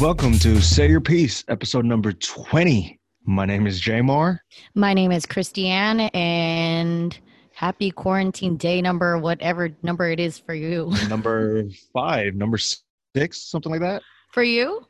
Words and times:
Welcome 0.00 0.38
to 0.38 0.62
Say 0.62 0.88
Your 0.88 1.00
Piece, 1.00 1.44
episode 1.48 1.84
number 1.84 2.12
20. 2.12 2.98
My 3.26 3.44
name 3.44 3.66
is 3.66 3.80
Jamar. 3.82 4.38
My 4.74 4.94
name 4.94 5.12
is 5.12 5.26
Christiane, 5.26 6.00
and 6.14 7.18
happy 7.54 7.90
quarantine 7.90 8.56
day 8.56 8.80
number, 8.80 9.18
whatever 9.18 9.70
number 9.82 10.08
it 10.10 10.18
is 10.18 10.38
for 10.38 10.54
you. 10.54 10.90
number 11.08 11.64
five, 11.92 12.34
number 12.34 12.56
six, 12.56 13.42
something 13.42 13.70
like 13.70 13.82
that. 13.82 14.02
For 14.32 14.42
you? 14.42 14.86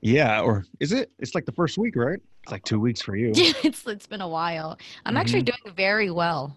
Yeah, 0.00 0.40
or 0.40 0.64
is 0.80 0.92
it? 0.92 1.10
It's 1.18 1.34
like 1.34 1.44
the 1.44 1.52
first 1.52 1.76
week, 1.76 1.94
right? 1.94 2.18
It's 2.44 2.52
like 2.52 2.64
two 2.64 2.80
weeks 2.80 3.02
for 3.02 3.16
you. 3.16 3.32
it's 3.36 3.86
it's 3.86 4.06
been 4.06 4.22
a 4.22 4.28
while. 4.28 4.78
I'm 5.04 5.16
actually 5.18 5.42
Mhm. 5.42 5.46
doing 5.64 5.74
very 5.76 6.10
well. 6.10 6.56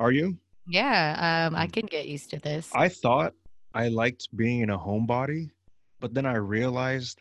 Are 0.00 0.10
you? 0.10 0.36
Yeah, 0.66 1.46
um, 1.46 1.54
I 1.54 1.68
can 1.68 1.86
get 1.86 2.08
used 2.08 2.30
to 2.30 2.40
this. 2.40 2.68
I 2.74 2.88
thought 2.88 3.32
I 3.74 3.88
liked 3.88 4.28
being 4.36 4.60
in 4.60 4.70
a 4.70 4.78
homebody, 4.78 5.50
but 6.00 6.14
then 6.14 6.26
I 6.26 6.36
realized 6.36 7.20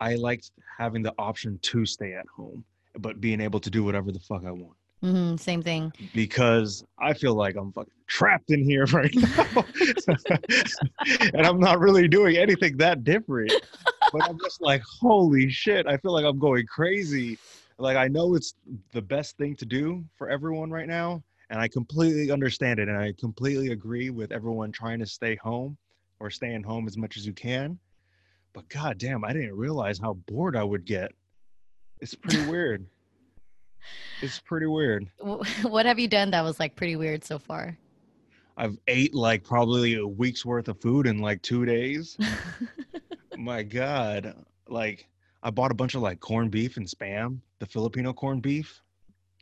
I 0.00 0.14
liked 0.14 0.50
having 0.78 1.02
the 1.02 1.14
option 1.18 1.58
to 1.62 1.84
stay 1.86 2.14
at 2.14 2.26
home, 2.26 2.64
but 2.98 3.20
being 3.20 3.40
able 3.40 3.60
to 3.60 3.70
do 3.70 3.84
whatever 3.84 4.12
the 4.12 4.20
fuck 4.20 4.44
I 4.44 4.52
want. 4.52 4.76
hmm 5.00 5.36
same 5.36 5.62
thing. 5.62 5.92
because 6.14 6.84
I 6.98 7.14
feel 7.14 7.34
like 7.34 7.56
I'm 7.56 7.72
fucking 7.72 7.92
trapped 8.06 8.50
in 8.50 8.62
here 8.62 8.84
right 8.92 9.14
now. 9.14 9.64
and 11.34 11.46
I'm 11.46 11.58
not 11.60 11.80
really 11.80 12.08
doing 12.08 12.36
anything 12.36 12.76
that 12.78 13.04
different. 13.04 13.52
But 14.12 14.24
I'm 14.26 14.38
just 14.38 14.60
like, 14.62 14.82
holy 15.00 15.50
shit, 15.50 15.86
I 15.86 15.96
feel 15.98 16.12
like 16.12 16.24
I'm 16.24 16.38
going 16.38 16.66
crazy. 16.66 17.38
Like, 17.78 17.96
I 17.96 18.08
know 18.08 18.34
it's 18.34 18.54
the 18.92 19.02
best 19.02 19.36
thing 19.36 19.54
to 19.56 19.66
do 19.66 20.04
for 20.16 20.30
everyone 20.30 20.70
right 20.70 20.88
now. 20.88 21.22
And 21.50 21.60
I 21.60 21.68
completely 21.68 22.30
understand 22.30 22.78
it. 22.80 22.88
And 22.88 22.96
I 22.98 23.12
completely 23.18 23.68
agree 23.72 24.10
with 24.10 24.32
everyone 24.32 24.72
trying 24.72 24.98
to 25.00 25.06
stay 25.06 25.36
home 25.36 25.76
or 26.20 26.30
staying 26.30 26.62
home 26.62 26.86
as 26.86 26.96
much 26.96 27.16
as 27.16 27.26
you 27.26 27.32
can. 27.32 27.78
But 28.52 28.68
goddamn, 28.68 29.24
I 29.24 29.32
didn't 29.32 29.56
realize 29.56 29.98
how 29.98 30.14
bored 30.14 30.56
I 30.56 30.64
would 30.64 30.84
get. 30.84 31.12
It's 32.00 32.14
pretty 32.14 32.44
weird. 32.50 32.86
It's 34.20 34.40
pretty 34.40 34.66
weird. 34.66 35.08
What 35.62 35.86
have 35.86 35.98
you 35.98 36.08
done 36.08 36.30
that 36.32 36.42
was 36.42 36.58
like 36.58 36.76
pretty 36.76 36.96
weird 36.96 37.24
so 37.24 37.38
far? 37.38 37.76
I've 38.56 38.76
ate 38.88 39.14
like 39.14 39.44
probably 39.44 39.94
a 39.94 40.06
week's 40.06 40.44
worth 40.44 40.68
of 40.68 40.80
food 40.80 41.06
in 41.06 41.18
like 41.20 41.40
two 41.42 41.64
days. 41.64 42.16
My 43.38 43.62
God. 43.62 44.34
Like 44.68 45.06
I 45.42 45.50
bought 45.50 45.70
a 45.70 45.74
bunch 45.74 45.94
of 45.94 46.02
like 46.02 46.18
corned 46.18 46.50
beef 46.50 46.76
and 46.76 46.86
spam, 46.86 47.38
the 47.60 47.66
Filipino 47.66 48.12
corned 48.12 48.42
beef. 48.42 48.82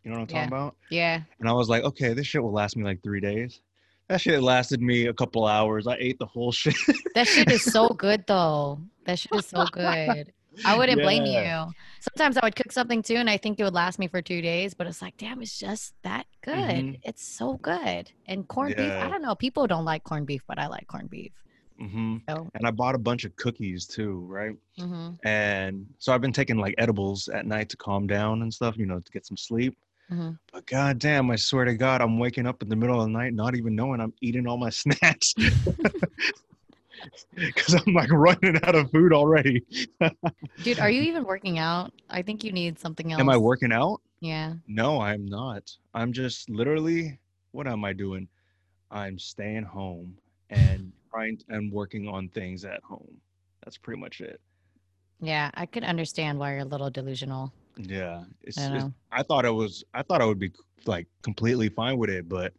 You 0.04 0.10
know 0.10 0.18
what 0.18 0.22
I'm 0.22 0.28
talking 0.28 0.48
about? 0.48 0.76
yeah. 0.90 1.22
And 1.40 1.48
I 1.48 1.52
was 1.52 1.68
like, 1.68 1.82
okay, 1.82 2.12
this 2.12 2.26
shit 2.26 2.42
will 2.42 2.52
last 2.52 2.76
me 2.76 2.84
like 2.84 3.02
three 3.02 3.20
days. 3.20 3.60
That 4.08 4.20
shit 4.20 4.40
lasted 4.42 4.80
me 4.80 5.06
a 5.06 5.12
couple 5.14 5.46
hours. 5.46 5.86
I 5.86 5.96
ate 5.98 6.18
the 6.18 6.26
whole 6.26 6.52
shit. 6.52 6.76
That 7.14 7.28
shit 7.28 7.50
is 7.50 7.62
so 7.62 7.88
good 7.88 8.24
though. 8.26 8.78
That 9.06 9.18
shit 9.18 9.32
is 9.32 9.46
so 9.46 9.64
good. 9.66 10.30
I 10.66 10.76
wouldn't 10.76 11.00
blame 11.00 11.24
you. 11.24 11.72
Sometimes 12.14 12.36
I 12.36 12.44
would 12.44 12.54
cook 12.54 12.70
something 12.72 13.02
too, 13.02 13.14
and 13.14 13.30
I 13.30 13.38
think 13.38 13.58
it 13.58 13.64
would 13.64 13.72
last 13.72 13.98
me 13.98 14.06
for 14.06 14.20
two 14.20 14.42
days, 14.42 14.74
but 14.74 14.86
it's 14.86 15.00
like, 15.00 15.16
damn, 15.16 15.40
it's 15.40 15.58
just 15.58 15.94
that 16.02 16.26
good. 16.42 16.54
Mhm. 16.54 17.00
It's 17.04 17.26
so 17.26 17.56
good. 17.62 18.12
And 18.26 18.46
corned 18.48 18.76
beef, 18.76 18.92
I 19.00 19.08
don't 19.08 19.22
know. 19.22 19.34
People 19.34 19.66
don't 19.66 19.86
like 19.86 20.04
corned 20.04 20.26
beef, 20.26 20.42
but 20.46 20.58
I 20.58 20.66
like 20.66 20.86
corned 20.88 21.08
beef. 21.08 21.32
hmm 21.78 22.18
So, 22.28 22.48
And 22.54 22.66
I 22.66 22.70
bought 22.70 22.94
a 22.94 22.98
bunch 22.98 23.24
of 23.24 23.34
cookies 23.36 23.86
too, 23.86 24.20
right? 24.28 24.54
hmm 24.78 25.12
And 25.24 25.86
so 25.98 26.12
I've 26.12 26.20
been 26.20 26.34
taking 26.34 26.58
like 26.58 26.74
edibles 26.76 27.28
at 27.28 27.46
night 27.46 27.70
to 27.70 27.78
calm 27.78 28.06
down 28.06 28.42
and 28.42 28.52
stuff, 28.52 28.76
you 28.76 28.84
know, 28.84 29.00
to 29.00 29.12
get 29.12 29.24
some 29.24 29.38
sleep. 29.38 29.74
Hmm 30.08 30.30
But 30.52 30.66
goddamn, 30.66 31.30
I 31.30 31.36
swear 31.36 31.64
to 31.64 31.74
God, 31.74 32.00
I'm 32.00 32.18
waking 32.18 32.46
up 32.46 32.62
in 32.62 32.68
the 32.68 32.76
middle 32.76 33.00
of 33.00 33.06
the 33.06 33.12
night, 33.12 33.34
not 33.34 33.56
even 33.56 33.74
knowing 33.74 34.00
I'm 34.00 34.14
eating 34.20 34.46
all 34.46 34.56
my 34.56 34.70
snacks. 34.70 35.34
Because 37.34 37.74
I'm 37.74 37.92
like 37.92 38.10
running 38.10 38.56
out 38.64 38.74
of 38.74 38.90
food 38.90 39.12
already. 39.12 39.62
dude, 40.62 40.78
are 40.78 40.90
you 40.90 41.02
even 41.10 41.24
working 41.24 41.58
out? 41.58 41.92
I 42.08 42.22
think 42.22 42.44
you 42.44 42.52
need 42.52 42.78
something 42.78 43.12
else. 43.12 43.20
Am 43.20 43.28
I 43.28 43.36
working 43.36 43.72
out? 43.72 44.00
Yeah. 44.20 44.54
No, 44.66 45.00
I'm 45.00 45.26
not. 45.26 45.70
I'm 45.94 46.12
just 46.12 46.48
literally, 46.48 47.18
what 47.52 47.66
am 47.66 47.84
I 47.84 47.92
doing? 47.92 48.28
I'm 48.90 49.18
staying 49.18 49.64
home 49.64 50.16
and 50.50 50.92
trying 51.10 51.38
and 51.48 51.72
working 51.72 52.08
on 52.08 52.28
things 52.30 52.64
at 52.64 52.82
home. 52.82 53.20
That's 53.64 53.76
pretty 53.78 54.00
much 54.00 54.20
it. 54.20 54.40
Yeah. 55.20 55.50
I 55.54 55.66
could 55.66 55.84
understand 55.84 56.38
why 56.38 56.52
you're 56.52 56.60
a 56.60 56.64
little 56.64 56.90
delusional. 56.90 57.52
Yeah, 57.78 58.24
it's, 58.42 58.58
I 58.58 58.66
it's- 58.76 58.90
I 59.12 59.22
thought 59.22 59.44
it 59.44 59.50
was. 59.50 59.84
I 59.94 60.02
thought 60.02 60.20
I 60.22 60.24
would 60.24 60.38
be 60.38 60.50
like 60.86 61.06
completely 61.22 61.68
fine 61.68 61.98
with 61.98 62.10
it, 62.10 62.28
but 62.28 62.52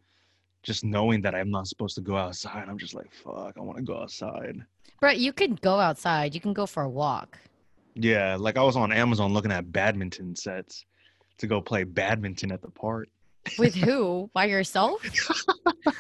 just 0.64 0.84
knowing 0.84 1.22
that 1.22 1.34
I'm 1.34 1.50
not 1.50 1.68
supposed 1.68 1.96
to 1.96 2.02
go 2.02 2.18
outside, 2.18 2.66
I'm 2.68 2.78
just 2.78 2.94
like, 2.94 3.12
fuck. 3.14 3.54
I 3.58 3.62
want 3.62 3.78
to 3.78 3.84
go 3.84 3.98
outside. 4.02 4.58
But 5.00 5.20
you 5.20 5.32
could 5.34 5.62
go 5.62 5.80
outside. 5.80 6.34
You 6.36 6.42
can 6.42 6.54
go 6.54 6.66
for 6.66 6.84
a 6.84 6.90
walk. 6.90 7.38
Yeah, 7.96 8.36
like 8.40 8.58
I 8.58 8.64
was 8.64 8.76
on 8.76 8.92
Amazon 8.92 9.34
looking 9.34 9.52
at 9.52 9.72
badminton 9.72 10.36
sets 10.36 10.86
to 11.40 11.48
go 11.48 11.62
play 11.62 11.84
badminton 11.84 12.52
at 12.52 12.62
the 12.62 12.70
park. 12.70 13.08
With 13.58 13.76
who? 13.76 14.30
By 14.34 14.46
yourself? 14.46 15.02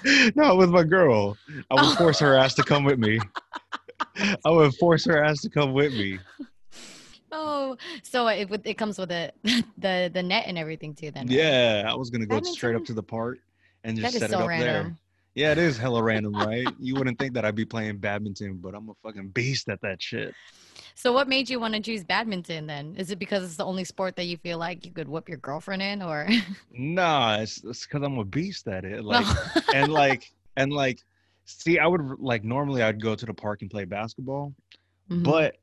no, 0.36 0.56
with 0.56 0.70
my 0.70 0.84
girl. 0.84 1.38
I 1.72 1.76
would 1.82 1.98
force 1.98 2.20
her 2.20 2.36
ass 2.38 2.54
to 2.56 2.64
come 2.64 2.84
with 2.84 3.00
me. 3.00 3.20
I 4.46 4.50
would 4.50 4.76
force 4.76 5.06
her 5.06 5.24
ass 5.24 5.42
to 5.42 5.50
come 5.50 5.74
with 5.74 5.94
me. 5.94 6.20
Oh, 7.32 7.78
so 8.04 8.28
it 8.28 8.50
it 8.64 8.76
comes 8.78 8.98
with 8.98 9.12
it 9.12 9.36
the 9.78 10.10
the 10.14 10.24
net 10.24 10.46
and 10.48 10.58
everything 10.58 10.94
too. 10.96 11.12
Then 11.12 11.28
right? 11.28 11.36
Yeah, 11.36 11.84
I 11.88 11.96
was 11.96 12.10
gonna 12.10 12.26
go 12.26 12.42
straight 12.42 12.76
up 12.76 12.86
to 12.86 12.94
the 12.94 13.04
park 13.04 13.40
and 13.84 13.98
that 13.98 14.02
just 14.02 14.16
is 14.16 14.22
set 14.22 14.30
it 14.30 14.34
so 14.34 14.40
up 14.40 14.48
there. 14.48 14.96
Yeah, 15.36 15.52
it 15.52 15.58
is 15.60 15.78
hella 15.86 16.02
random, 16.02 16.34
right? 16.34 16.68
You 16.80 16.96
wouldn't 16.96 17.20
think 17.20 17.34
that 17.34 17.46
I'd 17.46 17.56
be 17.56 17.66
playing 17.66 17.98
badminton, 17.98 18.58
but 18.58 18.74
I'm 18.74 18.90
a 18.90 18.94
fucking 19.04 19.30
beast 19.30 19.70
at 19.70 19.80
that 19.82 20.02
shit. 20.02 20.34
So 20.96 21.14
what 21.14 21.28
made 21.28 21.48
you 21.48 21.60
want 21.60 21.76
to 21.76 21.80
choose 21.80 22.04
badminton 22.04 22.66
then? 22.66 22.96
Is 22.98 23.12
it 23.12 23.20
because 23.20 23.44
it's 23.44 23.56
the 23.56 23.66
only 23.66 23.84
sport 23.84 24.16
that 24.16 24.24
you 24.26 24.38
feel 24.38 24.58
like 24.58 24.84
you 24.84 24.92
could 24.92 25.08
whip 25.08 25.30
your 25.30 25.38
girlfriend 25.38 25.84
in, 25.84 26.02
or 26.02 26.28
Nah, 26.72 27.38
it's 27.42 27.60
because 27.60 28.02
I'm 28.02 28.18
a 28.18 28.26
beast 28.26 28.68
at 28.68 28.84
it. 28.84 29.04
No. 29.04 29.22
Like, 29.22 29.76
and 29.76 29.92
like, 29.94 30.32
and 30.56 30.74
like, 30.74 31.04
see, 31.46 31.78
I 31.78 31.86
would 31.86 32.20
like 32.20 32.44
normally 32.44 32.82
I'd 32.82 33.00
go 33.02 33.14
to 33.14 33.26
the 33.26 33.34
park 33.34 33.62
and 33.62 33.70
play 33.70 33.86
basketball, 33.86 34.54
Mhm. 35.12 35.24
but 35.24 35.58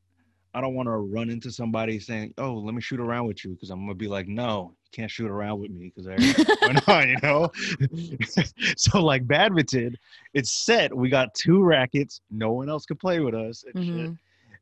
I 0.54 0.60
don't 0.60 0.74
want 0.74 0.86
to 0.86 0.92
run 0.92 1.30
into 1.30 1.50
somebody 1.50 1.98
saying, 1.98 2.34
"Oh, 2.38 2.54
let 2.54 2.74
me 2.74 2.80
shoot 2.80 3.00
around 3.00 3.26
with 3.26 3.44
you," 3.44 3.50
because 3.54 3.70
I'm 3.70 3.80
gonna 3.80 3.94
be 3.94 4.06
like, 4.08 4.28
"No, 4.28 4.74
you 4.84 4.90
can't 4.92 5.10
shoot 5.10 5.28
around 5.30 5.60
with 5.60 5.70
me," 5.70 5.92
because 5.94 6.06
why 6.06 6.72
not, 6.86 7.08
you 7.08 7.16
know? 7.22 7.50
so 8.76 9.02
like 9.02 9.26
badminton, 9.26 9.96
it's 10.32 10.50
set. 10.52 10.96
We 10.96 11.08
got 11.08 11.34
two 11.34 11.62
rackets. 11.62 12.20
No 12.30 12.52
one 12.52 12.68
else 12.68 12.86
can 12.86 12.96
play 12.96 13.20
with 13.20 13.34
us, 13.34 13.64
and 13.74 13.84
shit. 13.84 13.94
Mhm. 14.10 14.18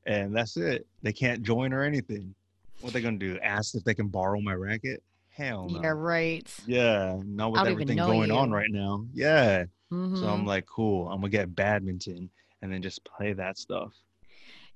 And 0.06 0.34
that's 0.34 0.56
it. 0.56 0.86
They 1.02 1.12
can't 1.12 1.42
join 1.42 1.72
or 1.72 1.82
anything. 1.82 2.34
What 2.80 2.92
they 2.92 3.00
gonna 3.00 3.18
do? 3.18 3.38
Ask 3.40 3.74
if 3.74 3.84
they 3.84 3.94
can 3.94 4.08
borrow 4.08 4.40
my 4.40 4.54
racket? 4.54 5.02
Hell 5.30 5.68
no. 5.68 5.80
yeah, 5.80 5.88
right. 5.94 6.60
Yeah, 6.66 7.20
not 7.24 7.52
with 7.52 7.60
I 7.60 7.70
everything 7.70 7.96
going 7.96 8.30
on 8.30 8.50
right 8.50 8.70
now. 8.70 9.04
Yeah. 9.14 9.64
So 9.90 9.96
Mhm. 9.96 10.26
I'm 10.26 10.46
like, 10.46 10.66
cool. 10.66 11.08
I'm 11.08 11.20
gonna 11.20 11.28
get 11.28 11.54
badminton 11.54 12.30
and 12.62 12.72
then 12.72 12.82
just 12.82 13.04
play 13.04 13.32
that 13.34 13.58
stuff. 13.58 13.92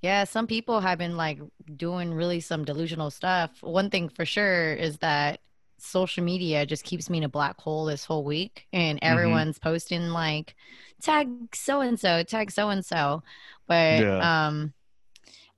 Yeah, 0.02 0.24
some 0.24 0.46
people 0.46 0.80
have 0.80 0.98
been 0.98 1.16
like 1.16 1.40
doing 1.76 2.12
really 2.12 2.40
some 2.40 2.64
delusional 2.64 3.10
stuff. 3.10 3.62
One 3.62 3.90
thing 3.90 4.08
for 4.08 4.24
sure 4.24 4.74
is 4.74 4.98
that 4.98 5.40
social 5.78 6.22
media 6.24 6.64
just 6.66 6.84
keeps 6.84 7.10
me 7.10 7.18
in 7.18 7.24
a 7.24 7.28
black 7.28 7.60
hole 7.60 7.84
this 7.86 8.04
whole 8.04 8.24
week 8.24 8.66
and 8.72 9.00
Mm-hmm. 9.00 9.08
everyone's 9.12 9.58
posting 9.58 10.08
like 10.08 10.54
tag 11.02 11.28
so 11.54 11.80
and 11.80 11.98
so, 11.98 12.22
tag 12.22 12.50
so 12.50 12.68
and 12.70 12.84
so. 12.84 13.22
But 13.66 14.00
Yeah. 14.02 14.46
um 14.46 14.72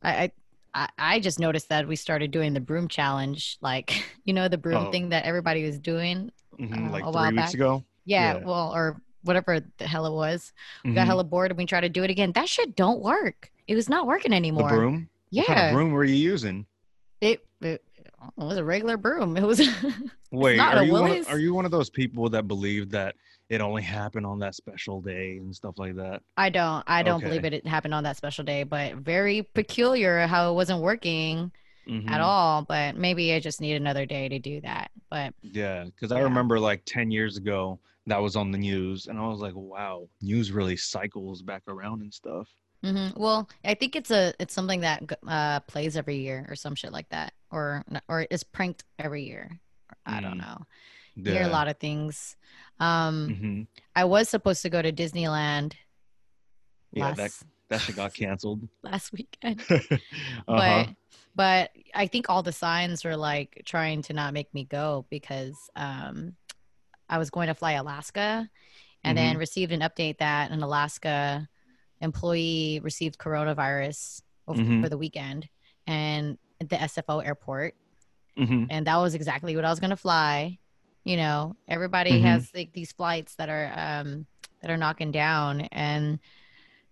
I, 0.02 0.32
I 0.74 0.88
I 0.98 1.20
just 1.20 1.40
noticed 1.40 1.68
that 1.70 1.88
we 1.88 1.96
started 1.96 2.30
doing 2.30 2.54
the 2.54 2.60
broom 2.60 2.88
challenge, 2.88 3.58
like 3.60 4.04
you 4.24 4.32
know 4.32 4.48
the 4.48 4.58
broom 4.58 4.86
Oh. 4.86 4.90
thing 4.92 5.08
that 5.10 5.24
everybody 5.24 5.64
was 5.64 5.78
doing. 5.78 6.30
Mhm, 6.58 6.88
Uh, 6.88 6.92
like 6.92 7.04
a 7.04 7.10
while 7.10 7.32
back. 7.32 7.54
ago. 7.54 7.84
Yeah, 8.04 8.38
Yeah. 8.38 8.44
well, 8.44 8.72
or 8.74 9.02
whatever 9.24 9.60
the 9.78 9.86
hell 9.86 10.06
it 10.06 10.12
was. 10.12 10.52
We 10.84 10.94
got 10.94 11.02
Mhm. 11.02 11.06
hella 11.06 11.24
bored 11.24 11.50
and 11.50 11.58
we 11.58 11.66
tried 11.66 11.82
to 11.82 11.88
do 11.88 12.04
it 12.04 12.10
again. 12.10 12.32
That 12.32 12.48
shit 12.48 12.74
don't 12.76 13.02
work. 13.02 13.50
It 13.68 13.74
was 13.76 13.88
not 13.88 14.06
working 14.06 14.32
anymore. 14.32 14.68
The 14.70 14.74
broom. 14.76 15.08
Yeah. 15.30 15.42
What 15.42 15.46
kind 15.48 15.68
of 15.68 15.74
broom 15.74 15.92
were 15.92 16.04
you 16.04 16.14
using? 16.16 16.66
It, 17.20 17.46
it, 17.60 17.84
it 17.98 18.10
was 18.36 18.56
a 18.56 18.64
regular 18.64 18.96
broom. 18.96 19.36
It 19.36 19.42
was 19.44 19.60
Wait, 20.32 20.58
are 20.58 20.82
you 20.82 20.92
one 20.92 21.10
of, 21.10 21.28
are 21.28 21.38
you 21.38 21.54
one 21.54 21.64
of 21.64 21.70
those 21.70 21.90
people 21.90 22.28
that 22.30 22.48
believe 22.48 22.90
that 22.90 23.14
it 23.48 23.60
only 23.60 23.82
happened 23.82 24.26
on 24.26 24.38
that 24.40 24.54
special 24.54 25.00
day 25.00 25.36
and 25.36 25.54
stuff 25.54 25.78
like 25.78 25.96
that? 25.96 26.22
I 26.36 26.48
don't 26.48 26.82
I 26.86 27.02
don't 27.02 27.22
believe 27.22 27.40
Okay. 27.44 27.48
it, 27.56 27.64
it 27.64 27.66
happened 27.66 27.94
on 27.94 28.04
that 28.04 28.16
special 28.16 28.44
day, 28.44 28.62
but 28.62 28.94
very 28.96 29.42
peculiar 29.54 30.26
how 30.26 30.50
it 30.50 30.54
wasn't 30.54 30.80
working 30.80 31.52
Mhm. 31.86 32.10
at 32.10 32.20
all. 32.20 32.62
But 32.62 32.96
maybe 32.96 33.32
I 33.34 33.40
just 33.40 33.60
need 33.60 33.74
another 33.76 34.06
day 34.06 34.28
to 34.28 34.38
do 34.38 34.60
that. 34.62 34.90
But 35.10 35.34
Yeah, 35.42 35.84
because 35.84 36.12
I 36.12 36.20
remember 36.20 36.58
like 36.60 36.82
10 36.86 37.10
years 37.10 37.36
ago 37.36 37.80
that 38.06 38.20
was 38.20 38.36
on 38.36 38.50
the 38.50 38.58
news 38.58 39.06
and 39.08 39.18
I 39.18 39.26
was 39.26 39.40
like, 39.40 39.54
wow, 39.54 40.08
news 40.22 40.52
really 40.52 40.76
cycles 40.76 41.42
back 41.42 41.62
around 41.68 42.00
and 42.02 42.12
stuff. 42.12 42.48
Mhm. 42.84 43.16
well, 43.16 43.48
I 43.64 43.74
think 43.74 43.96
it's 43.96 44.10
a 44.10 44.32
it's 44.38 44.54
something 44.54 44.80
that 44.80 45.02
uh, 45.26 45.60
plays 45.60 45.96
every 45.96 46.18
year 46.18 46.46
or 46.48 46.54
some 46.56 46.74
shit 46.74 46.92
like 46.92 47.08
that, 47.10 47.32
or 47.50 47.84
or 48.08 48.22
is 48.30 48.44
pranked 48.44 48.84
every 48.98 49.24
year. 49.24 49.60
I 50.06 50.20
don't 50.20 50.38
Mm. 50.38 50.42
know. 50.42 50.58
You 51.16 51.32
hear 51.32 51.42
a 51.42 51.48
lot 51.48 51.68
of 51.68 51.78
things. 51.78 52.36
Um, 52.78 53.36
hmm 53.40 53.62
I 53.96 54.04
was 54.04 54.28
supposed 54.28 54.62
to 54.62 54.70
go 54.70 54.80
to 54.80 54.92
Disneyland 54.92 55.74
Yeah, 56.92 57.10
last 57.10 57.16
that 57.18 57.32
That 57.70 57.80
shit 57.82 57.96
got 57.96 58.14
canceled. 58.14 58.68
last 58.82 59.12
weekend. 59.12 59.60
uh-huh. 59.70 59.98
But 60.46 60.88
but 61.34 61.70
I 61.94 62.06
think 62.06 62.28
all 62.28 62.42
the 62.42 62.52
signs 62.52 63.04
were 63.04 63.16
like 63.16 63.62
trying 63.66 64.02
to 64.02 64.12
not 64.12 64.32
make 64.34 64.52
me 64.54 64.64
go 64.64 65.06
because 65.10 65.54
um 65.76 66.36
I 67.08 67.18
was 67.18 67.30
going 67.30 67.48
to 67.48 67.54
fly 67.54 67.72
Alaska 67.72 68.48
and 69.04 69.16
then 69.16 69.30
Mm-hmm. 69.30 69.38
received 69.38 69.72
an 69.72 69.80
update 69.80 70.18
that 70.18 70.50
in 70.50 70.62
Alaska 70.62 71.48
employee 72.00 72.80
received 72.82 73.18
coronavirus 73.18 74.22
over 74.46 74.62
Mhm. 74.62 74.82
for 74.82 74.88
the 74.88 74.98
weekend 74.98 75.48
and 75.86 76.38
at 76.60 76.68
the 76.68 76.76
SFO 76.76 77.24
airport 77.24 77.74
hmm 78.36 78.64
and 78.70 78.86
that 78.86 78.96
was 78.96 79.14
exactly 79.14 79.56
what 79.56 79.64
I 79.64 79.70
was 79.70 79.80
going 79.80 79.90
to 79.90 79.96
fly. 79.96 80.58
You 81.04 81.16
know, 81.16 81.56
everybody 81.66 82.12
Mhm. 82.12 82.22
has 82.22 82.50
like 82.54 82.72
these 82.72 82.92
flights 82.92 83.34
that 83.36 83.48
are 83.48 83.72
um 83.74 84.26
that 84.60 84.70
are 84.70 84.76
knocking 84.76 85.10
down 85.10 85.62
and 85.72 86.18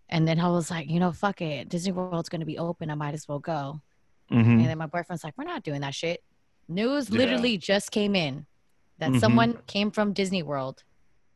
and 0.08 0.26
then 0.26 0.38
I 0.40 0.48
was 0.48 0.70
like, 0.70 0.88
you 0.88 0.98
know, 1.00 1.12
fuck 1.12 1.40
it. 1.42 1.68
Disney 1.68 1.92
World's 1.92 2.28
going 2.28 2.40
to 2.40 2.46
be 2.46 2.58
open. 2.58 2.90
I 2.90 2.94
might 2.94 3.14
as 3.14 3.26
well 3.28 3.38
go. 3.40 3.80
hmm 4.28 4.38
And 4.38 4.66
then 4.66 4.78
my 4.78 4.86
boyfriend's 4.86 5.22
like, 5.24 5.34
we're 5.38 5.44
not 5.44 5.62
doing 5.62 5.80
that 5.82 5.94
shit. 5.94 6.22
News 6.68 7.10
Yeah. 7.10 7.18
literally 7.18 7.58
just 7.58 7.90
came 7.92 8.14
in 8.16 8.46
that 8.98 9.10
Mhm. 9.12 9.20
someone 9.20 9.58
came 9.66 9.90
from 9.90 10.12
Disney 10.12 10.42
World. 10.42 10.82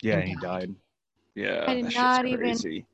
Yeah, 0.03 0.19
and 0.19 0.29
he 0.29 0.35
died. 0.35 0.43
died. 0.43 0.75
Yeah, 1.37 1.65
I 1.69 1.75
did 1.75 1.95
not 1.95 2.27
even- 2.27 2.39
crazy. 2.41 2.87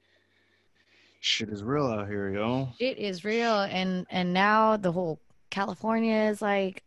Shit 1.27 1.49
is 1.49 1.65
real 1.65 1.89
out 1.89 2.07
here, 2.07 2.33
yo. 2.33 2.69
It 2.79 2.99
is 2.99 3.25
real. 3.25 3.63
And 3.63 4.07
and 4.11 4.33
now 4.33 4.77
the 4.77 4.93
whole 4.93 5.19
California 5.51 6.15
is 6.31 6.41
like 6.41 6.85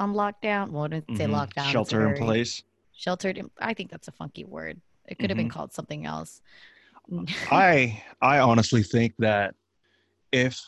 on 0.00 0.12
lockdown. 0.12 0.70
Well, 0.70 0.82
I 0.86 0.88
didn't 0.88 1.16
say 1.16 1.26
Mhm. 1.26 1.34
lockdown. 1.36 1.70
Shelter 1.70 2.12
in 2.12 2.20
place. 2.20 2.64
Sheltered. 2.92 3.38
in- 3.38 3.48
I 3.60 3.72
think 3.72 3.92
that's 3.92 4.08
a 4.08 4.12
funky 4.12 4.44
word. 4.44 4.80
It 5.06 5.20
could 5.20 5.30
have 5.30 5.36
been 5.36 5.46
Mhm. 5.46 5.52
called 5.52 5.72
something 5.72 6.04
else. 6.04 6.42
I 7.52 8.02
I 8.20 8.40
honestly 8.40 8.82
think 8.82 9.14
that 9.18 9.54
if 10.32 10.60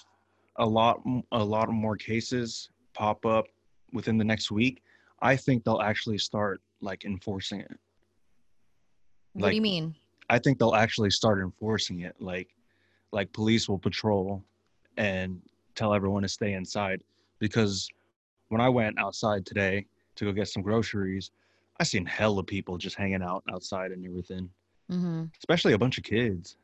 a 0.57 0.65
lot 0.65 1.03
a 1.33 1.43
lot 1.45 1.69
more 1.71 1.97
cases 1.97 2.71
pop 2.95 3.27
up 3.27 3.47
within 3.93 4.17
the 4.17 4.25
next 4.25 4.53
week, 4.53 4.81
I 5.21 5.35
think 5.35 5.65
they'll 5.65 5.81
actually 5.83 6.19
start 6.19 6.63
like 6.81 7.05
enforcing 7.05 7.59
it. 7.63 7.81
what 9.33 9.51
do 9.51 9.57
you 9.57 9.63
mean? 9.63 9.97
I 10.31 10.39
think 10.39 10.59
they'll 10.61 10.77
actually 10.77 11.11
start 11.11 11.41
enforcing 11.41 12.01
it. 12.03 12.15
Like 12.21 12.49
like 13.13 13.33
police 13.33 13.69
will 13.69 13.79
patrol 13.79 14.43
and 14.97 15.41
tell 15.75 15.95
everyone 15.95 16.23
to 16.23 16.29
stay 16.29 16.55
inside 16.55 17.03
because 17.39 17.89
when 18.49 18.61
I 18.61 18.69
went 18.69 18.99
outside 18.99 19.47
today 19.47 19.87
to 20.17 20.25
go 20.27 20.33
get 20.33 20.49
some 20.49 20.63
groceries, 20.63 21.31
I 21.81 21.85
seen 21.85 22.05
hella 22.05 22.43
people 22.45 22.77
just 22.79 22.97
hanging 22.97 23.23
out 23.23 23.43
outside 23.53 23.93
and 23.93 24.05
everything, 24.07 24.49
hmm 24.91 25.25
especially 25.39 25.73
a 25.73 25.79
bunch 25.79 25.99
of 25.99 26.05
kids. 26.05 26.57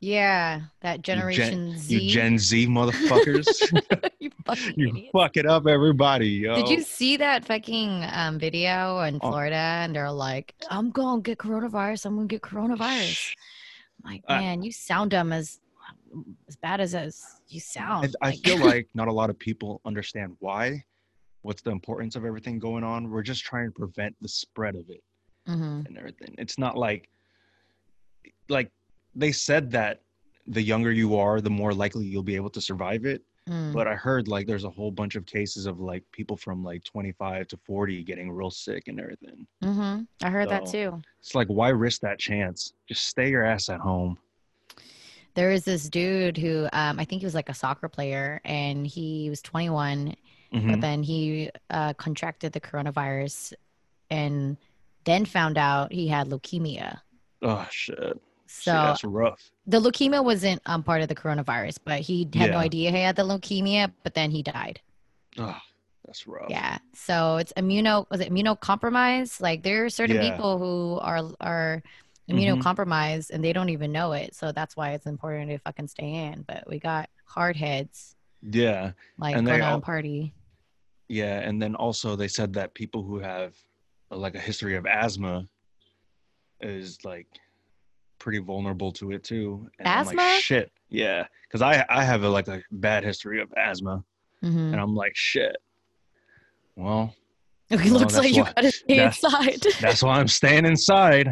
Yeah, 0.00 0.62
that 0.80 1.00
Generation 1.02 1.78
Z. 1.78 1.98
You 1.98 2.10
Gen 2.10 2.38
Z 2.38 2.66
motherfuckers. 2.78 3.48
You 4.20 4.30
fucking 4.46 4.74
you 4.76 4.88
idiots. 4.88 5.10
fucking 5.12 5.46
up 5.46 5.66
everybody, 5.66 6.28
yo. 6.28 6.54
Did 6.54 6.68
you 6.70 6.82
see 6.82 7.18
that 7.18 7.44
fucking 7.44 8.04
um, 8.10 8.38
video 8.38 9.00
in 9.00 9.16
Oh. 9.22 9.28
Florida? 9.30 9.54
And 9.56 9.94
they're 9.94 10.10
like, 10.10 10.54
"I'm 10.70 10.90
gonna 10.90 11.20
get 11.20 11.36
coronavirus. 11.38 12.06
I'm 12.06 12.16
gonna 12.16 12.26
get 12.26 12.40
coronavirus." 12.40 13.34
I'm 14.04 14.12
like, 14.12 14.22
man, 14.28 14.62
you 14.62 14.72
sound 14.72 15.10
dumb 15.10 15.32
as 15.32 15.60
as 16.48 16.56
bad 16.56 16.80
as 16.80 16.94
as 16.94 17.40
you 17.48 17.58
I, 17.58 17.60
sound. 17.60 18.16
I 18.22 18.30
Like- 18.30 18.38
feel 18.44 18.58
like 18.64 18.88
not 18.94 19.08
a 19.08 19.12
lot 19.12 19.30
of 19.30 19.38
people 19.38 19.80
understand 19.84 20.36
why. 20.40 20.84
What's 21.42 21.60
the 21.62 21.70
importance 21.72 22.16
of 22.16 22.24
everything 22.24 22.58
going 22.58 22.84
on? 22.84 23.10
We're 23.10 23.22
just 23.22 23.44
trying 23.44 23.66
to 23.68 23.72
prevent 23.72 24.16
the 24.22 24.28
spread 24.28 24.76
of 24.76 24.88
it. 24.90 25.02
Mhm. 25.46 25.86
and 25.86 25.98
everything. 25.98 26.34
It's 26.38 26.56
not 26.58 26.74
like 26.78 27.10
like 28.48 28.70
they 29.14 29.30
said 29.32 29.70
that 29.72 30.00
the 30.46 30.62
younger 30.62 30.90
you 30.92 31.16
are, 31.16 31.40
the 31.42 31.50
more 31.50 31.72
likely 31.74 32.06
you'll 32.06 32.22
be 32.22 32.36
able 32.36 32.50
to 32.50 32.60
survive 32.60 33.04
it. 33.04 33.22
Mm. 33.48 33.74
But 33.74 33.86
I 33.86 33.94
heard 33.94 34.26
like 34.26 34.46
there's 34.46 34.64
a 34.64 34.70
whole 34.70 34.90
bunch 34.90 35.16
of 35.16 35.26
cases 35.26 35.66
of 35.66 35.80
like 35.80 36.02
people 36.12 36.34
from 36.36 36.64
like 36.64 36.82
25 36.84 37.46
to 37.48 37.58
40 37.58 38.02
getting 38.04 38.30
real 38.32 38.50
sick 38.50 38.88
and 38.88 38.98
everything. 38.98 39.46
Mhm. 39.62 40.06
I 40.22 40.30
heard 40.30 40.48
that 40.48 40.64
too. 40.66 41.02
It's 41.20 41.34
like 41.34 41.48
why 41.48 41.68
risk 41.68 42.00
that 42.00 42.18
chance? 42.18 42.72
Just 42.88 43.06
stay 43.06 43.28
your 43.30 43.44
ass 43.44 43.68
at 43.68 43.80
home. 43.80 44.18
There 45.34 45.50
is 45.50 45.64
this 45.64 45.88
dude 45.88 46.36
who 46.36 46.68
um, 46.72 46.98
I 47.00 47.04
think 47.04 47.20
he 47.22 47.26
was 47.26 47.34
like 47.34 47.48
a 47.48 47.54
soccer 47.54 47.88
player, 47.88 48.40
and 48.44 48.86
he 48.86 49.28
was 49.30 49.42
21, 49.42 50.14
but 50.52 50.60
Mhm. 50.62 50.80
then 50.80 51.02
he 51.02 51.50
uh, 51.70 51.92
contracted 51.94 52.52
the 52.52 52.60
coronavirus, 52.60 53.52
and 54.10 54.56
then 55.04 55.24
found 55.24 55.58
out 55.58 55.92
he 55.92 56.06
had 56.08 56.28
leukemia. 56.28 57.00
Oh 57.42 57.66
shit. 57.70 58.20
So 58.46 58.70
Shit, 58.70 58.72
that's 58.72 59.04
rough. 59.04 59.50
the 59.66 59.80
leukemia 59.80 60.22
wasn't 60.24 60.62
um, 60.66 60.82
part 60.84 61.02
of 61.02 61.08
the 61.08 61.14
coronavirus, 61.16 61.78
but 61.84 62.00
he 62.00 62.28
had 62.34 62.52
no 62.52 62.58
idea 62.58 62.90
he 62.92 62.98
had 62.98 63.16
the 63.16 63.22
leukemia. 63.24 63.92
But 64.04 64.14
then 64.14 64.30
he 64.30 64.42
died. 64.44 64.80
Oh, 65.38 65.56
that's 66.06 66.26
rough. 66.28 66.48
Yeah. 66.48 66.78
So 66.94 67.38
it's 67.38 67.52
immuno 67.56 68.06
was 68.10 68.20
it 68.20 68.30
immunocompromised? 68.32 69.40
Like 69.40 69.64
there 69.64 69.84
are 69.84 69.90
certain 69.90 70.16
Yeah. 70.22 70.30
people 70.30 70.58
who 70.58 71.00
are 71.00 71.22
are 71.40 71.82
Immunocompromised 72.30 73.30
and 73.30 73.44
they 73.44 73.52
don't 73.52 73.68
even 73.68 73.92
know 73.92 74.12
it. 74.12 74.34
So 74.34 74.50
that's 74.52 74.76
why 74.76 74.92
it's 74.92 75.06
important 75.06 75.50
to 75.50 75.58
fucking 75.58 75.88
stay 75.88 76.10
in. 76.26 76.42
But 76.48 76.64
we 76.66 76.78
got 76.78 77.10
hard 77.26 77.56
heads 77.56 78.16
Yeah. 78.42 78.92
like 79.18 79.36
And 79.36 79.46
going 79.46 79.62
all- 79.62 79.80
party. 79.80 80.32
Yeah, 81.08 81.40
and 81.40 81.60
then 81.60 81.74
also 81.74 82.16
they 82.16 82.28
said 82.28 82.54
that 82.54 82.72
people 82.74 83.02
who 83.02 83.18
have 83.18 83.54
like 84.10 84.34
a 84.34 84.40
history 84.40 84.74
of 84.76 84.86
asthma 84.86 85.46
is 86.60 86.98
like 87.04 87.26
pretty 88.18 88.38
vulnerable 88.38 88.90
to 88.92 89.12
it 89.12 89.22
too. 89.22 89.68
And 89.78 89.86
Asthma? 89.86 90.16
like, 90.22 90.42
shit. 90.42 90.72
Yeah, 90.88 91.26
because 91.46 91.60
I 91.60 91.84
I 91.90 92.04
have 92.04 92.22
a 92.22 92.28
like 92.28 92.48
a 92.48 92.62
bad 92.70 93.04
history 93.04 93.40
of 93.42 93.52
asthma, 93.54 94.02
Mhm. 94.42 94.72
and 94.72 94.80
I'm 94.80 94.94
like, 94.94 95.14
shit. 95.14 95.56
Well, 96.76 97.14
It 97.70 97.84
looks 97.90 98.16
like 98.16 98.34
you 98.34 98.44
why- 98.44 98.52
gotta 98.54 98.72
stay 98.72 98.96
that's- 98.96 99.22
inside. 99.22 99.60
that's 99.80 100.02
why 100.02 100.18
I'm 100.18 100.28
staying 100.28 100.64
inside. 100.64 101.28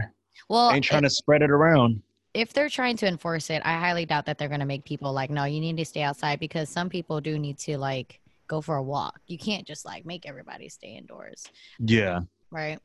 Well, 0.53 0.71
ain't 0.71 0.85
trying 0.85 1.03
to 1.03 1.11
spread 1.11 1.41
it 1.43 1.51
around. 1.51 2.03
if 2.35 2.53
they're 2.53 2.69
trying 2.69 2.97
to 2.99 3.07
enforce 3.07 3.49
it, 3.51 3.63
I 3.65 3.73
highly 3.79 4.05
doubt 4.07 4.27
that 4.27 4.39
they're 4.39 4.49
going 4.49 4.61
to 4.61 4.67
make 4.67 4.85
people 4.85 5.13
like, 5.13 5.31
no, 5.31 5.45
you 5.45 5.61
need 5.61 5.77
to 5.79 5.85
stay 5.85 6.03
outside 6.03 6.39
because 6.41 6.69
some 6.69 6.89
people 6.89 7.21
do 7.21 7.39
need 7.39 7.59
to 7.61 7.79
like 7.79 8.21
go 8.49 8.61
for 8.61 8.77
a 8.77 8.83
walk. 8.83 9.19
You 9.27 9.39
can't 9.39 9.67
just 9.67 9.85
like 9.87 10.05
make 10.05 10.27
everybody 10.27 10.69
stay 10.69 10.97
indoors, 10.97 11.47
Yeah, 11.79 12.21
right? 12.51 12.79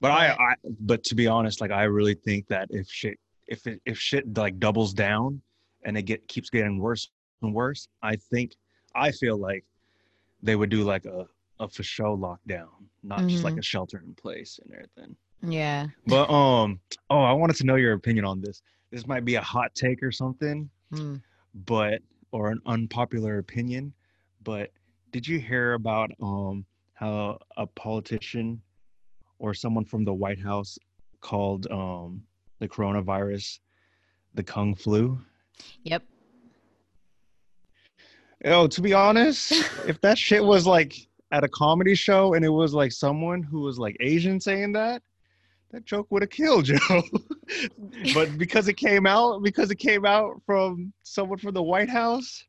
but 0.00 0.10
I, 0.10 0.28
But- 0.28 0.40
I 0.40 0.54
but 0.80 1.04
to 1.04 1.14
be 1.14 1.26
honest, 1.26 1.60
like 1.60 1.70
I 1.70 1.84
really 1.84 2.14
think 2.14 2.46
that 2.48 2.68
if 2.70 2.86
shit 2.88 3.18
if 3.46 3.66
it 3.66 3.80
if 3.84 3.98
shit 3.98 4.36
like 4.38 4.58
doubles 4.58 4.94
down 4.94 5.40
and 5.84 5.98
it 5.98 6.02
get 6.04 6.26
keeps 6.28 6.48
getting 6.48 6.78
worse 6.78 7.10
and 7.42 7.52
worse, 7.52 7.86
I 8.02 8.16
think 8.16 8.54
I 8.94 9.10
feel 9.10 9.36
like 9.36 9.64
they 10.42 10.56
would 10.56 10.70
do 10.70 10.82
like 10.84 11.04
a 11.04 11.26
a 11.60 11.68
for 11.68 11.82
show 11.82 12.16
lockdown, 12.16 12.68
not 13.02 13.26
just 13.28 13.44
like 13.44 13.54
Mhm. 13.54 13.58
a 13.60 13.62
shelter 13.62 14.02
in 14.04 14.14
place 14.14 14.58
and 14.62 14.72
everything. 14.74 15.14
Yeah. 15.42 15.86
But 16.06 16.30
um, 16.30 16.80
oh, 17.10 17.20
I 17.22 17.32
wanted 17.32 17.56
to 17.56 17.64
know 17.64 17.76
your 17.76 17.92
opinion 17.92 18.24
on 18.24 18.40
this. 18.40 18.62
This 18.90 19.06
might 19.06 19.24
be 19.24 19.34
a 19.34 19.40
hot 19.42 19.74
take 19.74 20.02
or 20.02 20.12
something, 20.12 20.70
Mm. 20.92 21.20
but 21.66 22.00
or 22.30 22.50
an 22.50 22.60
unpopular 22.66 23.38
opinion. 23.38 23.92
But 24.42 24.70
did 25.12 25.26
you 25.26 25.38
hear 25.40 25.72
about 25.74 26.10
um 26.22 26.64
how 26.94 27.38
a 27.56 27.66
politician 27.66 28.60
or 29.38 29.54
someone 29.54 29.84
from 29.84 30.04
the 30.04 30.12
White 30.14 30.40
House 30.40 30.78
called 31.20 31.66
um 31.70 32.22
the 32.60 32.68
coronavirus 32.68 33.58
the 34.34 34.42
kung 34.42 34.74
flu? 34.74 35.18
Yep. 35.84 36.02
Oh, 38.44 38.66
to 38.66 38.80
be 38.82 38.92
honest, 38.92 39.52
if 39.86 40.00
that 40.02 40.18
shit 40.18 40.44
was 40.44 40.66
like 40.66 40.94
at 41.32 41.44
a 41.44 41.48
comedy 41.48 41.94
show 41.94 42.34
and 42.34 42.44
it 42.44 42.50
was 42.50 42.74
like 42.74 42.92
someone 42.92 43.42
who 43.42 43.60
was 43.60 43.78
like 43.78 43.96
Asian 44.00 44.38
saying 44.40 44.72
that, 44.74 45.02
that 45.74 45.84
joke 45.84 46.06
would 46.10 46.22
have 46.22 46.30
killed 46.30 46.68
you. 46.68 46.78
but 48.14 48.38
because 48.38 48.68
it 48.68 48.74
came 48.74 49.06
out, 49.06 49.42
because 49.42 49.70
it 49.72 49.76
came 49.76 50.06
out 50.06 50.40
from 50.46 50.92
someone 51.02 51.38
from 51.38 51.52
the 51.52 51.62
White 51.62 51.90
House, 51.90 52.44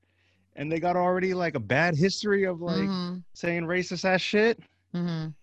and 0.55 0.71
they 0.71 0.79
got 0.79 0.95
already 0.95 1.33
like 1.33 1.55
a 1.55 1.59
bad 1.59 1.95
history 1.95 2.43
of 2.45 2.61
like 2.61 2.77
Mhm. 2.77 3.23
saying 3.33 3.63
racist 3.63 4.05
ass 4.05 4.21
shit, 4.21 4.59
Mhm. 4.93 5.33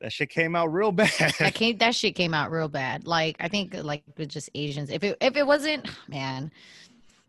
that 0.00 0.12
shit 0.12 0.30
came 0.30 0.56
out 0.56 0.72
real 0.72 0.92
bad. 0.92 1.10
That 1.38 1.54
came. 1.54 1.76
That 1.78 1.94
shit 1.94 2.14
came 2.14 2.32
out 2.32 2.50
real 2.50 2.68
bad. 2.68 3.06
Like 3.06 3.36
I 3.38 3.48
think 3.48 3.74
like 3.74 4.02
with 4.16 4.30
just 4.30 4.48
Asians. 4.54 4.88
If 4.90 5.04
it 5.04 5.16
if 5.20 5.36
it 5.36 5.46
wasn't, 5.46 5.86
man, 6.08 6.50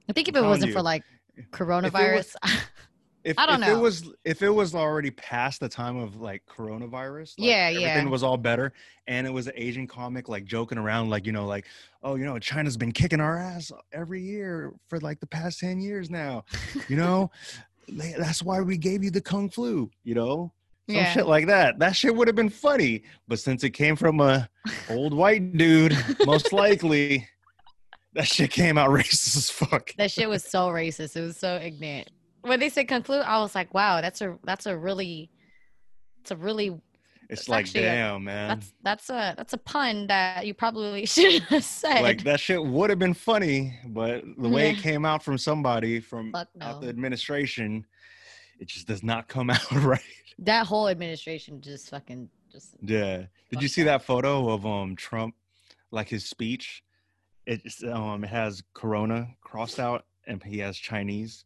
I 0.09 0.13
think 0.13 0.29
if 0.29 0.35
it 0.37 0.41
wasn't 0.41 0.69
you, 0.69 0.73
for 0.73 0.81
like 0.81 1.03
was- 1.35 1.45
coronavirus, 1.51 2.35
if, 3.27 3.37
I 3.37 3.45
don't 3.45 3.61
if 3.61 3.67
know. 3.69 3.77
it 3.77 3.81
was 3.81 4.09
if 4.23 4.41
it 4.41 4.49
was 4.49 4.73
already 4.73 5.11
past 5.11 5.59
the 5.59 5.67
time 5.69 5.97
of 5.97 6.15
like 6.21 6.43
coronavirus 6.49 7.33
like, 7.37 7.47
Yeah, 7.49 7.67
everything 7.73 8.05
yeah. 8.05 8.09
was 8.09 8.23
all 8.23 8.37
better 8.37 8.71
and 9.07 9.27
it 9.27 9.29
was 9.31 9.47
an 9.47 9.53
asian 9.55 9.85
comic 9.85 10.29
like 10.29 10.45
joking 10.45 10.77
around 10.77 11.09
like 11.09 11.25
you 11.25 11.31
know 11.33 11.45
like 11.45 11.65
oh 12.03 12.15
you 12.15 12.25
know 12.25 12.39
china's 12.39 12.77
been 12.77 12.91
kicking 12.91 13.19
our 13.19 13.37
ass 13.37 13.71
every 13.91 14.21
year 14.21 14.73
for 14.87 14.99
like 15.01 15.19
the 15.19 15.27
past 15.27 15.59
10 15.59 15.79
years 15.81 16.09
now 16.09 16.45
you 16.87 16.95
know 16.95 17.29
that's 18.17 18.41
why 18.43 18.61
we 18.61 18.77
gave 18.77 19.03
you 19.03 19.11
the 19.11 19.21
kung 19.21 19.49
flu 19.49 19.89
you 20.03 20.15
know 20.15 20.51
some 20.87 20.95
Yeah. 20.95 21.11
shit 21.11 21.27
like 21.27 21.47
that 21.47 21.79
that 21.79 21.95
shit 21.97 22.15
would 22.15 22.27
have 22.29 22.35
been 22.35 22.49
funny 22.49 23.03
but 23.27 23.39
since 23.39 23.63
it 23.65 23.71
came 23.71 23.95
from 23.97 24.21
a 24.21 24.47
old 24.89 25.13
white 25.13 25.57
dude 25.57 25.95
most 26.25 26.53
likely 26.53 27.27
That 28.13 28.25
shit 28.27 28.49
came 28.51 28.77
out 28.79 28.89
racist 28.97 29.37
as 29.37 29.49
fuck. 29.51 29.93
That 29.97 30.09
shit 30.09 30.27
was 30.27 30.43
so 30.43 30.69
racist. 30.69 31.15
It 31.15 31.21
was 31.21 31.37
so 31.37 31.57
ignorant. 31.61 32.09
When 32.47 32.59
they 32.59 32.69
said 32.69 32.87
kung 32.87 33.03
flu, 33.03 33.17
I 33.17 33.39
was 33.39 33.53
like, 33.55 33.73
wow, 33.73 34.01
that's 34.01 34.21
a 34.21 34.37
that's 34.43 34.65
a 34.65 34.77
really 34.77 35.29
it's 36.21 36.31
a 36.31 36.35
really 36.35 36.79
It's 37.29 37.47
like, 37.49 37.65
actually 37.65 37.81
a- 37.85 37.91
damn, 37.91 38.23
man. 38.23 38.47
that's 38.49 38.73
that's 38.83 39.09
a 39.09 39.33
that's 39.37 39.53
a 39.53 39.57
pun 39.57 40.07
that 40.07 40.45
you 40.45 40.53
probably 40.53 41.05
should 41.15 41.41
have 41.43 41.63
said. 41.63 42.01
Like 42.01 42.23
that 42.23 42.39
shit 42.39 42.63
would 42.63 42.89
have 42.89 42.99
been 42.99 43.13
funny, 43.13 43.77
but 43.87 44.23
the 44.37 44.49
way 44.49 44.71
it 44.71 44.77
came 44.77 45.05
out 45.05 45.23
from 45.23 45.37
somebody 45.37 45.99
from 45.99 46.31
Fuck 46.31 46.49
out 46.61 46.81
the 46.81 46.89
administration, 46.89 47.85
it 48.59 48.67
just 48.67 48.87
does 48.87 49.03
not 49.03 49.27
come 49.27 49.49
out 49.55 49.71
right. 49.83 49.99
that 50.39 50.65
whole 50.65 50.87
administration 50.87 51.61
just 51.61 51.89
fucking 51.89 52.29
just 52.51 52.75
Yeah. 52.81 53.25
Did 53.51 53.61
you 53.61 53.67
see 53.67 53.83
that. 53.83 53.99
that 53.99 54.05
photo 54.05 54.49
of 54.49 54.65
um 54.65 54.95
Trump, 54.95 55.35
like 55.91 56.07
his 56.09 56.25
speech? 56.25 56.83
It's 57.45 57.81
um 57.83 58.23
it 58.23 58.29
has 58.29 58.61
Corona 58.73 59.27
crossed 59.41 59.79
out 59.79 60.05
and 60.27 60.43
he 60.43 60.57
has 60.59 60.77
Chinese 60.77 61.45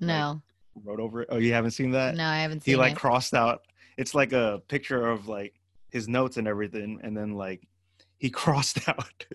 no. 0.00 0.42
wrote 0.84 1.00
over 1.00 1.22
it. 1.22 1.28
Oh, 1.30 1.38
you 1.38 1.52
haven't 1.52 1.72
seen 1.72 1.90
that? 1.92 2.14
no, 2.16 2.24
I 2.24 2.38
haven't 2.40 2.62
seen 2.64 2.72
He 2.72 2.76
like 2.76 2.92
it. 2.92 2.98
crossed 2.98 3.34
out. 3.34 3.62
It's 3.96 4.14
like 4.14 4.32
a 4.32 4.62
picture 4.68 5.06
of 5.08 5.28
like 5.28 5.54
his 5.90 6.08
notes 6.08 6.36
and 6.36 6.46
everything, 6.48 7.00
and 7.02 7.16
then 7.16 7.32
like 7.34 7.66
he 8.18 8.30
crossed 8.42 8.88
out. 8.88 9.26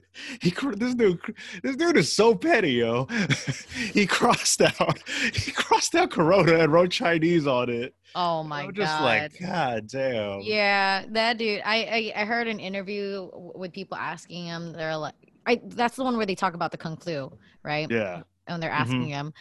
He 0.41 0.51
cr- 0.51 0.73
this 0.75 0.95
dude 0.95 1.19
this 1.63 1.75
dude 1.75 1.97
is 1.97 2.11
so 2.15 2.33
petty, 2.35 2.73
yo. 2.73 3.05
he 3.93 4.05
crossed 4.05 4.61
out. 4.61 4.99
He 5.33 5.51
crossed 5.51 5.93
out 5.95 6.11
Corona 6.11 6.59
and 6.59 6.71
wrote 6.71 6.91
Chinese 6.91 7.45
on 7.47 7.69
it. 7.69 7.93
oh 8.15 8.41
my 8.43 8.61
I'm 8.61 8.67
god. 8.67 8.75
just 8.75 9.01
like, 9.01 9.39
God 9.39 9.87
damn. 9.87 10.41
Yeah, 10.41 11.05
that 11.09 11.37
dude. 11.37 11.61
I, 11.65 12.11
I 12.15 12.21
I 12.21 12.25
heard 12.25 12.47
an 12.47 12.59
interview 12.59 13.29
w- 13.31 13.51
with 13.55 13.73
people 13.73 13.97
asking 13.97 14.45
him. 14.45 14.71
They're 14.73 14.97
like, 14.97 15.15
I 15.45 15.61
that's 15.65 15.95
the 15.95 16.03
one 16.03 16.15
where 16.17 16.25
they 16.25 16.35
talk 16.35 16.53
about 16.53 16.71
the 16.71 16.77
kung 16.77 16.97
flu, 16.97 17.31
right? 17.63 17.89
Yeah. 17.91 18.21
And 18.47 18.61
they're 18.63 18.69
Mhm. 18.71 18.79
asking 18.79 19.07
him. 19.07 19.33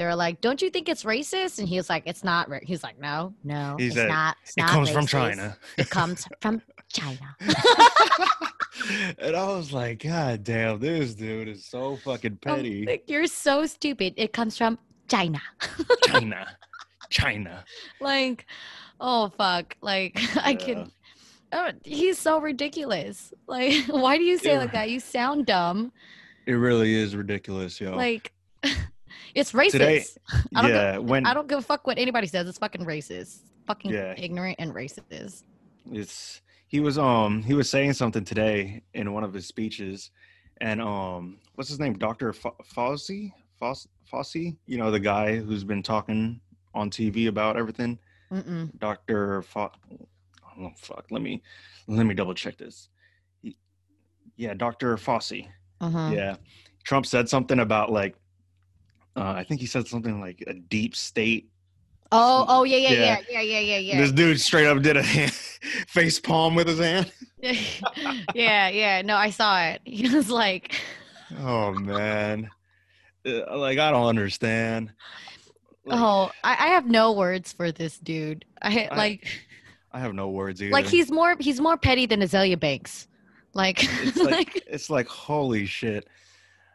They're 0.00 0.16
like, 0.16 0.40
"Don't 0.40 0.62
you 0.62 0.70
think 0.70 0.88
it's 0.88 1.04
racist?" 1.04 1.58
And 1.58 1.68
he's 1.68 1.90
like, 1.90 2.04
"It's 2.06 2.24
not." 2.24 2.48
Ra-. 2.48 2.60
He's 2.62 2.82
like, 2.82 2.98
"No, 2.98 3.34
no, 3.44 3.76
He 3.78 3.88
it's 3.88 3.96
not. 3.96 4.34
It's 4.44 4.54
It 4.56 4.62
not 4.62 4.70
comes 4.70 4.88
from. 4.88 5.06
China. 5.06 5.58
It 5.76 5.90
comes 5.90 6.26
from 6.40 6.62
China." 6.90 7.36
and 9.18 9.36
I 9.36 9.46
was 9.48 9.74
like, 9.74 10.02
God 10.02 10.42
damn, 10.42 10.78
this 10.78 11.12
dude 11.12 11.48
is 11.48 11.66
so 11.66 11.96
fucking 11.96 12.38
oh, 12.46 12.56
petty. 12.56 12.86
like, 12.86 13.04
You're 13.08 13.26
so 13.26 13.66
stupid. 13.66 14.14
It 14.16 14.32
comes 14.32 14.56
from 14.56 14.78
China. 15.06 15.42
China. 16.04 16.46
China. 17.10 17.62
like, 18.00 18.46
oh 19.02 19.28
fuck. 19.36 19.76
Like 19.82 20.18
I 20.42 20.54
can. 20.54 20.90
Oh, 21.52 21.72
he's 21.84 22.18
so 22.18 22.40
ridiculous. 22.40 23.34
Like, 23.46 23.84
why 23.88 24.16
do 24.16 24.24
you 24.24 24.38
say 24.38 24.54
it 24.54 24.58
like 24.60 24.72
that? 24.72 24.88
You 24.88 24.98
sound 24.98 25.44
dumb. 25.44 25.92
It 26.46 26.52
really 26.52 26.94
is 26.94 27.14
ridiculous, 27.14 27.78
yo. 27.78 27.94
Like, 27.94 28.32
it's 29.34 29.52
racist. 29.52 29.70
Today- 29.72 30.04
I 30.54 30.62
don't 30.62 30.70
yeah, 30.70 30.98
when 30.98 31.26
I 31.26 31.34
don't 31.34 31.48
give 31.48 31.58
a 31.58 31.62
fuck 31.62 31.86
what 31.86 31.98
anybody 31.98 32.26
says. 32.26 32.48
It's 32.48 32.58
fucking 32.58 32.84
racist. 32.84 33.40
Fucking 33.66 33.90
Yeah. 33.92 34.14
ignorant 34.16 34.56
and 34.58 34.74
racist. 34.74 35.42
it's 35.92 36.42
he 36.68 36.80
was 36.80 36.98
um 36.98 37.42
he 37.42 37.54
was 37.54 37.68
saying 37.70 37.92
something 37.94 38.24
today 38.24 38.82
in 38.94 39.12
one 39.12 39.24
of 39.24 39.32
his 39.32 39.46
speeches 39.46 40.10
and 40.60 40.80
um 40.80 41.38
what's 41.54 41.68
his 41.70 41.80
name 41.80 41.94
dr 41.98 42.32
Fa- 42.34 42.52
fauci 42.74 43.32
Fauci? 43.60 43.86
fauci 44.12 44.56
you 44.66 44.76
know 44.78 44.90
the 44.90 45.00
guy 45.00 45.36
who's 45.36 45.64
been 45.64 45.82
talking 45.82 46.40
on 46.74 46.90
tv 46.90 47.28
about 47.28 47.56
everything 47.56 47.98
dr 48.78 49.42
Fa- 49.42 49.70
oh 50.58 50.70
fuck 50.76 51.06
let 51.10 51.22
me 51.22 51.42
let 51.88 52.04
me 52.06 52.14
double 52.14 52.34
check 52.34 52.56
this 52.58 52.88
yeah 54.36 54.54
dr 54.54 54.96
fauci 54.96 55.48
Uh-huh. 55.80 56.10
yeah 56.12 56.36
trump 56.84 57.06
said 57.06 57.28
something 57.28 57.60
about 57.60 57.90
like 57.90 58.14
uh, 59.20 59.32
i 59.32 59.44
think 59.44 59.60
he 59.60 59.66
said 59.66 59.86
something 59.86 60.20
like 60.20 60.42
a 60.46 60.54
deep 60.54 60.96
state 60.96 61.48
Oh, 62.12 62.44
oh 62.48 62.64
yeah, 62.64 62.76
yeah, 62.78 62.90
Yeah. 62.90 63.18
yeah, 63.30 63.40
yeah, 63.40 63.60
yeah, 63.60 63.78
yeah, 63.78 64.00
this 64.00 64.10
dude 64.10 64.40
straight 64.40 64.66
up 64.66 64.82
did 64.82 64.96
a 64.96 65.02
hand, 65.02 65.30
face 65.86 66.18
palm 66.18 66.56
with 66.56 66.66
his 66.66 66.80
hand 66.80 67.12
yeah, 68.34 68.68
yeah. 68.68 69.02
No, 69.02 69.16
I 69.16 69.30
saw 69.30 69.62
it. 69.62 69.80
He 69.86 70.08
was 70.14 70.28
like, 70.28 70.74
Oh 71.38 71.72
man, 71.72 72.50
Uh, 73.24 73.56
like 73.56 73.78
I 73.78 73.90
don't 73.92 74.06
understand. 74.08 74.92
Like, 75.84 75.98
"Oh, 76.00 76.30
I, 76.44 76.52
I 76.52 76.66
have 76.74 76.86
no 76.86 77.12
words 77.12 77.52
for 77.52 77.70
this 77.72 77.96
dude. 77.98 78.44
I 78.60 78.88
I- 78.90 78.96
like, 78.96 79.26
I 79.92 80.00
have 80.00 80.12
no 80.14 80.28
words 80.30 80.60
either. 80.62 80.72
like 80.72 80.86
he's 80.86 81.10
more, 81.10 81.36
he's 81.38 81.60
more 81.60 81.76
petty 81.76 82.06
than 82.06 82.20
Azealia 82.20 82.58
Banks. 82.58 83.06
Like, 83.54 83.78
It's 84.04 84.16
like, 84.16 84.30
like, 84.32 84.64
it's 84.66 84.90
like 84.90 85.06
holy 85.08 85.66
shit. 85.66 86.06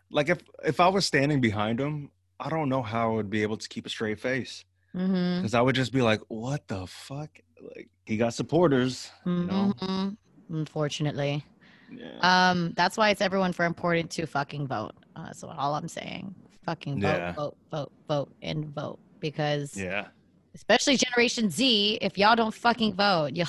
Like 0.09 0.29
if 0.29 0.39
if 0.63 0.79
I 0.79 0.87
was 0.87 1.05
standing 1.05 1.41
behind 1.41 1.79
him, 1.79 2.09
I 2.39 2.49
don't 2.49 2.69
know 2.69 2.81
how 2.81 3.11
I 3.11 3.15
would 3.15 3.29
be 3.29 3.41
able 3.43 3.57
to 3.57 3.67
keep 3.69 3.85
a 3.85 3.89
straight 3.89 4.19
face 4.19 4.65
because 4.93 5.53
I 5.53 5.61
would 5.61 5.75
just 5.75 5.91
be 5.91 6.01
like, 6.01 6.21
"What 6.29 6.67
the 6.67 6.87
fuck?" 6.87 7.29
Like 7.61 7.89
he 8.05 8.15
got 8.17 8.33
supporters, 8.33 9.11
you 9.25 9.45
know. 9.45 9.73
mhm. 9.79 10.17
Unfortunately, 10.49 11.43
Yeah. 11.91 12.19
um, 12.21 12.73
that's 12.77 12.97
why 12.97 13.09
it's 13.09 13.21
everyone 13.21 13.51
for 13.53 13.65
important 13.65 14.09
to 14.11 14.25
fucking 14.25 14.67
vote. 14.67 14.93
Uh, 15.15 15.25
that's 15.25 15.43
all 15.43 15.75
I'm 15.75 15.87
saying. 15.87 16.33
Fucking 16.65 17.01
vote, 17.01 17.07
Yeah. 17.07 17.31
vote, 17.33 17.57
vote, 17.71 17.91
vote, 18.07 18.31
and 18.41 18.65
vote 18.73 18.99
because 19.19 19.75
yeah. 19.77 20.07
especially 20.53 20.97
Generation 20.97 21.49
Z, 21.49 21.99
if 22.01 22.17
y'all 22.17 22.35
don't 22.35 22.53
fucking 22.53 22.93
vote, 22.95 23.31
you'll. 23.33 23.47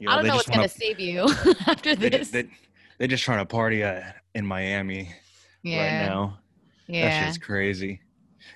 You 0.00 0.08
I 0.10 0.16
don't 0.16 0.26
know 0.26 0.36
what's 0.36 0.48
gonna 0.48 0.68
save 0.68 0.98
you 1.00 1.28
after 1.66 1.94
this. 1.96 2.30
they, 2.30 2.48
they're 2.98 3.08
just 3.08 3.24
trying 3.24 3.38
to 3.38 3.46
party 3.46 3.82
uh, 3.84 4.02
in 4.34 4.44
Miami 4.46 5.14
yeah, 5.62 6.00
right 6.02 6.08
now. 6.08 6.38
That 6.88 6.94
yeah. 6.94 7.26
shit's 7.26 7.38
crazy. 7.38 8.00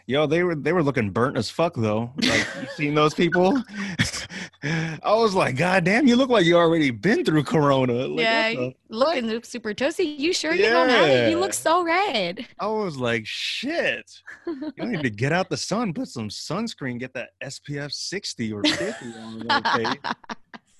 Yo, 0.06 0.26
they 0.26 0.42
were 0.42 0.54
they 0.54 0.72
were 0.72 0.82
looking 0.82 1.10
burnt 1.10 1.36
as 1.36 1.50
fuck 1.50 1.74
though. 1.74 2.12
Like 2.16 2.46
you 2.60 2.68
seen 2.76 2.94
those 2.94 3.14
people? 3.14 3.62
I 4.62 4.98
was 5.14 5.34
like, 5.34 5.56
God 5.56 5.84
damn, 5.84 6.06
you 6.06 6.16
look 6.16 6.30
like 6.30 6.44
you 6.44 6.56
already 6.56 6.90
been 6.90 7.24
through 7.24 7.44
Corona. 7.44 8.06
Like, 8.06 8.20
yeah, 8.20 8.68
looking 8.88 9.42
super 9.42 9.72
toasty. 9.72 10.18
You 10.18 10.32
sure 10.32 10.54
you 10.54 10.64
don't 10.64 10.88
have 10.88 11.08
it? 11.08 11.30
You 11.30 11.38
look 11.38 11.54
so 11.54 11.84
red. 11.84 12.46
I 12.58 12.66
was 12.66 12.96
like, 12.96 13.24
shit. 13.24 14.10
You 14.46 14.86
need 14.86 15.02
to 15.02 15.10
get 15.10 15.32
out 15.32 15.48
the 15.48 15.56
sun, 15.56 15.94
put 15.94 16.08
some 16.08 16.28
sunscreen, 16.28 16.98
get 16.98 17.14
that 17.14 17.30
SPF 17.42 17.92
60 17.92 18.52
or 18.52 18.62
50 18.64 19.06
on. 19.18 19.96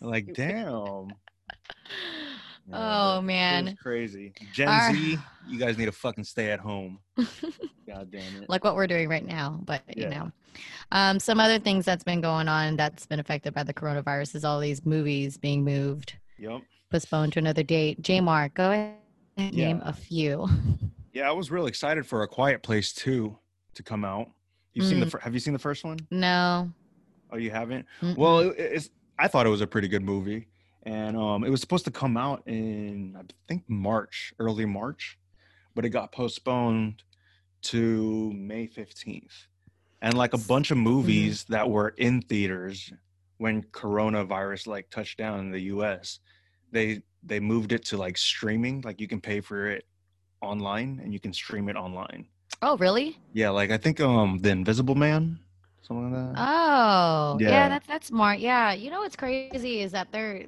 Like, 0.01 0.33
damn. 0.33 1.09
Yeah, 2.71 3.15
Oh, 3.17 3.23
man. 3.23 3.77
crazy. 3.83 4.33
Gen 4.53 4.69
Our- 4.69 4.93
Z, 4.93 5.19
you 5.49 5.59
guys 5.59 5.79
need 5.79 5.87
to 5.87 5.93
fucking 5.93 6.25
stay 6.25 6.51
at 6.51 6.61
home. 6.61 6.99
God 7.87 8.11
damn 8.11 8.43
it. 8.43 8.49
like 8.49 8.65
what 8.65 8.75
we're 8.77 8.87
doing 8.87 9.09
right 9.09 9.25
now. 9.25 9.61
But 9.65 9.83
you 9.97 10.09
know, 10.09 10.31
um, 10.93 11.19
some 11.19 11.41
other 11.41 11.59
things 11.59 11.85
that's 11.85 12.05
been 12.05 12.21
going 12.21 12.49
on 12.49 12.77
that's 12.77 13.07
been 13.07 13.19
affected 13.21 13.55
by 13.55 13.63
the 13.63 13.73
coronavirus 13.73 14.35
is 14.35 14.45
all 14.45 14.61
these 14.61 14.85
movies 14.85 15.37
being 15.39 15.65
moved, 15.65 16.15
Yep. 16.39 16.61
postponed 16.91 17.33
to 17.35 17.39
another 17.39 17.63
date. 17.63 18.03
J 18.03 18.21
Mark, 18.21 18.55
go 18.55 18.71
ahead 18.73 18.95
and 19.39 19.55
name 19.57 19.81
a 19.85 19.93
few. 19.93 20.47
Yeah, 21.15 21.29
I 21.29 21.33
was 21.33 21.51
really 21.51 21.69
excited 21.69 22.07
for 22.07 22.23
A 22.23 22.29
Quiet 22.29 22.63
Place 22.63 22.93
2 22.93 23.37
to 23.75 23.83
come 23.83 24.05
out. 24.05 24.31
You've 24.75 24.87
seen 24.87 25.01
the 25.01 25.07
Mm. 25.07 25.21
have 25.23 25.35
you 25.35 25.41
seen 25.41 25.53
the 25.55 25.59
first 25.59 25.83
one? 25.83 25.99
No. 26.13 26.71
Oh, 27.33 27.39
you 27.39 27.51
haven't? 27.51 27.87
Mm-mm. 28.03 28.17
Well, 28.17 28.41
it, 28.41 28.55
it's 28.59 28.91
I 29.19 29.27
thought 29.27 29.45
it 29.45 29.49
was 29.49 29.63
a 29.63 29.67
pretty 29.67 29.89
good 29.89 30.05
movie, 30.05 30.47
and 30.89 31.19
um, 31.19 31.45
it 31.45 31.51
was 31.51 31.61
supposed 31.61 31.85
to 31.85 31.91
come 31.91 32.17
out 32.17 32.43
in 32.47 33.15
I 33.19 33.23
think 33.47 33.65
March, 33.69 34.33
early 34.39 34.65
March, 34.65 35.19
but 35.75 35.85
it 35.85 35.91
got 35.91 36.13
postponed 36.13 37.03
to 37.65 38.33
May 38.33 38.67
fifteenth. 38.67 39.49
And 40.01 40.15
like 40.17 40.33
a 40.33 40.39
bunch 40.39 40.71
of 40.71 40.79
movies 40.79 41.45
that 41.51 41.69
were 41.69 41.91
in 41.99 42.23
theaters 42.23 42.91
when 43.37 43.65
coronavirus 43.65 44.67
like 44.67 44.89
touched 44.89 45.19
down 45.19 45.41
in 45.41 45.51
the 45.51 45.61
U.S., 45.75 46.21
they 46.73 47.03
they 47.23 47.39
moved 47.39 47.73
it 47.73 47.85
to 47.87 47.99
like 47.99 48.17
streaming. 48.17 48.81
Like 48.81 48.99
you 48.99 49.09
can 49.09 49.21
pay 49.21 49.41
for 49.43 49.67
it 49.67 49.85
online 50.41 51.01
and 51.03 51.13
you 51.13 51.21
can 51.21 51.35
stream 51.35 51.69
it 51.69 51.77
online. 51.77 52.27
oh, 52.63 52.79
really? 52.79 53.19
Yeah, 53.35 53.51
like 53.51 53.71
I 53.71 53.77
think 53.77 54.01
um 54.01 54.39
the 54.39 54.51
Invisible 54.51 54.95
Man, 54.95 55.39
something 55.83 56.13
like 56.13 56.35
that. 56.35 56.41
Oh, 56.41 57.37
yeah. 57.41 57.49
Yeah. 57.51 57.69
that's 57.69 57.87
that's 57.87 58.07
smart. 58.07 58.39
Yeah, 58.39 58.73
you 58.73 58.91
know 58.91 59.01
what's 59.01 59.17
crazy 59.17 59.83
is 59.83 59.93
that 59.93 60.13
they're 60.13 60.47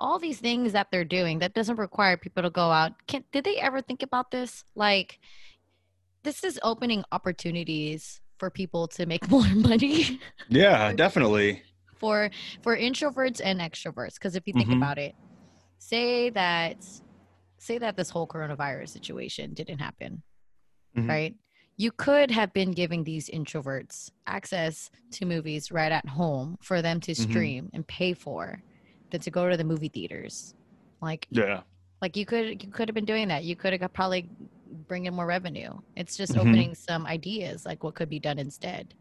all 0.00 0.18
these 0.18 0.38
things 0.40 0.72
that 0.72 0.88
they're 0.90 1.04
doing 1.04 1.38
that 1.40 1.54
doesn't 1.54 1.76
require 1.76 2.16
people 2.16 2.42
to 2.42 2.50
go 2.50 2.70
out. 2.70 2.92
Can 3.06 3.24
did 3.32 3.44
they 3.44 3.56
ever 3.56 3.80
think 3.80 4.02
about 4.02 4.30
this? 4.30 4.64
Like, 4.74 5.18
this 6.22 6.44
is 6.44 6.58
opening 6.62 7.04
opportunities 7.12 8.20
for 8.38 8.50
people 8.50 8.88
to 8.88 9.06
make 9.06 9.30
more 9.30 9.46
money 9.54 10.20
yeah, 10.48 10.92
definitely. 10.92 11.62
for 11.96 12.30
for 12.62 12.76
introverts 12.76 13.40
and 13.42 13.60
extroverts. 13.60 14.14
Because 14.14 14.36
if 14.36 14.46
you 14.46 14.52
think 14.52 14.68
Mhm. 14.68 14.76
about 14.76 14.98
it, 14.98 15.14
say 15.78 16.30
that 16.30 16.76
say 17.58 17.78
that 17.78 17.96
this 17.96 18.10
whole 18.10 18.26
coronavirus 18.26 18.90
situation 18.90 19.54
didn't 19.54 19.78
happen 19.78 20.22
Mhm. 20.96 21.08
right? 21.08 21.34
You 21.78 21.90
could 21.92 22.30
have 22.30 22.52
been 22.54 22.70
giving 22.70 23.04
these 23.04 23.28
introverts 23.28 24.10
access 24.26 24.90
to 25.12 25.26
movies 25.26 25.70
right 25.70 25.92
at 25.92 26.06
home 26.08 26.56
for 26.62 26.80
them 26.80 27.00
to 27.00 27.12
Mhm. 27.12 27.16
stream 27.16 27.70
and 27.74 27.86
pay 27.86 28.14
for 28.14 28.62
than 29.16 29.22
to 29.22 29.30
go 29.30 29.48
to 29.48 29.56
the 29.56 29.64
movie 29.64 29.88
theaters. 29.88 30.54
Like 31.00 31.26
Yeah. 31.30 31.62
like 32.02 32.16
you 32.16 32.26
could 32.26 32.62
you 32.62 32.70
could 32.70 32.88
have 32.88 32.94
been 32.94 33.04
doing 33.06 33.28
that. 33.28 33.44
You 33.44 33.56
could 33.56 33.72
have 33.80 33.92
probably 33.92 34.28
bring 34.88 35.06
in 35.06 35.14
more 35.14 35.26
revenue. 35.26 35.72
It's 35.96 36.16
just 36.16 36.34
Mhm. 36.34 36.40
opening 36.40 36.74
some 36.74 37.06
ideas, 37.06 37.64
like 37.64 37.82
what 37.82 37.94
could 37.94 38.10
be 38.10 38.20
done 38.20 38.38
instead. 38.38 38.94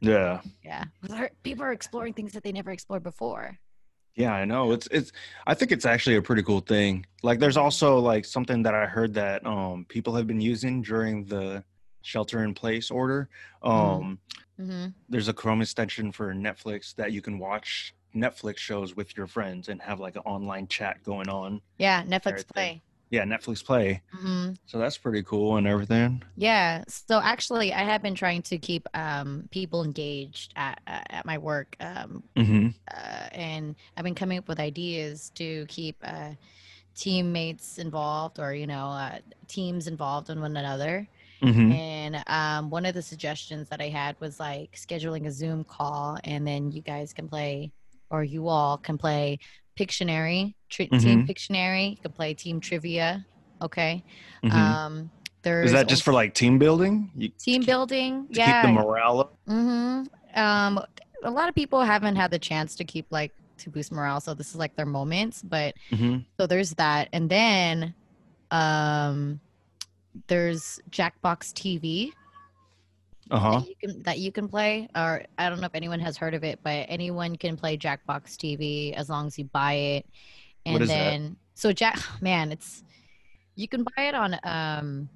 Yeah. 0.00 0.40
Yeah, 0.62 0.84
people 1.42 1.64
are 1.64 1.72
exploring 1.72 2.12
things 2.12 2.32
that 2.32 2.42
they 2.42 2.52
never 2.52 2.70
explored 2.70 3.02
before. 3.02 3.58
Yeah, 4.14 4.32
I 4.32 4.44
know. 4.44 4.72
It's 4.72 4.88
it's 4.90 5.12
I 5.46 5.54
think 5.54 5.72
it's 5.72 5.86
actually 5.86 6.16
a 6.16 6.22
pretty 6.22 6.42
cool 6.42 6.60
thing. 6.60 7.06
Like 7.22 7.38
there's 7.38 7.56
also 7.56 7.98
like 7.98 8.24
something 8.24 8.62
that 8.64 8.74
I 8.74 8.86
heard 8.86 9.14
that 9.14 9.46
um 9.46 9.86
people 9.88 10.14
have 10.16 10.26
been 10.26 10.40
using 10.40 10.82
during 10.82 11.24
the 11.24 11.64
shelter 12.02 12.44
in 12.44 12.52
place 12.54 12.90
order. 12.90 13.28
Um 13.62 14.20
hmm 14.58 14.86
there's 15.08 15.28
a 15.28 15.32
Chrome 15.32 15.62
extension 15.62 16.10
for 16.12 16.34
Netflix 16.34 16.94
that 16.96 17.12
you 17.12 17.22
can 17.22 17.38
watch 17.38 17.94
Netflix 18.16 18.58
shows 18.58 18.96
with 18.96 19.16
your 19.16 19.26
friends 19.26 19.68
and 19.68 19.80
have 19.82 20.00
like 20.00 20.16
an 20.16 20.22
online 20.24 20.66
chat 20.68 21.02
going 21.04 21.28
on. 21.28 21.60
Yeah, 21.78 22.02
Netflix 22.02 22.46
Play. 22.46 22.82
Yeah, 23.10 23.22
Netflix 23.22 23.64
Play. 23.64 24.02
hmm 24.12 24.50
So 24.66 24.78
that's 24.78 24.98
pretty 24.98 25.22
cool 25.22 25.56
and 25.58 25.66
everything. 25.66 26.24
Yeah. 26.36 26.82
So 26.88 27.20
actually, 27.22 27.72
I 27.72 27.84
have 27.84 28.02
been 28.02 28.16
trying 28.16 28.42
to 28.42 28.58
keep 28.58 28.88
um, 28.94 29.48
people 29.52 29.84
engaged 29.84 30.52
at 30.56 30.80
at 30.88 31.06
at 31.10 31.24
my 31.26 31.38
work, 31.38 31.76
um, 31.80 32.24
Mm-hmm. 32.34 32.68
uh, 32.92 33.28
and 33.32 33.76
I've 33.96 34.02
been 34.04 34.16
coming 34.16 34.38
up 34.38 34.48
with 34.48 34.58
ideas 34.58 35.30
to 35.36 35.66
keep 35.68 35.96
uh, 36.02 36.30
teammates 36.96 37.78
involved, 37.78 38.38
or 38.40 38.54
you 38.54 38.66
know, 38.66 38.86
uh, 38.88 39.18
teams 39.48 39.86
involved 39.86 40.30
in 40.30 40.40
one 40.40 40.56
another. 40.56 41.06
Mm-hmm. 41.42 41.72
And 41.72 42.24
um, 42.28 42.70
one 42.70 42.86
of 42.86 42.94
the 42.94 43.02
suggestions 43.02 43.68
that 43.68 43.80
I 43.80 43.88
had 43.88 44.16
was 44.20 44.40
like 44.40 44.72
scheduling 44.74 45.26
a 45.26 45.30
Zoom 45.30 45.64
call, 45.64 46.18
and 46.24 46.46
then 46.46 46.72
you 46.72 46.80
guys 46.80 47.12
can 47.12 47.28
play, 47.28 47.70
or 48.10 48.22
you 48.24 48.48
all 48.48 48.78
can 48.78 48.98
play 48.98 49.38
Pictionary, 49.78 50.54
tri- 50.70 50.86
Team 50.86 51.26
Pictionary. 51.26 51.90
You 51.92 51.96
can 51.98 52.12
play 52.12 52.34
Team 52.34 52.60
Trivia. 52.60 53.26
Okay. 53.60 54.02
Mm-hmm. 54.44 54.56
Um, 54.56 55.10
there's 55.42 55.66
Is 55.66 55.72
that 55.72 55.86
just 55.88 56.02
for 56.02 56.12
like 56.12 56.34
team 56.34 56.58
building? 56.58 57.10
You, 57.14 57.28
team 57.28 57.62
building? 57.64 58.26
to 58.28 58.34
yeah. 58.38 58.62
keep 58.62 58.74
the 58.74 58.82
morale 58.82 59.20
up? 59.20 59.36
Mm-hmm. 59.48 60.38
Um, 60.38 60.80
a 61.22 61.30
lot 61.30 61.48
of 61.48 61.54
people 61.54 61.80
haven't 61.82 62.16
had 62.16 62.30
the 62.30 62.38
chance 62.38 62.74
to 62.76 62.84
keep 62.84 63.06
like 63.10 63.32
to 63.58 63.70
boost 63.70 63.92
morale, 63.92 64.20
so 64.20 64.34
this 64.34 64.48
is 64.50 64.56
like 64.56 64.76
their 64.76 64.86
moments. 64.86 65.42
But 65.42 65.74
Mm-hmm. 65.90 66.18
so 66.38 66.46
there's 66.46 66.72
that, 66.74 67.08
and 67.12 67.28
then 67.30 67.94
um, 68.50 69.40
there's 70.28 70.80
Jackbox 70.90 71.52
TV 71.52 72.12
Uh-huh. 73.30 73.60
that 73.60 73.68
you 73.68 73.74
can 73.80 74.02
that 74.02 74.18
you 74.18 74.32
can 74.32 74.48
play. 74.48 74.88
Or 74.94 75.24
I 75.38 75.48
don't 75.48 75.60
know 75.60 75.66
if 75.66 75.74
anyone 75.74 76.00
has 76.00 76.16
heard 76.16 76.34
of 76.34 76.44
it, 76.44 76.60
but 76.62 76.86
anyone 76.88 77.36
can 77.36 77.56
play 77.56 77.76
Jackbox 77.76 78.36
TV 78.36 78.92
as 78.94 79.08
long 79.08 79.26
as 79.26 79.38
you 79.38 79.44
buy 79.44 79.72
it. 79.74 80.06
And 80.64 80.82
is 80.82 80.88
that? 80.88 80.94
then 80.94 81.36
so 81.54 81.72
Jack, 81.72 81.98
man, 82.20 82.52
it's 82.52 82.82
you 83.54 83.68
can 83.68 83.84
buy 83.84 84.04
it 84.04 84.14
on 84.14 84.36
um 84.44 85.08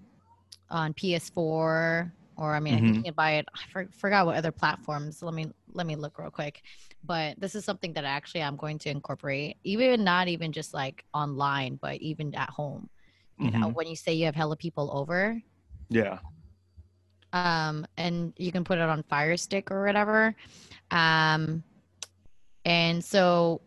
on 0.70 0.94
PS4 0.94 2.12
or 2.36 2.54
I 2.54 2.60
mean 2.60 2.74
I 2.74 2.80
think 2.80 2.96
you 2.96 3.02
can 3.04 3.14
buy 3.14 3.32
it. 3.32 3.46
I 3.54 3.60
for, 3.70 3.88
forgot 3.92 4.26
what 4.26 4.36
other 4.36 4.52
platforms. 4.52 5.22
Let 5.22 5.34
me 5.34 5.50
let 5.72 5.86
me 5.86 5.96
look 5.96 6.18
real 6.18 6.30
quick. 6.30 6.62
But 7.04 7.38
this 7.40 7.54
is 7.54 7.64
something 7.64 7.92
that 7.94 8.04
actually 8.04 8.42
I'm 8.42 8.56
going 8.56 8.78
to 8.80 8.90
incorporate, 8.90 9.56
even 9.64 10.04
not 10.04 10.28
even 10.28 10.52
just 10.52 10.74
like 10.74 11.04
online, 11.14 11.78
but 11.80 12.00
even 12.00 12.34
at 12.34 12.50
home. 12.50 12.88
You 13.38 13.50
know, 13.52 13.68
Mhm. 13.68 13.74
when 13.74 13.86
you 13.86 13.96
say 13.96 14.12
you 14.12 14.26
have 14.26 14.34
hella 14.34 14.56
people 14.56 14.90
over, 14.92 15.40
Yeah. 15.88 16.18
Um, 17.32 17.86
and 17.96 18.32
you 18.36 18.52
can 18.52 18.64
put 18.64 18.78
it 18.78 18.82
on 18.88 19.02
Fire 19.04 19.36
Stick 19.36 19.70
or 19.70 19.84
whatever. 19.84 20.34
Um, 20.90 21.62
and 22.64 23.04
so 23.04 23.60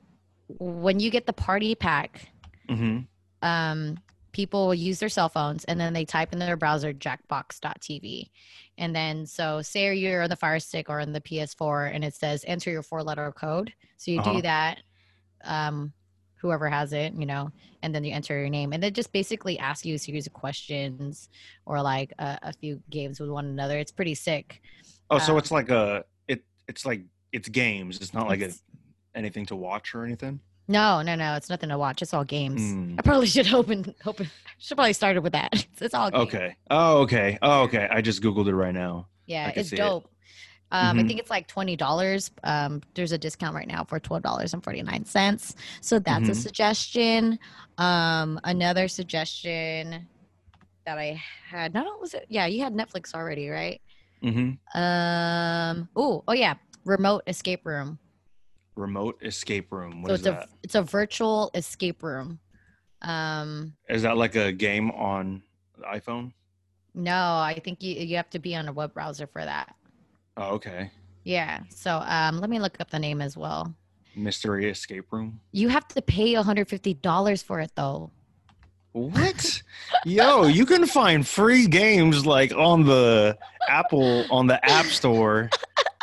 when 0.47 0.99
you 0.99 1.09
get 1.09 1.25
the 1.25 1.33
party 1.33 1.75
pack, 1.75 2.29
Mm-hmm. 2.69 2.99
um, 3.47 3.97
people 4.31 4.65
will 4.67 4.73
use 4.73 4.99
their 4.99 5.09
cell 5.09 5.29
phones 5.29 5.63
and 5.65 5.79
then 5.79 5.93
they 5.93 6.05
type 6.05 6.31
in 6.33 6.39
their 6.39 6.55
browser 6.57 6.93
jackbox.tv. 6.93 8.29
And 8.77 8.95
then, 8.95 9.25
so 9.25 9.61
say 9.61 9.93
you're 9.95 10.23
on 10.23 10.29
the 10.29 10.35
Fire 10.35 10.59
Stick 10.59 10.89
or 10.89 10.99
on 11.01 11.11
the 11.11 11.21
PS4 11.21 11.93
and 11.93 12.03
it 12.03 12.15
says 12.15 12.43
enter 12.47 12.71
your 12.71 12.81
four 12.83 13.03
letter 13.03 13.31
code. 13.33 13.73
So 13.97 14.11
you 14.11 14.19
Uh-huh. 14.21 14.33
do 14.33 14.41
that, 14.43 14.79
um, 15.43 15.93
whoever 16.43 16.69
has 16.69 16.91
it, 16.93 17.13
you 17.13 17.25
know, 17.25 17.49
and 17.81 17.95
then 17.95 18.03
you 18.03 18.13
enter 18.13 18.37
your 18.37 18.49
name. 18.49 18.73
And 18.73 18.83
it 18.83 18.93
just 18.93 19.11
basically 19.13 19.57
ask 19.57 19.85
you 19.85 19.95
a 19.95 19.97
series 19.97 20.27
of 20.27 20.33
questions 20.33 21.29
or 21.65 21.81
like 21.81 22.13
a, 22.19 22.37
a 22.43 22.53
few 22.53 22.79
games 22.91 23.19
with 23.19 23.29
one 23.29 23.45
another. 23.45 23.79
It's 23.79 23.91
pretty 23.93 24.13
sick. 24.13 24.61
Oh, 25.09 25.17
so 25.17 25.31
Um, 25.33 25.39
it's 25.39 25.49
like 25.51 25.69
a 25.69 26.03
it 26.27 26.43
it's 26.67 26.85
like 26.85 27.01
it's 27.31 27.49
games. 27.49 27.99
It's 28.01 28.13
not 28.13 28.27
like 28.27 28.41
a, 28.41 28.45
It's- 28.45 28.61
anything 29.15 29.45
to 29.47 29.55
watch 29.55 29.95
or 29.95 30.03
anything. 30.05 30.39
No, 30.67 31.01
no, 31.01 31.15
no. 31.15 31.35
It's 31.35 31.49
nothing 31.49 31.69
to 31.69 31.77
watch. 31.77 32.01
It's 32.01 32.13
all 32.13 32.23
games. 32.23 32.61
Mm. 32.61 32.95
I 32.99 33.01
probably 33.01 33.27
should 33.27 33.51
open, 33.53 33.93
open, 34.05 34.29
should 34.59 34.75
probably 34.75 34.93
started 34.93 35.21
with 35.23 35.33
that. 35.33 35.49
It's, 35.53 35.65
it's 35.81 35.93
all 35.93 36.11
games. 36.11 36.23
Okay. 36.25 36.55
Oh, 36.69 36.99
okay. 37.01 37.37
Oh, 37.41 37.63
okay. 37.63 37.87
I 37.89 38.01
just 38.01 38.21
googled 38.21 38.47
it 38.47 38.55
right 38.55 38.73
now. 38.73 39.07
Yeah, 39.25 39.51
it's 39.55 39.69
dope. 39.71 40.05
it. 40.05 40.09
Um, 40.73 40.97
I 40.97 41.03
Mhm. 41.03 41.07
think 41.07 41.19
it's 41.19 41.29
like 41.29 41.47
twenty 41.47 41.75
dollars. 41.75 42.31
Um, 42.43 42.81
there's 42.95 43.11
a 43.11 43.17
discount 43.17 43.55
right 43.55 43.67
now 43.67 43.83
for 43.83 43.99
twelve 43.99 44.23
dollars 44.23 44.53
and 44.55 44.63
forty 44.63 44.81
nine 44.81 45.05
cents. 45.05 45.55
So 45.81 45.99
that's 45.99 46.27
a 46.27 46.31
Mhm. 46.31 46.35
suggestion. 46.35 47.39
Um, 47.77 48.39
another 48.43 48.87
suggestion 48.87 50.07
that 50.87 50.97
I 50.97 51.21
had. 51.47 51.75
No, 51.75 51.83
no, 51.83 51.97
was 51.97 52.15
it? 52.15 52.25
Yeah, 52.27 52.47
you 52.47 52.63
had 52.63 52.73
Netflix 52.73 53.13
already, 53.13 53.49
right? 53.49 53.79
Mm-hmm. 54.23 54.79
Um. 54.81 55.89
Oh, 55.95 56.23
oh 56.27 56.33
yeah, 56.33 56.55
remote 56.85 57.21
escape 57.27 57.65
room. 57.65 57.99
Remote 58.75 59.21
escape 59.21 59.71
room. 59.71 60.01
What 60.01 60.09
so 60.09 60.13
it's 60.15 60.23
that? 60.23 60.45
a 60.45 60.47
it's 60.63 60.75
a 60.75 60.81
virtual 60.81 61.51
escape 61.53 62.01
room. 62.01 62.39
Um. 63.03 63.75
Is 63.89 64.01
that 64.01 64.17
like 64.17 64.35
a 64.35 64.51
game 64.51 64.89
on 64.89 65.43
the 65.77 65.83
iPhone? 65.85 66.33
No, 66.95 67.13
I 67.37 67.61
think 67.63 67.83
you 67.83 67.93
you 67.93 68.15
have 68.15 68.31
to 68.31 68.39
be 68.39 68.55
on 68.55 68.67
a 68.67 68.73
web 68.73 68.95
browser 68.95 69.27
for 69.27 69.45
that. 69.45 69.75
Oh, 70.37 70.55
okay. 70.55 70.91
Yeah. 71.23 71.61
So 71.69 72.01
um, 72.05 72.39
let 72.39 72.49
me 72.49 72.59
look 72.59 72.77
up 72.79 72.89
the 72.89 72.99
name 72.99 73.21
as 73.21 73.37
well. 73.37 73.73
Mystery 74.15 74.69
escape 74.69 75.05
room. 75.11 75.39
You 75.51 75.69
have 75.69 75.87
to 75.89 76.01
pay 76.01 76.33
$150 76.33 77.43
for 77.43 77.59
it 77.59 77.71
though. 77.75 78.11
What? 78.91 79.63
Yo, 80.05 80.43
you 80.45 80.65
can 80.67 80.85
find 80.85 81.27
free 81.27 81.65
games 81.67 82.25
like 82.27 82.53
on 82.53 82.83
the 82.85 83.35
Apple 83.67 84.25
on 84.29 84.45
the 84.45 84.63
App 84.69 84.85
Store. 84.85 85.49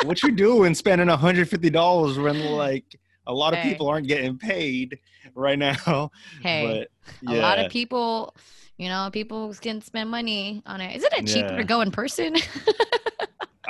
What 0.03 0.21
you 0.23 0.31
doing 0.31 0.75
spending 0.75 1.07
$150 1.07 2.23
when 2.23 2.39
like 2.51 2.83
a 3.27 3.33
lot 3.33 3.53
of 3.53 3.61
people 3.61 3.87
aren't 3.87 4.07
getting 4.07 4.37
paid 4.37 4.99
right 5.35 5.57
now? 5.57 6.11
Hey, 6.41 6.87
but 7.23 7.31
a 7.31 7.35
lot 7.39 7.59
of 7.59 7.71
people, 7.71 8.35
you 8.77 8.89
know, 8.89 9.09
people 9.13 9.53
can 9.53 9.79
spend 9.81 10.09
money 10.09 10.61
on 10.65 10.81
it. 10.81 10.97
Isn't 10.97 11.13
it 11.13 11.27
cheaper 11.27 11.51
Yeah. 11.51 11.57
to 11.57 11.63
go 11.63 11.79
in 11.81 11.91
person? 11.91 12.35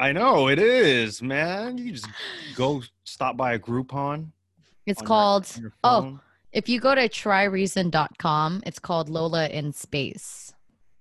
I 0.02 0.12
know 0.14 0.48
it 0.48 0.58
is, 0.58 1.22
man. 1.22 1.78
You 1.78 1.92
just 1.92 2.08
go 2.56 2.82
stop 3.04 3.38
by 3.38 3.54
a 3.54 3.60
Groupon. 3.60 4.32
it's 4.88 5.00
on 5.00 5.04
your- 5.04 5.08
called, 5.08 5.58
your 5.60 5.74
oh, 5.84 6.20
if 6.52 6.68
you 6.68 6.80
go 6.80 6.96
to 6.96 7.08
tryreason.com, 7.08 8.64
it's 8.66 8.80
called 8.80 9.10
Lola 9.10 9.48
in 9.48 9.72
Space. 9.74 10.54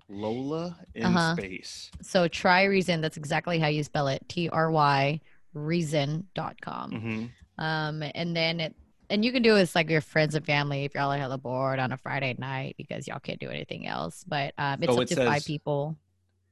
Lola 0.08 0.76
in 0.94 1.06
Uh-huh. 1.06 1.34
space. 1.36 1.90
So 2.02 2.28
try 2.28 2.64
reason, 2.64 3.00
that's 3.00 3.16
exactly 3.16 3.58
how 3.58 3.68
you 3.68 3.82
spell 3.84 4.08
it. 4.08 4.22
T 4.28 4.48
R 4.50 4.70
Y 4.70 5.20
reason.com. 5.54 6.90
hmm 6.92 7.26
Um, 7.62 8.02
and 8.14 8.36
then 8.36 8.60
it, 8.60 8.76
and 9.08 9.24
you 9.24 9.32
can 9.32 9.42
do 9.42 9.54
this 9.54 9.74
like 9.74 9.88
your 9.90 10.00
friends 10.00 10.34
and 10.34 10.44
family 10.44 10.84
if 10.84 10.94
y'all 10.94 11.10
are 11.12 11.18
hella 11.18 11.38
bored 11.38 11.78
on 11.78 11.90
a 11.92 11.96
Friday 11.96 12.34
night 12.38 12.74
because 12.76 13.08
y'all 13.08 13.18
can't 13.18 13.40
do 13.40 13.48
anything 13.50 13.86
else. 13.86 14.24
But 14.28 14.52
um, 14.58 14.82
it's 14.82 14.92
So 14.94 15.00
up 15.00 15.10
it 15.10 15.14
to 15.16 15.24
five 15.24 15.44
people. 15.44 15.96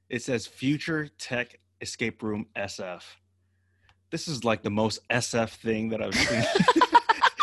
It 0.08 0.22
says 0.22 0.46
Future 0.46 1.08
Tech 1.18 1.58
Escape 1.80 2.22
Room 2.22 2.46
SF. 2.56 3.02
This 4.10 4.28
is 4.28 4.44
like 4.44 4.62
the 4.62 4.70
most 4.70 5.06
SF 5.10 5.50
thing 5.50 5.90
that 5.90 6.02
I've 6.02 6.14
seen 6.14 6.44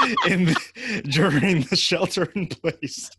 in 0.28 0.45
the, 0.45 1.02
during 1.10 1.62
the 1.62 1.76
shelter 1.76 2.26
in 2.36 2.48
place. 2.48 3.12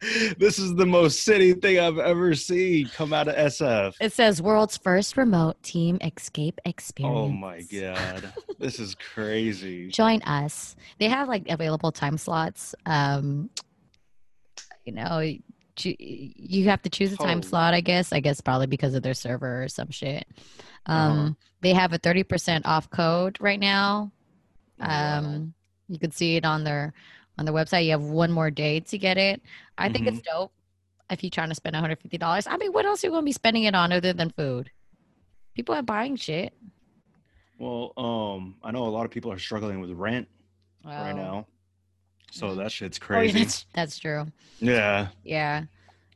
this 0.38 0.58
is 0.58 0.74
the 0.74 0.86
most 0.86 1.22
city 1.22 1.54
thing 1.54 1.78
I've 1.78 1.98
ever 1.98 2.34
seen 2.34 2.88
come 2.88 3.12
out 3.12 3.28
of 3.28 3.34
SF. 3.34 3.94
It 4.00 4.12
says 4.12 4.42
world's 4.42 4.76
first 4.76 5.16
remote 5.16 5.62
team 5.62 5.98
escape 6.02 6.60
experience. 6.64 7.16
Oh 7.16 7.28
my 7.28 7.62
god, 7.62 8.32
this 8.58 8.78
is 8.78 8.94
crazy. 8.94 9.88
Join 9.90 10.22
us. 10.22 10.76
They 10.98 11.08
have 11.08 11.28
like 11.28 11.48
available 11.48 11.92
time 11.92 12.18
slots. 12.18 12.74
Um, 12.86 13.50
you 14.84 14.92
know, 14.92 15.32
choo- 15.78 15.96
you 15.98 16.68
have 16.68 16.82
to 16.82 16.90
choose 16.90 17.12
a 17.12 17.16
time 17.16 17.42
slot. 17.42 17.72
I 17.72 17.80
guess. 17.80 18.12
I 18.12 18.20
guess 18.20 18.40
probably 18.42 18.66
because 18.66 18.94
of 18.94 19.02
their 19.02 19.14
server 19.14 19.62
or 19.64 19.68
some 19.68 19.90
shit. 19.90 20.26
Uh-huh. 20.86 20.92
Um, 20.92 21.36
they 21.62 21.72
have 21.72 21.92
a 21.92 21.98
thirty 21.98 22.22
percent 22.24 22.66
off 22.66 22.90
code 22.90 23.38
right 23.40 23.58
now. 23.60 24.12
Um, 24.80 25.54
you 25.88 25.98
can 25.98 26.10
see 26.10 26.36
it 26.36 26.44
on 26.44 26.64
their 26.64 26.92
on 27.38 27.44
their 27.44 27.54
website. 27.54 27.84
You 27.86 27.92
have 27.92 28.02
one 28.02 28.30
more 28.32 28.50
day 28.50 28.80
to 28.80 28.98
get 28.98 29.16
it. 29.18 29.40
I 29.78 29.88
think 29.90 30.06
it's 30.06 30.18
Mm-hmm. 30.18 30.38
dope. 30.40 30.52
If 31.10 31.22
you're 31.24 31.30
trying 31.30 31.48
to 31.48 31.54
spend 31.54 31.74
$150, 31.74 32.46
I 32.50 32.56
mean, 32.58 32.70
what 32.72 32.84
else 32.84 33.02
are 33.02 33.06
you 33.06 33.10
going 33.12 33.22
to 33.22 33.24
be 33.24 33.32
spending 33.32 33.62
it 33.62 33.74
on 33.74 33.92
other 33.92 34.12
than 34.12 34.28
food? 34.28 34.70
People 35.54 35.74
are 35.74 35.80
buying 35.82 36.16
shit 36.16 36.52
Well, 37.58 37.94
um, 37.96 38.56
I 38.62 38.70
know 38.72 38.84
a 38.84 38.90
lot 38.90 39.06
of 39.06 39.10
people 39.10 39.32
are 39.32 39.38
struggling 39.38 39.80
with 39.80 39.90
rent 39.92 40.28
right 40.84 41.12
Oh. 41.12 41.16
now, 41.16 41.46
so 42.30 42.48
Mhm. 42.48 42.56
that 42.58 42.72
shit's 42.72 42.98
Oh, 43.00 43.04
yeah, 43.04 43.06
crazy. 43.32 43.38
that's, 43.40 43.66
that's 43.74 43.98
true. 43.98 44.26
yeah. 44.60 45.08
Yeah. 45.24 45.64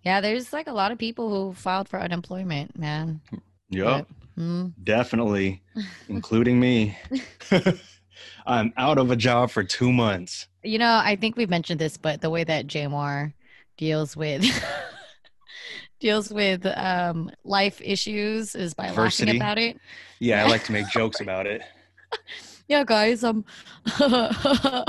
Yeah, 0.05 0.21
there's 0.21 0.53
like 0.53 0.67
a 0.67 0.73
lot 0.73 0.91
of 0.93 0.99
people 0.99 1.31
who 1.31 1.53
filed 1.55 1.89
for 1.89 2.01
unemployment, 2.01 2.77
man. 2.79 3.21
Yep. 3.71 4.09
Mm. 4.39 4.73
Definitely, 4.83 5.63
including 6.09 6.59
me. 6.59 6.97
I'm 8.47 8.73
out 8.77 8.99
of 8.99 9.11
a 9.11 9.17
job 9.17 9.51
for 9.51 9.63
two 9.63 9.93
months. 9.93 10.49
You 10.65 10.79
know, 10.79 11.01
I 11.03 11.17
think 11.17 11.37
we've 11.37 11.51
mentioned 11.51 11.81
this, 11.81 11.97
but 11.97 12.21
the 12.21 12.31
way 12.31 12.45
that 12.45 12.67
Jamar 12.67 13.33
deals 13.77 14.17
with 14.17 14.45
deals 16.01 16.33
with 16.33 16.67
um, 16.67 17.31
life 17.45 17.81
issues 17.81 18.55
is 18.55 18.75
by 18.75 18.89
Adversity. 18.89 19.27
laughing 19.33 19.41
about 19.41 19.59
it. 19.59 19.81
Yeah, 20.19 20.45
I 20.45 20.49
like 20.49 20.65
to 20.65 20.73
make 20.73 20.89
jokes 20.89 21.21
about 21.21 21.47
it. 21.47 21.63
Yeah, 22.69 22.85
guys, 22.85 23.25
um, 23.25 23.45
I 23.87 24.85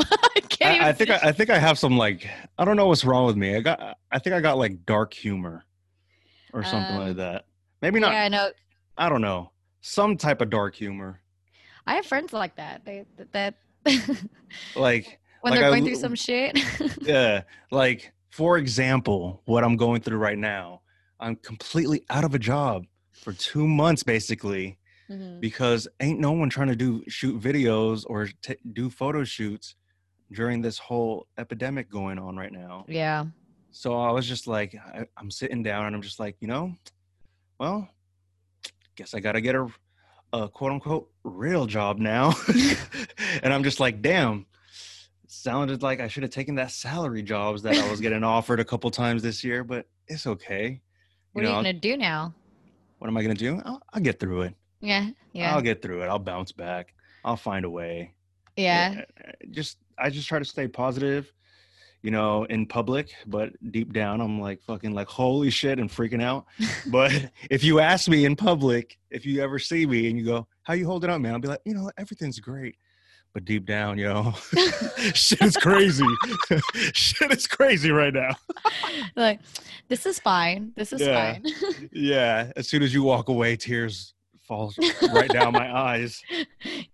can't 0.49 0.75
even 0.75 0.81
I, 0.85 0.89
I 0.89 0.93
think 0.93 1.09
I, 1.09 1.19
I 1.23 1.31
think 1.31 1.49
I 1.49 1.57
have 1.57 1.77
some 1.77 1.97
like 1.97 2.27
I 2.57 2.65
don't 2.65 2.75
know 2.77 2.87
what's 2.87 3.03
wrong 3.03 3.25
with 3.25 3.35
me. 3.35 3.55
I 3.55 3.61
got 3.61 3.97
I 4.11 4.19
think 4.19 4.35
I 4.35 4.39
got 4.41 4.57
like 4.57 4.85
dark 4.85 5.13
humor 5.13 5.63
or 6.53 6.63
something 6.63 6.95
Um, 6.95 7.07
like 7.07 7.15
that. 7.17 7.45
Maybe 7.81 7.99
not. 7.99 8.11
Yeah, 8.13 8.23
I 8.23 8.29
know. 8.29 8.49
I 8.97 9.09
don't 9.09 9.21
know. 9.21 9.51
Some 9.81 10.15
type 10.17 10.41
of 10.41 10.49
dark 10.49 10.75
humor. 10.75 11.19
I 11.85 11.95
have 11.95 12.05
friends 12.05 12.31
like 12.31 12.55
that. 12.55 12.85
They 12.85 13.05
that 13.31 13.55
Like 14.75 15.19
when 15.41 15.51
Like 15.51 15.59
they're 15.59 15.67
I 15.67 15.71
going 15.71 15.83
through 15.83 15.95
some 15.95 16.15
shit. 16.15 16.57
yeah, 17.01 17.41
like 17.71 18.13
for 18.29 18.57
example, 18.57 19.41
what 19.45 19.63
I'm 19.63 19.75
going 19.77 20.01
through 20.01 20.17
right 20.17 20.37
now. 20.37 20.81
I'm 21.19 21.35
completely 21.37 22.03
out 22.09 22.23
of 22.25 22.33
a 22.35 22.39
job 22.39 22.85
for 23.11 23.31
2 23.33 23.65
months 23.67 24.03
basically 24.03 24.77
Mhm. 25.09 25.39
because 25.41 25.87
ain't 25.99 26.19
no 26.19 26.31
one 26.31 26.49
trying 26.49 26.69
to 26.69 26.75
do 26.75 27.03
shoot 27.07 27.39
videos 27.39 28.03
or 28.07 28.27
t- 28.41 28.55
do 28.71 28.89
photo 28.89 29.23
shoots 29.23 29.75
during 30.31 30.61
this 30.61 30.77
whole 30.77 31.27
epidemic 31.37 31.89
going 31.89 32.17
on 32.17 32.35
right 32.37 32.51
now. 32.51 32.85
Yeah. 32.87 33.25
So 33.71 33.99
I 33.99 34.11
was 34.11 34.27
just 34.27 34.47
like, 34.47 34.75
I, 34.75 35.05
I'm 35.17 35.29
sitting 35.29 35.63
down 35.63 35.85
and 35.87 35.95
I'm 35.95 36.01
just 36.01 36.19
like, 36.19 36.37
you 36.39 36.47
know, 36.47 36.75
well, 37.59 37.89
guess 38.95 39.13
I 39.13 39.19
got 39.19 39.33
to 39.33 39.41
get 39.41 39.55
a, 39.55 39.67
a 40.31 40.47
quote 40.47 40.71
unquote 40.71 41.09
real 41.23 41.65
job 41.65 41.97
now. 41.99 42.33
and 43.43 43.53
I'm 43.53 43.63
just 43.63 43.79
like, 43.79 44.01
damn, 44.01 44.45
sounded 45.27 45.81
like 45.81 45.99
I 45.99 46.07
should 46.07 46.23
have 46.23 46.31
taken 46.31 46.55
that 46.55 46.71
salary 46.71 47.23
jobs 47.23 47.63
that 47.63 47.75
I 47.77 47.89
was 47.89 47.99
getting 48.05 48.23
offered 48.23 48.59
a 48.59 48.65
couple 48.65 48.89
times 48.91 49.21
this 49.23 49.43
year, 49.43 49.63
but 49.63 49.87
it's 50.07 50.27
okay. 50.27 50.81
What 51.33 51.43
you 51.43 51.49
are 51.49 51.51
you 51.51 51.57
gonna 51.57 51.73
do 51.73 51.97
now? 51.97 52.33
what 52.99 53.07
am 53.09 53.17
I 53.17 53.23
going 53.23 53.35
to 53.35 53.39
do? 53.43 53.61
I'll, 53.65 53.81
I'll 53.91 54.01
get 54.01 54.17
through 54.17 54.43
it. 54.43 54.55
Yeah. 54.83 55.09
Yeah. 55.31 55.55
I'll 55.55 55.61
get 55.61 55.81
through 55.81 56.03
it. 56.03 56.07
I'll 56.07 56.19
bounce 56.19 56.51
back. 56.51 56.93
I'll 57.25 57.37
find 57.37 57.63
a 57.65 57.69
way. 57.69 58.13
yeah. 58.57 59.01
Uh, 59.25 59.31
Just, 59.51 59.77
I 59.97 60.09
just 60.09 60.27
try 60.27 60.39
to 60.39 60.45
stay 60.45 60.67
positive, 60.67 61.31
you 62.01 62.11
know, 62.11 62.43
in 62.45 62.65
public, 62.65 63.13
but 63.27 63.51
deep 63.71 63.93
down, 63.93 64.19
I'm 64.19 64.41
like 64.41 64.61
fucking 64.63 64.91
like, 64.93 65.07
holy 65.07 65.49
shit, 65.49 65.79
and 65.79 65.89
freaking 65.89 66.21
out. 66.21 66.45
But 66.87 67.31
if 67.49 67.63
you 67.63 67.79
ask 67.79 68.09
me 68.09 68.25
in 68.25 68.35
public, 68.35 68.99
if 69.09 69.25
you 69.25 69.41
ever 69.41 69.57
see 69.57 69.85
me 69.85 70.09
and 70.09 70.19
you 70.19 70.25
go, 70.25 70.47
how 70.63 70.73
you 70.73 70.85
holding 70.85 71.09
up, 71.09 71.21
man? 71.21 71.33
I'll 71.33 71.39
be 71.39 71.47
like, 71.47 71.61
you 71.65 71.73
know, 71.73 71.89
everything's 71.97 72.39
great. 72.39 72.75
But 73.33 73.45
deep 73.45 73.65
down, 73.65 73.97
yo, 73.97 74.31
shit 75.15 75.41
is 75.41 75.57
crazy. 75.57 76.05
shit 76.93 77.31
is 77.31 77.47
crazy 77.47 77.89
right 77.89 78.13
now. 78.13 78.35
like, 79.15 79.39
this 79.87 80.05
is 80.05 80.19
fine. 80.19 80.71
This 80.75 80.93
is 80.93 81.01
Yeah. 81.01 81.33
fine. 81.33 81.45
Yeah. 81.91 82.51
As 82.55 82.67
soon 82.67 82.83
as 82.83 82.93
you 82.93 83.01
walk 83.01 83.29
away, 83.29 83.55
tears 83.55 84.13
fall 84.47 84.73
right 85.11 85.31
down 85.31 85.53
my 85.53 85.73
eyes. 85.75 86.21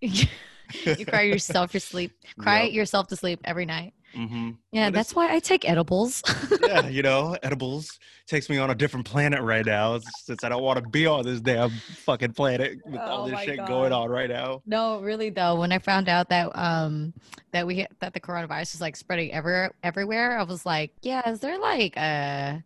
you 0.00 1.06
cry 1.06 1.22
yourself 1.22 1.72
to 1.72 1.80
sleep. 1.80 2.12
Cry 2.38 2.62
Yep. 2.64 2.72
yourself 2.72 3.08
to 3.08 3.16
sleep 3.16 3.40
every 3.44 3.66
night. 3.66 3.92
hmm 4.14 4.50
Yeah, 4.72 4.86
But 4.86 4.94
that's 4.94 5.14
why 5.14 5.32
I 5.34 5.38
take 5.40 5.68
edibles. 5.68 6.22
yeah, 6.64 6.88
you 6.88 7.02
know, 7.02 7.36
edibles 7.42 7.98
takes 8.26 8.48
me 8.48 8.58
on 8.58 8.70
a 8.70 8.74
different 8.74 9.06
planet 9.06 9.40
right 9.42 9.66
now 9.66 9.98
since 9.98 10.44
I 10.44 10.48
don't 10.48 10.62
want 10.62 10.82
to 10.82 10.88
be 10.88 11.06
on 11.06 11.24
this 11.24 11.40
damn 11.40 11.70
fucking 12.06 12.32
planet 12.34 12.78
with 12.86 13.00
all 13.00 13.24
Oh 13.24 13.30
this 13.30 13.40
shit 13.40 13.56
God. 13.58 13.68
going 13.68 13.92
on 13.92 14.08
right 14.08 14.30
now. 14.30 14.62
no, 14.66 15.00
really 15.00 15.30
though. 15.30 15.58
When 15.58 15.72
I 15.72 15.78
found 15.78 16.08
out 16.08 16.28
that 16.28 16.50
um 16.56 17.12
that 17.52 17.66
we 17.66 17.86
that 18.00 18.14
the 18.14 18.20
coronavirus 18.20 18.74
is 18.76 18.80
like 18.80 18.94
spreading 18.96 19.32
everywhere 19.32 19.72
everywhere, 19.82 20.38
I 20.38 20.44
was 20.44 20.64
like, 20.64 20.92
yeah, 21.02 21.28
is 21.28 21.40
there 21.40 21.58
like 21.58 21.96
a 21.96 22.62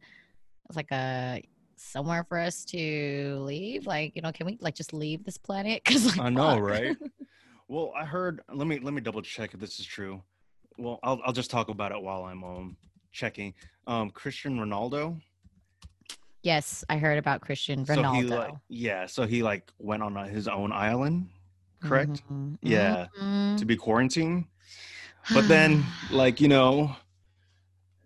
it's 0.69 0.77
like 0.77 0.91
a 0.93 1.43
somewhere 1.85 2.25
for 2.25 2.39
us 2.39 2.65
to 2.67 3.39
leave? 3.41 3.87
Like, 3.87 4.17
you 4.17 4.23
know, 4.23 4.33
can 4.33 4.47
we 4.47 4.59
like 4.61 4.75
just 4.75 4.93
leave 4.93 5.25
this 5.25 5.37
planet? 5.39 5.83
Because 5.87 6.07
like, 6.07 6.21
I 6.21 6.31
know, 6.31 6.55
fuck. 6.55 6.61
right? 6.71 6.97
Well, 7.69 7.93
I 7.97 8.05
heard. 8.05 8.41
Let 8.53 8.67
me 8.67 8.79
let 8.79 8.93
me 8.95 9.01
double 9.01 9.23
check 9.23 9.55
if 9.55 9.61
this 9.61 9.79
is 9.81 9.87
true. 9.87 10.23
Well, 10.79 10.99
I'll 11.03 11.21
I'll 11.25 11.33
just 11.33 11.51
talk 11.51 11.69
about 11.69 11.93
it 11.93 12.03
while 12.03 12.25
I'm 12.25 12.43
um 12.45 12.77
checking. 13.13 13.55
Um, 13.87 14.11
Christian 14.11 14.59
Ronaldo. 14.59 15.21
yes, 16.43 16.85
I 16.89 16.99
heard 16.99 17.19
about 17.19 17.41
Christian 17.41 17.85
So 17.87 17.95
Ronaldo. 17.95 18.17
he 18.17 18.23
like 18.25 18.55
yeah, 18.69 19.07
so 19.07 19.27
he 19.27 19.43
like 19.43 19.71
went 19.79 20.03
on 20.03 20.17
uh, 20.17 20.25
his 20.27 20.49
own 20.49 20.73
island, 20.73 21.29
correct? 21.83 22.23
Mhm, 22.31 22.59
Yeah, 22.63 23.07
mhm. 23.21 23.57
to 23.59 23.65
be 23.65 23.77
quarantined. 23.77 24.47
But 25.33 25.49
then, 25.49 25.85
like 26.11 26.41
you 26.41 26.49
know, 26.49 26.95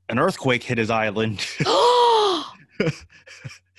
an 0.08 0.18
earthquake 0.18 0.62
hit 0.62 0.78
his 0.78 0.90
island. 0.90 1.44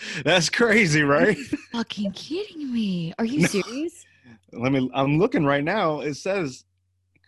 That's 0.24 0.50
crazy, 0.50 1.04
right? 1.04 1.38
fucking 1.72 2.12
kidding 2.14 2.72
me? 2.72 3.14
Are 3.20 3.26
you 3.26 3.40
No. 3.42 3.48
serious? 3.48 4.06
Let 4.52 4.72
me. 4.72 4.90
I'm 4.94 5.20
looking 5.20 5.46
right 5.46 5.64
now. 5.64 6.00
It 6.02 6.16
says 6.16 6.66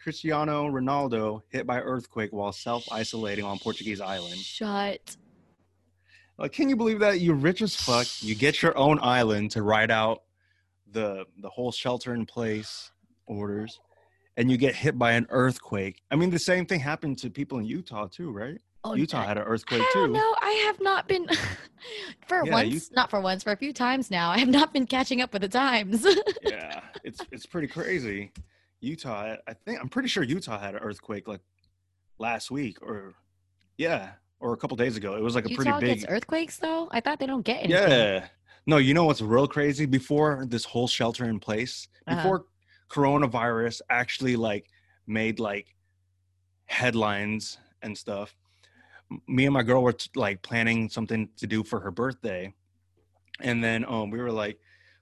Cristiano 0.01 0.67
Ronaldo 0.69 1.41
hit 1.49 1.67
by 1.67 1.79
earthquake 1.79 2.31
while 2.31 2.51
self 2.51 2.85
isolating 2.91 3.45
on 3.45 3.59
Portuguese 3.59 4.01
island. 4.01 4.37
Shut. 4.37 5.15
Like, 6.37 6.51
can 6.53 6.69
you 6.69 6.75
believe 6.75 6.99
that? 6.99 7.19
You're 7.19 7.35
rich 7.35 7.61
as 7.61 7.75
fuck. 7.75 8.07
You 8.21 8.33
get 8.33 8.61
your 8.63 8.75
own 8.77 8.97
island 9.01 9.51
to 9.51 9.61
ride 9.61 9.91
out 9.91 10.23
the 10.91 11.25
the 11.41 11.49
whole 11.49 11.71
shelter 11.71 12.13
in 12.15 12.25
place 12.25 12.91
orders, 13.27 13.79
and 14.37 14.49
you 14.49 14.57
get 14.57 14.75
hit 14.75 14.97
by 14.97 15.11
an 15.11 15.27
earthquake. 15.29 16.01
I 16.09 16.15
mean, 16.15 16.31
the 16.31 16.39
same 16.39 16.65
thing 16.65 16.79
happened 16.79 17.19
to 17.19 17.29
people 17.29 17.59
in 17.59 17.65
Utah 17.65 18.07
too, 18.07 18.31
right? 18.31 18.57
Oh, 18.83 18.95
Utah 18.95 19.23
had 19.25 19.37
an 19.37 19.43
earthquake 19.43 19.83
too. 19.93 20.07
know. 20.07 20.35
I 20.41 20.63
have 20.65 20.81
not 20.81 21.07
been 21.07 21.27
for 22.27 22.43
Yeah, 22.45 22.51
once, 22.51 22.73
you- 22.73 22.95
not 22.95 23.09
for 23.09 23.21
once, 23.21 23.43
for 23.43 23.51
a 23.51 23.57
few 23.57 23.73
times 23.73 24.09
now. 24.09 24.31
I 24.31 24.39
have 24.39 24.49
not 24.49 24.73
been 24.73 24.87
catching 24.87 25.21
up 25.21 25.33
with 25.33 25.43
the 25.43 25.47
times. 25.49 26.05
yeah, 26.43 26.81
it's 27.03 27.21
it's 27.31 27.45
pretty 27.45 27.67
crazy. 27.67 28.31
Utah, 28.79 29.35
I 29.47 29.53
think 29.65 29.79
I'm 29.79 29.89
pretty 29.89 30.07
sure 30.09 30.23
Utah 30.23 30.59
had 30.59 30.73
an 30.73 30.81
earthquake 30.81 31.27
like 31.27 31.41
last 32.17 32.49
week 32.49 32.81
or 32.81 33.13
yeah, 33.77 34.13
or 34.39 34.53
a 34.53 34.57
couple 34.57 34.75
days 34.77 34.97
ago. 34.97 35.15
It 35.15 35.21
was 35.21 35.35
like 35.35 35.45
a 35.45 35.49
Utah 35.51 35.63
pretty 35.63 35.79
big 35.85 35.99
gets 36.01 36.11
earthquakes 36.11 36.57
though. 36.57 36.87
I 36.91 36.99
thought 37.01 37.19
they 37.19 37.27
don't 37.27 37.43
get 37.45 37.63
anything. 37.63 37.89
Yeah. 37.91 38.27
No, 38.65 38.77
you 38.77 38.93
know 38.95 39.05
what's 39.05 39.21
real 39.21 39.47
crazy? 39.47 39.85
Before 39.85 40.45
this 40.47 40.65
whole 40.65 40.87
shelter 40.87 41.25
in 41.25 41.39
place, 41.39 41.87
Uh-huh. 42.07 42.15
before 42.15 42.45
coronavirus 42.89 43.81
actually 43.89 44.35
like 44.35 44.67
made 45.07 45.39
like 45.39 45.75
headlines 46.65 47.57
and 47.81 47.97
stuff, 47.97 48.35
me 49.27 49.45
and 49.45 49.53
my 49.53 49.63
girl 49.63 49.83
were 49.83 49.93
t- 49.93 50.09
like 50.15 50.41
planning 50.41 50.89
something 50.89 51.29
to 51.37 51.47
do 51.47 51.63
for 51.63 51.79
her 51.79 51.91
birthday. 51.91 52.53
And 53.39 53.63
then 53.63 53.85
um 53.85 54.09
we 54.11 54.19
were 54.19 54.31
like, 54.31 54.59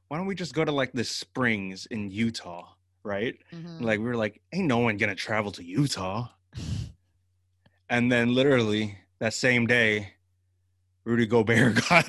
why 0.08 0.18
don't 0.18 0.26
we 0.28 0.36
just 0.36 0.54
go 0.54 0.64
to 0.66 0.72
like 0.72 0.92
the 0.94 1.04
springs 1.04 1.86
in 1.88 2.10
Utah, 2.10 2.68
right? 3.04 3.36
Mhm. 3.54 3.82
Like 3.82 4.00
we 4.00 4.06
were 4.06 4.16
like, 4.16 4.42
ain't 4.54 4.68
no 4.68 4.80
one 4.80 4.98
gonna 4.98 5.16
travel 5.16 5.52
to 5.54 5.64
Utah. 5.64 6.28
And 7.92 8.12
then 8.12 8.36
literally 8.36 8.98
that 9.20 9.34
same 9.34 9.66
day, 9.66 10.14
Rudy 11.06 11.26
Gobert 11.26 11.82
got 11.90 12.08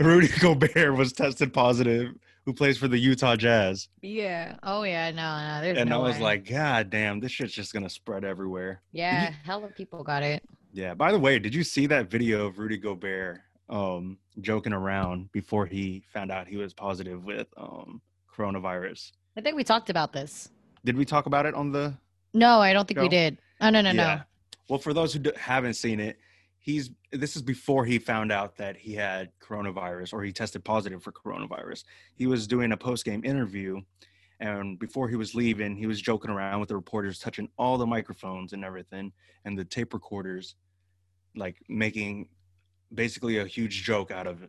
Rudy 0.00 0.28
Gobert 0.40 0.96
was 0.96 1.12
tested 1.12 1.52
positive, 1.52 2.12
who 2.44 2.52
plays 2.52 2.76
for 2.78 2.88
the 2.88 2.98
Utah 2.98 3.36
Jazz. 3.36 3.88
yeah. 4.02 4.56
Oh 4.62 4.82
yeah. 4.82 5.10
No, 5.10 5.38
no. 5.38 5.60
There's 5.62 5.78
and 5.78 5.90
no 5.90 6.00
I 6.00 6.02
was 6.08 6.16
way. 6.16 6.22
like, 6.22 6.48
God 6.48 6.90
damn, 6.90 7.20
this 7.20 7.32
shit's 7.32 7.52
just 7.54 7.72
gonna 7.72 7.88
spread 7.90 8.24
everywhere. 8.24 8.82
yeah, 8.92 9.32
hell 9.44 9.64
of 9.64 9.74
people 9.76 10.02
got 10.02 10.22
it. 10.22 10.42
Yeah. 10.72 10.94
By 10.94 11.12
the 11.12 11.18
way, 11.18 11.38
did 11.38 11.54
you 11.54 11.62
see 11.64 11.86
that 11.86 12.10
video 12.10 12.46
of 12.46 12.58
Rudy 12.58 12.78
Gobert 12.78 13.40
um 13.68 14.18
joking 14.40 14.72
around 14.72 15.30
before 15.32 15.66
he 15.66 16.02
found 16.12 16.30
out 16.32 16.46
he 16.48 16.56
was 16.56 16.74
positive 16.74 17.24
with 17.24 17.46
um 17.56 18.00
coronavirus? 18.36 19.12
I 19.36 19.40
think 19.40 19.56
we 19.56 19.64
talked 19.64 19.88
about 19.90 20.12
this. 20.12 20.48
Did 20.84 20.96
we 20.96 21.04
talk 21.04 21.26
about 21.26 21.46
it 21.46 21.54
on 21.54 21.70
the 21.72 21.94
No, 22.34 22.58
I 22.60 22.72
don't 22.72 22.86
think 22.88 23.00
we 23.00 23.08
did. 23.08 23.38
Oh 23.60 23.70
no, 23.70 23.80
no, 23.80 23.92
Yeah. 23.92 24.22
Well, 24.68 24.78
for 24.78 24.92
those 24.94 25.12
who 25.12 25.18
d- 25.20 25.32
haven't 25.36 25.74
seen 25.74 26.00
it, 26.00 26.16
he's 26.62 26.90
this 27.10 27.36
is 27.36 27.42
before 27.42 27.84
he 27.84 27.98
found 27.98 28.32
out 28.32 28.56
that 28.56 28.76
he 28.76 28.94
had 28.94 29.30
coronavirus 29.40 30.14
or 30.14 30.22
he 30.22 30.32
tested 30.32 30.64
positive 30.64 31.02
for 31.02 31.12
coronavirus. 31.12 31.84
He 32.14 32.26
was 32.26 32.46
doing 32.46 32.72
a 32.72 32.76
post 32.76 33.04
game 33.04 33.22
interview, 33.24 33.80
and 34.40 34.78
before 34.78 35.08
he 35.08 35.16
was 35.16 35.34
leaving, 35.34 35.76
he 35.76 35.86
was 35.86 36.00
joking 36.00 36.30
around 36.30 36.60
with 36.60 36.70
the 36.70 36.76
reporters, 36.76 37.18
touching 37.18 37.48
all 37.58 37.76
the 37.76 37.86
microphones 37.86 38.54
and 38.54 38.64
everything, 38.64 39.12
and 39.44 39.58
the 39.58 39.64
tape 39.64 39.92
recorders, 39.92 40.54
like 41.36 41.56
making 41.68 42.28
basically 42.94 43.38
a 43.38 43.44
huge 43.44 43.82
joke 43.82 44.10
out 44.10 44.26
of 44.26 44.48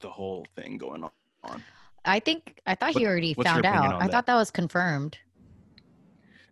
the 0.00 0.10
whole 0.10 0.46
thing 0.54 0.76
going 0.78 1.02
on. 1.42 1.62
I 2.04 2.20
think 2.20 2.60
I 2.66 2.74
thought 2.74 2.96
he 2.96 3.06
already 3.06 3.34
found 3.34 3.64
out. 3.64 3.94
I 3.94 3.98
that? 4.00 4.10
thought 4.10 4.26
that 4.26 4.34
was 4.34 4.50
confirmed. 4.50 5.16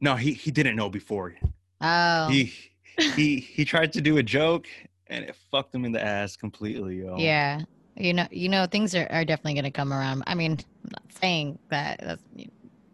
No, 0.00 0.16
he 0.16 0.32
he 0.32 0.50
didn't 0.50 0.74
know 0.74 0.88
before. 0.88 1.34
Oh. 1.82 2.28
he 2.28 2.52
he 2.98 3.40
he 3.40 3.64
tried 3.64 3.92
to 3.94 4.00
do 4.00 4.18
a 4.18 4.22
joke 4.22 4.66
and 5.08 5.24
it 5.24 5.36
fucked 5.50 5.74
him 5.74 5.84
in 5.84 5.92
the 5.92 6.02
ass 6.02 6.36
completely, 6.36 7.00
yo. 7.02 7.16
Yeah. 7.18 7.62
You 7.96 8.14
know, 8.14 8.26
you 8.30 8.48
know, 8.48 8.66
things 8.66 8.94
are, 8.94 9.06
are 9.10 9.24
definitely 9.24 9.54
going 9.54 9.64
to 9.64 9.70
come 9.70 9.92
around. 9.92 10.22
I 10.26 10.34
mean, 10.34 10.52
I'm 10.52 10.90
not 10.92 11.02
saying 11.20 11.58
that 11.68 12.00
that's 12.00 12.22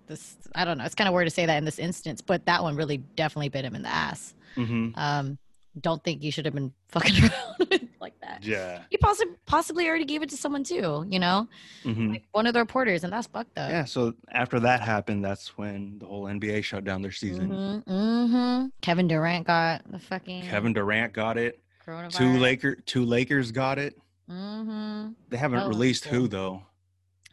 this. 0.06 0.37
I 0.54 0.64
don't 0.64 0.78
know. 0.78 0.85
It's 0.85 0.94
kind 0.94 1.06
of 1.06 1.14
weird 1.14 1.26
to 1.26 1.35
say 1.35 1.46
that 1.46 1.59
in 1.59 1.64
this 1.64 1.78
instance, 1.78 2.20
but 2.20 2.44
that 2.46 2.62
one 2.62 2.76
really 2.76 2.98
definitely 3.14 3.50
bit 3.50 3.64
him 3.64 3.74
in 3.74 3.82
the 3.82 3.88
ass. 3.88 4.35
hmm 4.54 4.90
Um, 4.94 5.38
don't 5.80 6.02
think 6.02 6.22
you 6.22 6.30
should 6.32 6.44
have 6.44 6.54
been 6.54 6.72
fucking 6.88 7.24
around 7.24 7.88
like 8.00 8.18
that. 8.20 8.44
Yeah. 8.44 8.82
He 8.90 8.96
possibly 8.96 9.34
possibly 9.46 9.88
already 9.88 10.04
gave 10.04 10.22
it 10.22 10.28
to 10.30 10.36
someone 10.36 10.64
too. 10.64 11.04
You 11.08 11.18
know, 11.18 11.48
hmm 11.82 12.12
like 12.12 12.24
one 12.32 12.46
of 12.46 12.54
the 12.54 12.60
reporters, 12.60 13.04
and 13.04 13.12
that's 13.12 13.26
fucked 13.26 13.56
up. 13.58 13.70
Yeah. 13.70 13.84
So 13.84 14.14
after 14.32 14.60
that 14.60 14.80
happened, 14.80 15.24
that's 15.24 15.56
when 15.58 15.98
the 15.98 16.06
whole 16.06 16.24
NBA 16.24 16.64
shut 16.64 16.84
down 16.84 17.02
their 17.02 17.12
season. 17.12 17.50
Mm-hmm, 17.50 17.92
mm-hmm. 17.92 18.66
Kevin 18.80 19.08
Durant 19.08 19.46
got 19.46 19.82
the 19.90 19.98
fucking 19.98 20.42
Kevin 20.42 20.72
Durant 20.72 21.12
got 21.12 21.36
it. 21.38 21.60
coronavirus. 21.86 22.16
Two 22.16 22.38
Laker, 22.38 22.74
two 22.86 23.04
Lakers 23.04 23.52
got 23.52 23.78
it. 23.78 23.96
Mm-hmm. 24.30 25.12
They 25.28 25.36
haven't 25.36 25.60
was 25.60 25.68
released 25.68 26.04
who 26.06 26.28
though. 26.28 26.62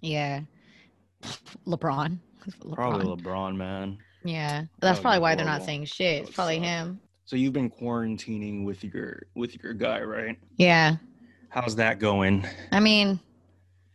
Yeah. 0.01 0.41
LeBron. 1.65 2.19
Probably 2.73 3.05
LeBron. 3.05 3.21
LeBron, 3.21 3.55
man. 3.55 3.97
Yeah. 4.25 4.65
That's 4.79 4.99
probably 4.99 5.19
why 5.19 5.35
they're 5.35 5.45
not 5.45 5.63
saying 5.63 5.85
shit. 5.85 6.23
It's 6.23 6.31
probably 6.31 6.57
suck. 6.57 6.65
him. 6.65 6.99
So 7.33 7.37
you've 7.37 7.51
been 7.53 7.71
quarantining 7.71 8.63
with 8.63 8.83
your 8.83 9.23
with 9.33 9.63
your 9.63 9.73
guy, 9.73 10.01
right? 10.03 10.37
Yeah. 10.57 10.97
How's 11.49 11.75
that 11.77 11.97
going? 11.97 12.45
I 12.71 12.79
mean, 12.79 13.19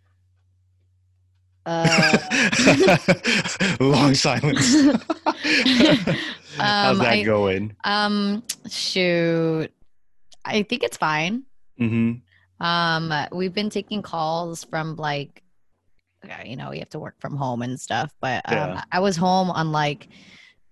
uh, 1.67 2.19
Long 3.79 4.15
silence. 4.17 4.75
How's 5.25 6.91
Um, 6.97 6.99
that 6.99 7.13
I- 7.13 7.23
going? 7.23 7.77
um, 7.85 8.43
shoot. 8.69 9.69
I 10.45 10.65
think 10.65 10.83
it's 10.83 10.97
fine. 10.97 11.45
Mm-hmm. 11.81 12.67
Um, 12.67 13.27
we've 13.31 13.55
been 13.55 13.71
taking 13.71 14.03
calls 14.03 14.65
from 14.65 14.97
like, 14.97 15.45
you 16.45 16.57
know, 16.57 16.71
we 16.71 16.81
have 16.81 16.91
to 16.91 16.99
work 16.99 17.15
from 17.21 17.37
home 17.37 17.63
and 17.63 17.79
stuff. 17.81 18.11
But 18.21 18.43
um, 18.51 18.57
Yeah. 18.57 18.83
I 18.91 18.99
was 18.99 19.17
home 19.17 19.53
on 19.53 19.71
like 19.71 20.09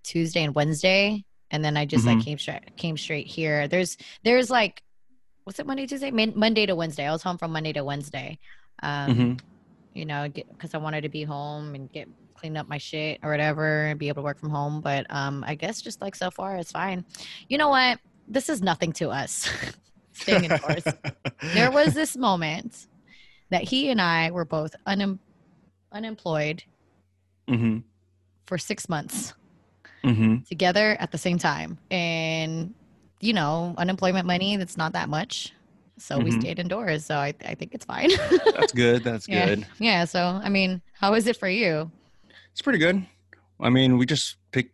Tuesday 0.03 0.43
and 0.43 0.53
Wednesday, 0.53 1.23
and 1.51 1.65
then 1.65 1.77
I 1.77 1.85
just 1.87 2.05
Mhm. 2.05 2.09
like 2.09 2.25
came 2.25 2.39
straight 2.39 2.77
came 2.77 2.97
straight 2.97 3.27
here. 3.27 3.69
There's 3.69 3.97
there's 4.25 4.51
like, 4.51 4.83
what's 5.45 5.59
it 5.59 5.67
Monday 5.67 5.87
Tuesday 5.87 6.11
Mon- 6.11 6.39
Monday 6.39 6.67
to 6.67 6.75
Wednesday. 6.75 7.07
I 7.07 7.13
was 7.13 7.23
home 7.23 7.39
from 7.39 7.53
Monday 7.53 7.73
to 7.75 7.85
Wednesday. 7.85 8.39
Um, 8.83 9.15
hmm 9.15 9.33
you 9.95 10.05
know, 10.05 10.29
because 10.29 10.75
I 10.75 10.79
wanted 10.79 11.03
to 11.03 11.09
be 11.09 11.23
home 11.25 11.75
and 11.75 11.91
get 11.91 12.07
clean 12.37 12.55
up 12.59 12.69
my 12.69 12.77
shit 12.77 13.19
or 13.23 13.31
whatever 13.31 13.87
and 13.87 13.99
be 13.99 14.09
able 14.09 14.21
to 14.23 14.25
work 14.27 14.39
from 14.39 14.51
home. 14.51 14.83
But 14.83 15.07
um, 15.09 15.43
I 15.47 15.55
guess 15.55 15.81
just 15.81 16.03
like 16.03 16.15
so 16.15 16.31
far, 16.31 16.57
it's 16.57 16.71
fine. 16.71 17.07
You 17.49 17.57
know 17.57 17.71
what? 17.71 17.99
This 18.29 18.51
is 18.51 18.61
nothing 18.61 18.93
to 18.95 19.09
us. 19.09 19.49
Staying 20.13 20.45
indoors. 20.45 20.85
there 21.55 21.71
was 21.71 21.95
this 21.95 22.15
moment 22.15 22.87
that 23.49 23.63
he 23.63 23.89
and 23.89 23.99
I 24.01 24.33
were 24.33 24.45
both 24.45 24.75
unem- 24.87 25.21
unemployed 25.91 26.63
hmm 27.49 27.79
for 28.47 28.59
six 28.59 28.91
months 28.91 29.33
hmm 30.15 30.37
together 30.49 30.97
at 31.01 31.11
the 31.11 31.19
same 31.19 31.39
time. 31.39 31.77
And, 31.91 32.73
you 33.21 33.33
know, 33.33 33.75
unemployment 33.79 34.27
money, 34.27 34.57
that's 34.57 34.77
not 34.77 34.93
that 34.93 35.09
much. 35.09 35.53
So 35.99 36.21
we 36.21 36.31
Mhm. 36.31 36.41
stayed 36.41 36.59
indoors. 36.61 37.05
So 37.05 37.17
I, 37.17 37.35
I 37.45 37.55
think 37.55 37.75
it's 37.75 37.85
fine. 37.85 38.11
That's 38.55 38.73
good. 38.73 39.03
That's 39.03 39.27
Yeah. 39.27 39.47
good. 39.47 39.67
yeah. 39.81 40.05
So, 40.05 40.21
I 40.43 40.49
mean, 40.49 40.83
how 40.93 41.15
is 41.15 41.27
it 41.27 41.37
for 41.37 41.49
you? 41.49 41.91
It's 42.53 42.63
pretty 42.63 42.79
good. 42.79 43.05
I 43.61 43.71
mean, 43.71 43.99
we 43.99 44.07
just 44.07 44.37
pick. 44.53 44.71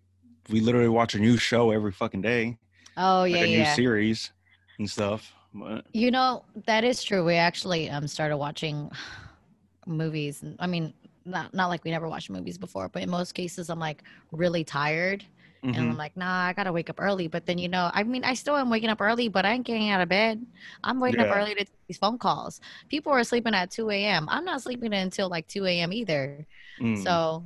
We 0.51 0.61
literally 0.61 0.89
watch 0.89 1.15
a 1.15 1.19
new 1.21 1.37
show 1.37 1.71
every 1.71 1.93
fucking 1.93 2.21
day, 2.23 2.59
Oh, 2.97 3.23
like 3.23 3.41
yeah, 3.41 3.45
a 3.45 3.47
new 3.47 3.65
series 3.65 4.33
and 4.79 4.91
stuff. 4.91 5.33
But 5.55 5.87
You 5.95 6.11
know, 6.11 6.45
that 6.67 6.83
is 6.85 7.03
true. 7.03 7.25
We 7.25 7.37
actually 7.37 7.89
um 7.89 8.09
started 8.09 8.37
watching 8.37 8.91
movies. 9.87 10.43
I 10.59 10.67
mean, 10.67 10.93
not 11.25 11.55
not 11.55 11.69
like 11.69 11.85
we 11.85 11.91
never 11.91 12.09
watched 12.09 12.31
movies 12.31 12.59
before, 12.59 12.89
but 12.89 13.03
in 13.03 13.11
most 13.11 13.33
cases 13.33 13.71
I'm 13.71 13.79
like 13.79 14.03
really 14.33 14.65
tired 14.65 15.25
and 15.65 15.77
mhm. 15.77 15.91
I'm 15.91 15.97
like, 15.97 16.17
"Nah, 16.17 16.47
I 16.47 16.53
got 16.53 16.65
to 16.65 16.73
wake 16.73 16.91
up 16.91 17.01
early." 17.01 17.29
But 17.29 17.47
then 17.47 17.57
you 17.57 17.69
know, 17.69 17.91
I 17.95 18.03
mean, 18.03 18.25
I 18.25 18.35
still 18.35 18.57
am 18.57 18.69
waking 18.69 18.91
up 18.91 19.01
early, 19.01 19.29
but 19.29 19.47
I 19.47 19.53
ain't 19.53 19.65
getting 19.65 19.91
out 19.91 20.01
of 20.01 20.09
bed. 20.09 20.45
I'm 20.83 20.99
waking 20.99 21.21
up 21.21 21.35
early 21.35 21.55
to 21.55 21.65
take 21.65 21.87
these 21.87 21.99
phone 21.99 22.19
calls. 22.19 22.61
People 22.89 23.13
are 23.13 23.23
sleeping 23.23 23.55
at 23.55 23.71
2 23.71 23.91
a.m. 23.91 24.29
I'm 24.29 24.45
not 24.45 24.61
sleeping 24.63 24.93
until 24.93 25.29
like 25.29 25.47
2 25.47 25.65
a.m. 25.67 25.93
either. 25.93 26.45
Mm. 26.81 27.03
So 27.03 27.45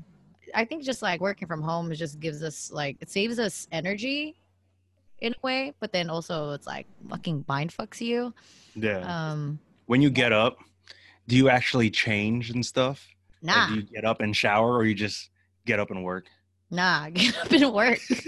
I 0.55 0.65
think 0.65 0.83
just 0.83 1.03
like 1.03 1.21
working 1.21 1.47
from 1.47 1.61
home 1.61 1.93
just 1.93 2.19
gives 2.19 2.43
us 2.43 2.71
like 2.73 2.97
it 3.01 3.11
saves 3.11 3.39
us 3.39 3.69
energy 3.71 4.37
in 5.19 5.33
a 5.33 5.47
way, 5.47 5.75
but 5.81 5.93
then 5.93 6.09
also 6.09 6.53
it's 6.53 6.67
like 6.67 6.87
fucking 7.11 7.45
mind 7.49 7.75
fucks 7.77 8.01
you. 8.01 8.33
yeah. 8.75 9.01
Um 9.31 9.59
when 9.87 10.01
you 10.01 10.09
get 10.11 10.33
up, 10.33 10.59
do 11.29 11.37
you 11.37 11.51
actually 11.51 11.91
change 11.91 12.51
and 12.51 12.65
stuff? 12.65 13.07
Like, 13.43 13.69
do 13.69 13.75
you 13.75 13.83
get 13.83 14.05
up 14.05 14.21
and 14.21 14.35
shower, 14.37 14.75
or 14.75 14.85
you 14.85 14.95
just 14.95 15.31
get 15.67 15.79
up 15.79 15.91
and 15.91 16.05
work? 16.05 16.27
nah, 16.71 17.09
get 17.15 17.37
up 17.39 17.51
and 17.53 17.73
work. 17.73 18.01
get 18.09 18.27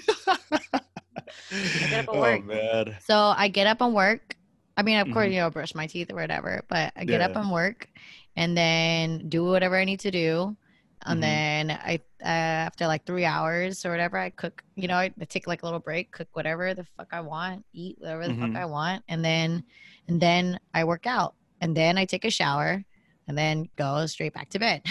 up 1.93 2.01
and 2.09 2.09
oh 2.09 2.41
man. 2.43 2.97
So 3.01 3.17
I 3.17 3.49
get 3.49 3.67
up 3.67 3.81
and 3.81 3.95
work. 3.95 4.37
I 4.77 4.83
mean, 4.83 4.99
of 4.99 5.11
course, 5.11 5.29
Mhm. 5.29 5.33
you 5.35 5.41
know, 5.41 5.51
brush 5.51 5.75
my 5.75 5.87
teeth 5.87 6.13
or 6.13 6.17
whatever, 6.17 6.65
but 6.69 6.93
I 6.97 7.05
get 7.05 7.21
up 7.21 7.37
and 7.37 7.51
work 7.51 7.89
and 8.37 8.57
then 8.57 9.29
do 9.29 9.45
whatever 9.45 9.77
I 9.77 9.85
need 9.85 10.01
to 10.01 10.11
do. 10.11 10.57
And 11.05 11.19
Mhm. 11.19 11.23
then 11.23 11.71
I, 11.71 12.01
uh, 12.23 12.67
after 12.69 12.87
like 12.87 13.05
three 13.05 13.25
hours 13.25 13.85
or 13.85 13.91
whatever, 13.91 14.19
I 14.19 14.31
cook, 14.31 14.63
you 14.77 14.89
know, 14.89 14.97
I, 14.97 15.13
I 15.21 15.25
take 15.25 15.47
like 15.47 15.63
a 15.63 15.67
little 15.67 15.81
break, 15.81 16.13
cook 16.13 16.29
whatever 16.33 16.75
the 16.75 16.85
fuck 16.97 17.09
I 17.13 17.21
want, 17.21 17.65
eat 17.73 17.97
whatever 17.99 18.29
the 18.29 18.35
Mhm. 18.35 18.41
fuck 18.41 18.57
I 18.57 18.65
want. 18.67 19.05
And 19.09 19.25
then, 19.25 19.65
and 20.07 20.21
then 20.21 20.61
I 20.75 20.85
work 20.85 21.07
out 21.07 21.35
and 21.61 21.77
then 21.77 21.99
I 21.99 22.05
take 22.05 22.25
a 22.25 22.31
shower 22.31 22.85
and 23.29 23.37
then 23.39 23.69
go 23.77 24.05
straight 24.07 24.35
back 24.35 24.49
to 24.51 24.59
bed. 24.59 24.83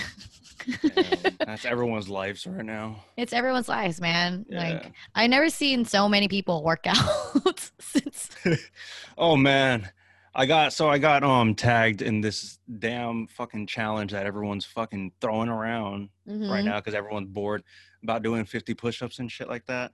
Yeah, 0.65 1.03
that's 1.45 1.65
everyone's 1.65 2.09
lives 2.09 2.45
right 2.47 2.63
now. 2.65 3.03
it's 3.17 3.33
everyone's 3.33 3.69
lives, 3.69 3.99
man. 4.01 4.45
Yeah. 4.49 4.59
Like 4.59 4.91
I 5.15 5.27
never 5.27 5.49
seen 5.49 5.83
so 5.85 6.07
many 6.09 6.27
people 6.27 6.63
work 6.63 6.81
out 6.87 7.69
since 7.79 8.29
oh 9.17 9.35
man. 9.35 9.89
I 10.35 10.45
got 10.45 10.71
so 10.73 10.87
I 10.89 10.97
got 10.99 11.23
um 11.23 11.55
tagged 11.55 12.01
in 12.03 12.21
this 12.21 12.59
damn 12.79 13.25
fucking 13.27 13.65
challenge 13.67 14.11
that 14.11 14.25
everyone's 14.27 14.65
fucking 14.65 15.13
throwing 15.19 15.49
around 15.49 16.09
right 16.27 16.35
Mhm. 16.37 16.65
now 16.65 16.75
because 16.79 16.93
everyone's 16.93 17.29
bored 17.29 17.63
about 18.03 18.21
doing 18.21 18.45
50 18.45 18.73
push-ups 18.75 19.17
and 19.19 19.31
shit 19.31 19.47
like 19.49 19.65
that. 19.65 19.91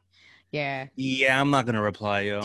Yeah. 0.51 0.87
Yeah, 0.95 1.39
I'm 1.39 1.49
not 1.49 1.65
gonna 1.65 1.81
reply, 1.81 2.21
yo. 2.21 2.41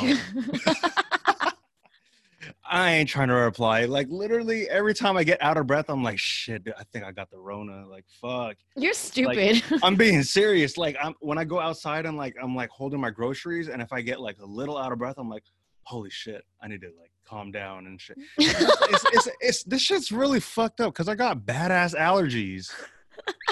I 2.65 2.93
ain't 2.93 3.09
trying 3.09 3.29
to 3.29 3.35
reply. 3.35 3.85
Like 3.85 4.09
literally 4.11 4.69
every 4.69 4.95
time 4.95 5.17
I 5.17 5.25
get 5.25 5.43
out 5.43 5.57
of 5.57 5.67
breath, 5.67 5.87
I'm 5.89 6.03
like, 6.03 6.19
shit, 6.19 6.65
dude, 6.65 6.75
I 6.79 6.85
think 6.93 7.05
I 7.05 7.13
got 7.13 7.31
the 7.31 7.39
Rona. 7.39 7.87
Like, 7.87 8.05
fuck. 8.21 8.57
You're 8.77 8.95
stupid. 8.95 9.63
I'm 9.83 9.97
being 9.97 10.23
serious. 10.23 10.77
Like, 10.77 10.97
I'm 11.03 11.15
when 11.21 11.39
I 11.39 11.45
go 11.45 11.61
outside 11.61 12.07
and 12.07 12.17
like 12.17 12.37
I'm 12.43 12.55
like 12.55 12.71
holding 12.71 13.01
my 13.01 13.11
groceries, 13.11 13.69
and 13.69 13.81
if 13.83 13.93
I 13.93 14.01
get 14.01 14.21
like 14.21 14.39
a 14.41 14.47
little 14.47 14.77
out 14.77 14.93
of 14.93 14.99
breath, 14.99 15.17
I'm 15.19 15.29
like, 15.29 15.45
holy 15.83 16.11
shit, 16.11 16.45
I 16.63 16.69
need 16.69 16.81
to 16.83 16.89
like 16.99 17.11
calm 17.25 17.51
down 17.51 17.87
and 17.87 18.01
shit. 18.01 18.19
It's 18.39 19.05
it's, 19.13 19.29
it's 19.41 19.63
this 19.65 19.83
shit's 19.83 20.13
really 20.13 20.41
fucked 20.41 20.81
up 20.81 20.93
because 20.93 21.09
I 21.09 21.15
got 21.15 21.41
badass 21.41 21.95
allergies. 21.95 22.73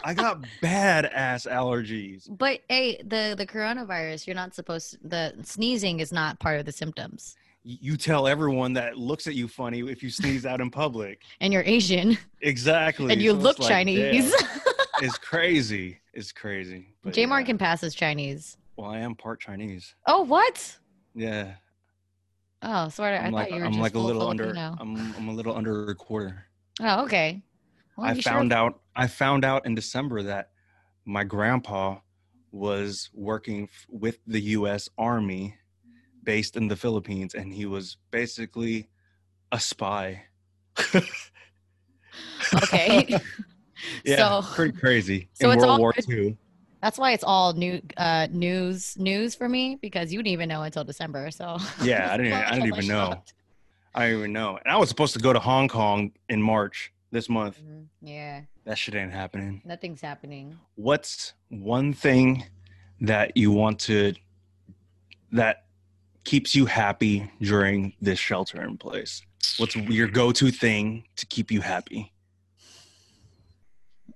I 0.05 0.15
got 0.15 0.45
badass 0.63 1.51
allergies. 1.51 2.27
but 2.29 2.61
hey, 2.69 3.03
the 3.03 3.35
the 3.37 3.47
coronavirus, 3.47 4.27
you're 4.27 4.37
not 4.37 4.55
supposed 4.55 4.99
the 5.03 5.35
sneezing 5.43 6.01
is 6.01 6.13
not 6.13 6.39
part 6.39 6.59
of 6.61 6.67
the 6.67 6.73
symptoms. 6.73 7.37
You 7.69 7.97
tell 7.97 8.29
everyone 8.29 8.75
that 8.75 8.97
looks 8.97 9.27
at 9.27 9.35
you 9.35 9.49
funny 9.49 9.81
if 9.81 10.01
you 10.01 10.09
sneeze 10.09 10.47
out 10.47 10.61
in 10.61 10.71
public. 10.71 11.23
And 11.41 11.53
you're 11.53 11.65
Asian 11.67 12.17
Exactly. 12.41 13.13
and 13.13 13.21
you 13.21 13.33
So 13.33 13.37
look 13.39 13.59
like, 13.59 13.69
Chinese. 13.69 14.33
damn, 14.33 14.49
it's 15.03 15.19
crazy. 15.19 15.99
It's 16.15 16.31
crazy. 16.31 16.95
But 17.03 17.13
J 17.13 17.27
Mark 17.27 17.43
yeah. 17.43 17.47
can 17.47 17.59
pass 17.59 17.83
as 17.83 17.93
Chinese. 17.95 18.57
Well, 18.77 18.89
I 18.91 18.99
am 18.99 19.17
part 19.17 19.41
Chinese. 19.41 19.95
Oh, 20.07 20.23
what? 20.23 20.77
Yeah. 21.15 21.55
Oh, 22.63 22.89
sort 22.89 23.15
of. 23.15 23.21
I 23.23 23.29
like 23.31 23.49
thought 23.49 23.55
you 23.57 23.61
were 23.61 23.67
I'm 23.67 23.73
just 23.73 23.83
like 23.83 23.95
a 23.97 23.99
little 23.99 24.29
under. 24.29 24.51
I'm 24.57 25.15
I'm 25.17 25.29
a 25.29 25.33
little 25.33 25.57
under 25.57 25.91
a 25.91 25.95
quarter. 25.97 26.47
Oh, 26.81 27.03
okay. 27.05 27.43
Well, 27.97 28.07
I 28.07 28.21
found 28.21 28.53
have- 28.53 28.61
out 28.61 28.81
I 28.95 29.09
found 29.09 29.45
out 29.45 29.67
in 29.67 29.75
December 29.75 30.23
that 30.23 30.51
my 31.05 31.25
grandpa 31.25 31.99
was 32.53 33.11
working 33.13 33.65
f- 33.65 33.87
with 33.89 34.19
the 34.27 34.41
US 34.57 34.89
Army 34.97 35.57
based 36.27 36.57
in 36.59 36.69
the 36.69 36.77
Philippines 36.77 37.35
and 37.35 37.55
he 37.55 37.65
was 37.65 37.97
basically 38.11 38.89
a 39.53 39.59
spy. 39.59 40.25
Okay. 42.55 43.19
yeah, 44.05 44.41
So- 44.43 44.55
pretty 44.55 44.77
crazy. 44.79 45.29
so 45.33 45.51
in 45.51 45.59
World 45.59 45.81
War 45.81 45.93
good- 45.95 46.11
II. 46.11 46.37
That's 46.83 46.99
why 46.99 47.13
it's 47.13 47.25
all 47.25 47.53
new 47.55 47.81
uh 47.97 48.29
news 48.31 48.97
news 48.99 49.35
for 49.35 49.49
me 49.49 49.77
because 49.81 50.13
you 50.13 50.19
didn't 50.21 50.33
even 50.35 50.49
know 50.49 50.63
until 50.63 50.85
December. 50.85 51.31
So 51.31 51.57
Yeah, 51.83 52.13
I 52.13 52.17
didn't 52.19 52.33
I 52.35 52.51
didn't 52.51 52.67
even 52.67 52.87
know. 52.87 53.23
I 53.95 54.07
didn't 54.09 54.19
even 54.21 54.33
know. 54.35 54.59
And 54.63 54.73
I 54.73 54.77
was 54.77 54.89
supposed 54.91 55.15
to 55.15 55.19
go 55.19 55.33
to 55.33 55.39
Hong 55.41 55.69
Kong 55.69 56.13
in 56.29 56.41
March 56.43 56.93
this 57.11 57.29
month. 57.29 57.61
Mhm. 57.63 57.87
Yeah, 58.03 58.43
That 58.65 58.77
shit 58.79 58.95
ain't 58.95 59.11
happening. 59.13 59.63
nothing's 59.65 60.01
happening. 60.03 60.59
what's 60.75 61.33
one 61.49 61.93
thing 61.95 62.45
that 63.01 63.37
you 63.37 63.51
want 63.53 63.79
to 63.81 64.15
that 65.33 65.65
keeps 66.27 66.55
you 66.55 66.67
happy 66.67 67.31
during 67.41 67.95
this 68.03 68.19
shelter 68.19 68.63
in 68.63 68.77
place? 68.77 69.23
What's 69.57 69.75
your 69.77 70.09
go-to 70.09 70.51
thing 70.51 71.05
to 71.17 71.25
keep 71.25 71.51
you 71.51 71.63
happy? 71.63 72.13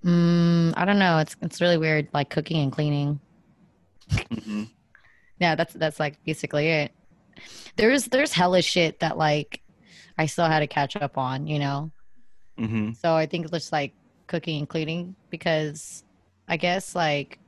Mm, 0.05 0.75
I 0.77 0.85
don't 0.85 0.99
know. 0.99 1.18
It's 1.18 1.37
it's 1.40 1.61
really 1.61 1.79
weird, 1.79 2.09
like 2.12 2.29
cooking 2.29 2.59
and 2.62 2.73
cleaning. 2.73 3.18
Mhm. 4.11 4.68
Yeah, 5.40 5.55
that's 5.55 5.73
that's 5.73 5.99
like 5.99 6.23
basically 6.25 6.68
it. 6.68 6.92
There's 7.77 8.05
there's 8.05 8.31
hella 8.31 8.61
shit 8.61 9.01
that 9.01 9.16
like 9.16 9.62
I 10.18 10.27
still 10.27 10.44
had 10.44 10.59
to 10.59 10.66
catch 10.66 10.96
up 10.96 11.16
on, 11.16 11.46
you 11.46 11.59
know. 11.59 11.90
Mhm. 12.59 12.94
So 12.94 13.14
I 13.14 13.25
think 13.25 13.44
it's 13.46 13.53
just 13.53 13.73
like 13.73 13.94
cooking 14.27 14.59
and 14.59 14.68
cleaning 14.68 15.16
because 15.31 16.05
I 16.46 16.59
guess 16.59 16.94
like 16.94 17.38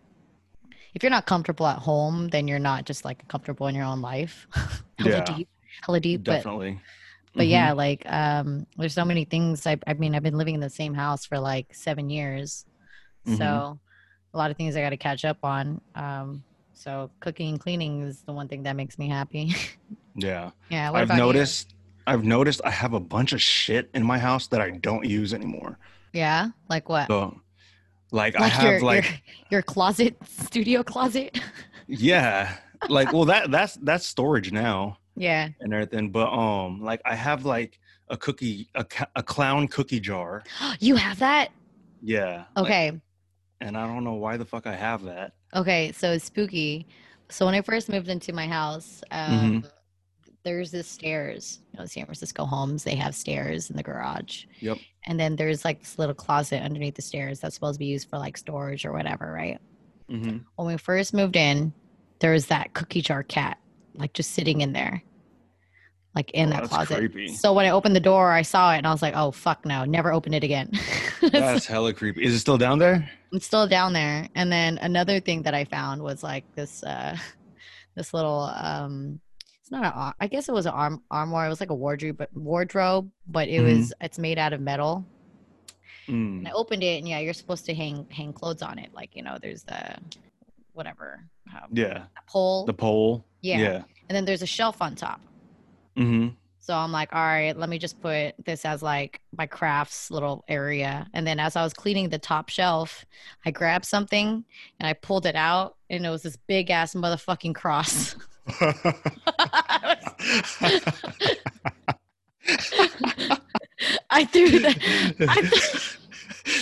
if 0.94 1.02
you're 1.02 1.11
not 1.11 1.26
comfortable 1.26 1.66
at 1.66 1.78
home, 1.78 2.28
then 2.28 2.48
you're 2.48 2.59
not 2.59 2.85
just 2.85 3.05
like 3.05 3.26
comfortable 3.28 3.66
in 3.66 3.74
your 3.74 3.85
own 3.85 4.00
life. 4.00 4.46
hella 4.98 5.11
Yeah. 5.11 5.24
deep, 5.24 5.48
hella 5.87 6.00
deep. 6.00 6.24
But 6.24 6.33
Definitely. 6.37 6.81
but 7.35 7.46
Mhm. 7.46 7.50
yeah, 7.50 7.72
like 7.72 8.02
um, 8.11 8.66
there's 8.76 8.94
so 8.94 9.05
many 9.05 9.24
things. 9.24 9.66
I 9.66 9.78
I 9.87 9.94
mean, 9.94 10.14
I've 10.14 10.22
been 10.22 10.37
living 10.38 10.55
in 10.55 10.61
the 10.61 10.70
same 10.70 10.94
house 10.94 11.24
for 11.26 11.38
like 11.38 11.74
seven 11.74 12.11
years, 12.11 12.66
Mhm. 13.26 13.38
so 13.38 13.78
a 14.35 14.38
lot 14.38 14.50
of 14.50 14.57
things 14.57 14.76
I 14.76 14.81
got 14.81 14.90
to 14.90 14.96
catch 14.96 15.24
up 15.24 15.38
on. 15.44 15.81
Um, 15.94 16.42
so 16.74 17.11
cooking 17.20 17.50
and 17.50 17.61
cleaning 17.61 18.02
is 18.02 18.22
the 18.22 18.33
one 18.33 18.48
thing 18.48 18.62
that 18.64 18.76
makes 18.76 18.98
me 18.98 19.09
happy. 19.09 19.55
Yeah. 20.14 20.50
yeah. 20.68 20.90
I've 20.92 21.05
about 21.05 21.14
you? 21.16 21.20
noticed 21.22 21.74
I've 22.07 22.24
noticed 22.24 22.61
I 22.64 22.70
have 22.70 22.94
a 22.94 23.00
bunch 23.00 23.33
of 23.33 23.40
shit 23.40 23.88
in 23.94 24.02
my 24.05 24.18
house 24.18 24.48
that 24.48 24.61
I 24.61 24.70
don't 24.70 25.05
use 25.05 25.33
anymore. 25.33 25.78
Yeah, 26.12 26.48
like 26.68 26.88
what? 26.88 27.07
So 27.09 27.40
like, 28.12 28.38
I 28.40 28.46
have 28.48 28.70
your, 28.72 28.81
like 28.83 29.05
your 29.05 29.14
your 29.51 29.62
closet, 29.62 30.16
studio 30.25 30.83
closet. 30.83 31.38
yeah. 31.88 32.57
Like 32.88 33.12
well 33.12 33.25
that 33.27 33.51
that's 33.51 33.75
that's 33.83 34.07
storage 34.07 34.53
now 34.53 34.98
yeah. 35.16 35.48
and 35.61 35.72
everything. 35.72 36.11
But 36.11 36.33
um 36.33 36.81
like 36.81 37.01
I 37.05 37.14
have 37.14 37.44
like 37.44 37.79
a 38.09 38.16
cookie 38.16 38.68
a, 38.75 38.85
a 39.16 39.22
clown 39.22 39.68
cookie 39.68 40.01
jar. 40.01 40.42
You 40.81 40.96
have 40.96 41.18
that? 41.20 41.51
Yeah. 42.03 42.44
like, 42.57 42.64
Okay. 42.64 43.01
and 43.61 43.77
I 43.77 43.87
don't 43.87 44.05
know 44.05 44.14
why 44.14 44.37
the 44.37 44.44
fuck 44.44 44.66
I 44.66 44.75
have 44.75 45.03
that. 45.05 45.33
Okay, 45.55 45.92
so 45.92 46.12
it's 46.12 46.25
spooky. 46.25 46.87
So 47.31 47.46
when 47.46 47.55
I 47.55 47.61
first 47.62 47.88
moved 47.88 48.09
into 48.09 48.33
my 48.33 48.46
house, 48.48 49.03
um, 49.11 49.62
Mhm. 49.62 49.70
There's 50.44 50.70
this 50.70 50.88
stairs. 50.88 51.61
You 51.72 51.81
know, 51.81 51.87
San 51.87 52.05
Francisco 52.05 52.44
homes, 52.44 52.85
they 52.85 52.96
have 52.96 53.14
stairs 53.14 53.70
in 53.70 53.76
the 53.76 53.83
garage. 53.83 54.44
Yep. 54.61 54.78
And 55.07 55.18
then 55.18 55.37
there's 55.37 55.64
like 55.64 55.81
this 55.81 55.98
little 55.98 56.14
closet 56.14 56.62
underneath 56.62 56.94
the 56.96 57.02
stairs 57.02 57.40
that's 57.40 57.55
supposed 57.55 57.76
to 57.76 57.78
be 57.78 57.87
used 57.87 58.09
for 58.09 58.18
like 58.18 58.37
storage 58.37 58.85
or 58.85 58.92
whatever, 58.92 59.31
right? 59.33 59.59
hmm 60.09 60.38
When 60.57 60.68
we 60.68 60.76
first 60.76 61.14
moved 61.14 61.37
in, 61.37 61.72
there 62.20 62.33
was 62.33 62.46
that 62.46 62.72
cookie 62.74 63.02
jar 63.02 63.22
cat, 63.22 63.59
like 63.94 64.12
just 64.12 64.31
sitting 64.33 64.61
in 64.61 64.72
there, 64.72 65.02
like 66.14 66.31
in 66.33 66.48
Oh, 66.48 66.57
that 66.61 66.68
closet. 66.68 66.98
creepy. 66.98 67.28
So 67.28 67.52
when 67.52 67.66
I 67.66 67.70
opened 67.70 67.96
the 67.96 68.00
door, 68.00 68.31
I 68.33 68.42
saw 68.42 68.74
it 68.74 68.78
and 68.78 68.87
I 68.87 68.92
was 68.92 69.02
like, 69.02 69.14
oh, 69.16 69.31
fuck 69.31 69.64
no, 69.64 69.85
never 69.85 70.12
open 70.12 70.35
it 70.35 70.44
again. 70.44 70.70
That's 71.33 71.66
hella 71.66 71.92
creepy. 71.92 72.24
Is 72.24 72.35
it 72.35 72.40
still 72.40 72.59
down 72.59 72.78
there? 72.78 73.09
it's 73.33 73.46
still 73.46 73.66
down 73.66 73.92
there. 73.94 74.28
And 74.35 74.52
then 74.52 74.76
another 74.83 75.18
thing 75.18 75.42
that 75.42 75.55
I 75.55 75.64
found 75.64 76.02
was 76.02 76.22
like 76.22 76.44
this 76.55 76.83
uh 76.85 77.16
this 77.96 78.12
little 78.12 78.50
um 78.55 79.20
not 79.72 79.94
ar- 79.96 80.14
I 80.20 80.26
guess 80.28 80.48
it 80.48 80.52
was 80.52 80.66
an 80.66 80.72
arm 80.72 81.02
armoire. 81.11 81.46
It 81.46 81.48
was 81.48 81.61
like 81.61 81.70
a 81.70 81.74
wardrobe 81.74 82.16
but 82.18 82.28
wardrobe, 82.37 83.11
but 83.26 83.48
it 83.48 83.61
Mhm. 83.61 83.76
was 83.78 83.92
it's 84.00 84.18
made 84.18 84.38
out 84.38 84.52
of 84.52 84.61
metal. 84.61 85.04
Mm. 86.08 86.38
And 86.38 86.48
I 86.48 86.52
opened 86.52 86.82
it 86.82 86.98
and 86.98 87.08
yeah, 87.08 87.18
you're 87.20 87.32
supposed 87.32 87.64
to 87.66 87.74
hang 87.74 88.06
hang 88.11 88.32
clothes 88.32 88.62
on 88.62 88.78
it. 88.78 88.92
Like, 88.94 89.16
you 89.16 89.22
know, 89.22 89.38
there's 89.40 89.62
the 89.64 89.96
whatever 90.74 91.20
um, 91.54 91.68
Yeah. 91.72 92.04
pole. 92.28 92.64
The 92.66 92.72
pole. 92.74 93.24
yeah. 93.40 93.58
Yeah. 93.58 93.82
And 94.08 94.16
then 94.16 94.24
there's 94.24 94.42
a 94.42 94.46
shelf 94.46 94.80
on 94.82 94.94
top. 94.94 95.20
hmm 95.96 96.28
So 96.58 96.74
I'm 96.74 96.92
like, 96.92 97.12
all 97.14 97.20
right, 97.20 97.56
let 97.56 97.68
me 97.68 97.78
just 97.78 98.00
put 98.00 98.35
this 98.44 98.64
as 98.64 98.82
like 98.82 99.20
my 99.37 99.46
crafts 99.46 100.11
little 100.11 100.44
area. 100.48 101.06
And 101.14 101.26
then 101.26 101.38
as 101.40 101.56
I 101.56 101.62
was 101.64 101.72
cleaning 101.74 102.08
the 102.08 102.18
top 102.18 102.48
shelf, 102.50 103.04
I 103.46 103.50
grabbed 103.50 103.85
something 103.85 104.44
and 104.80 104.87
I 104.87 104.92
pulled 104.92 105.26
it 105.26 105.35
out, 105.37 105.76
and 105.90 106.04
it 106.06 106.11
was 106.11 106.22
this 106.22 106.37
big 106.37 106.70
ass 106.70 106.94
motherfucking 106.94 107.54
cross. 107.54 108.14
I 114.11 114.24
threw 114.24 114.59
that. 114.61 114.76
I, 115.20 115.40
th- 115.40 115.98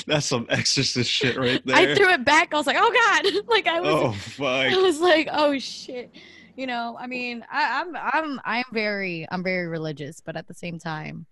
That's 0.06 0.26
some 0.26 0.46
exorcist 0.50 1.10
shit 1.10 1.38
right 1.38 1.64
there. 1.64 1.76
I 1.76 1.94
threw 1.94 2.10
it 2.10 2.24
back. 2.24 2.52
I 2.52 2.56
was 2.56 2.66
like, 2.66 2.76
oh 2.78 2.92
god! 2.92 3.32
Like 3.48 3.66
I 3.66 3.80
was, 3.80 3.94
oh 3.94 4.12
fuck. 4.12 4.72
I 4.72 4.76
was 4.76 5.00
like, 5.00 5.28
oh 5.32 5.58
shit. 5.58 6.14
You 6.56 6.66
know, 6.66 6.96
I 7.00 7.06
mean, 7.06 7.44
I, 7.50 7.80
I'm, 7.80 7.96
I'm, 7.96 8.40
I'm 8.44 8.64
very, 8.72 9.26
I'm 9.30 9.42
very 9.42 9.66
religious, 9.66 10.20
but 10.20 10.36
at 10.36 10.46
the 10.46 10.52
same 10.52 10.78
time, 10.78 11.26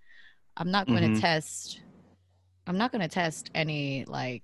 I'm 0.56 0.70
not 0.70 0.86
going 0.86 1.02
to 1.02 1.08
Mhm. 1.08 1.20
test. 1.20 1.80
I'm 2.66 2.78
not 2.78 2.92
going 2.92 3.02
to 3.02 3.08
test 3.08 3.50
any 3.54 4.04
like. 4.06 4.42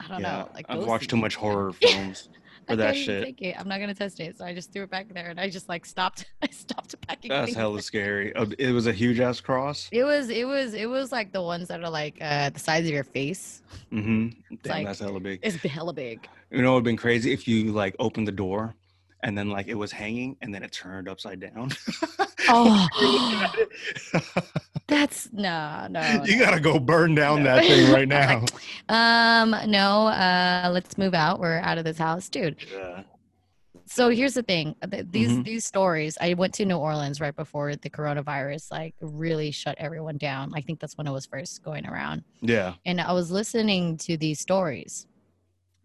I 0.00 0.08
don't 0.08 0.20
yeah, 0.22 0.38
know. 0.38 0.50
Like 0.54 0.66
I've 0.68 0.86
watched 0.86 1.10
too 1.10 1.16
much 1.16 1.34
horror 1.34 1.72
films 1.72 2.28
I 2.68 2.76
that 2.76 2.96
shit. 2.96 3.24
Take 3.24 3.42
it. 3.42 3.56
I'm 3.58 3.68
not 3.68 3.80
gonna 3.80 3.94
test 3.94 4.20
it, 4.20 4.38
so 4.38 4.44
I 4.44 4.54
just 4.54 4.72
threw 4.72 4.82
it 4.82 4.90
back 4.90 5.08
there, 5.12 5.28
and 5.30 5.38
I 5.40 5.48
just 5.48 5.68
like 5.68 5.86
stopped. 5.86 6.26
I 6.42 6.48
stopped 6.48 6.94
packing. 7.06 7.30
That's 7.30 7.46
things. 7.46 7.56
hella 7.56 7.82
scary. 7.82 8.34
Uh, 8.34 8.46
It 8.58 8.72
was 8.72 8.86
a 8.86 8.92
huge 8.92 9.20
ass 9.20 9.40
cross. 9.40 9.88
It 9.92 10.04
was. 10.04 10.28
It 10.30 10.46
was. 10.46 10.74
It 10.74 10.86
was 10.88 11.12
like 11.12 11.32
the 11.32 11.42
ones 11.42 11.68
that 11.68 11.82
are 11.82 11.90
like 11.90 12.18
uh, 12.20 12.50
the 12.50 12.58
size 12.60 12.84
of 12.86 12.90
your 12.92 13.04
face. 13.04 13.62
Mm 13.92 14.04
hmm 14.04 14.56
Damn, 14.62 14.72
like- 14.72 14.86
that's 14.86 15.00
hella 15.00 15.20
big. 15.20 15.40
It's 15.42 15.56
hella 15.56 15.92
big. 15.92 16.28
You 16.50 16.62
know, 16.62 16.72
it'd 16.74 16.84
been 16.84 16.96
crazy 16.96 17.32
if 17.32 17.46
you 17.46 17.72
like 17.72 17.94
opened 17.98 18.26
the 18.26 18.32
door 18.32 18.74
and 19.22 19.36
then 19.36 19.50
like 19.50 19.66
it 19.68 19.74
was 19.74 19.92
hanging 19.92 20.36
and 20.40 20.54
then 20.54 20.62
it 20.62 20.72
turned 20.72 21.08
upside 21.08 21.40
down. 21.40 21.70
Oh, 22.50 22.86
that's 24.88 25.28
no, 25.32 25.86
no. 25.90 26.00
you 26.26 26.38
no. 26.38 26.44
gotta 26.44 26.60
go 26.60 26.78
burn 26.80 27.14
down 27.14 27.42
No. 27.44 27.54
that 27.56 27.64
thing 27.64 27.92
right 27.92 28.08
now. 28.18 28.44
Um, 28.88 29.50
no. 29.70 30.06
Uh, 30.08 30.70
let's 30.72 30.98
move 30.98 31.14
out. 31.14 31.38
We're 31.40 31.58
out 31.58 31.78
of 31.78 31.84
this 31.84 31.98
house, 31.98 32.28
dude. 32.28 32.56
yeah. 32.72 33.02
So 33.90 34.10
here's 34.10 34.34
the 34.34 34.42
thing. 34.42 34.74
Th- 34.90 35.06
These 35.10 35.30
Mhm. 35.30 35.44
these 35.44 35.64
stories. 35.64 36.18
I 36.20 36.34
went 36.34 36.52
to 36.54 36.66
New 36.66 36.76
Orleans 36.76 37.20
right 37.22 37.34
before 37.34 37.74
the 37.74 37.88
coronavirus 37.88 38.70
like 38.70 38.94
really 39.00 39.50
shut 39.50 39.76
everyone 39.78 40.18
down. 40.18 40.52
I 40.54 40.60
think 40.60 40.78
that's 40.80 40.98
when 40.98 41.06
it 41.06 41.10
was 41.12 41.24
first 41.26 41.62
going 41.62 41.86
around. 41.86 42.22
Yeah. 42.42 42.74
and 42.84 43.00
I 43.00 43.12
was 43.12 43.30
listening 43.30 43.96
to 43.98 44.16
these 44.18 44.40
stories, 44.40 45.06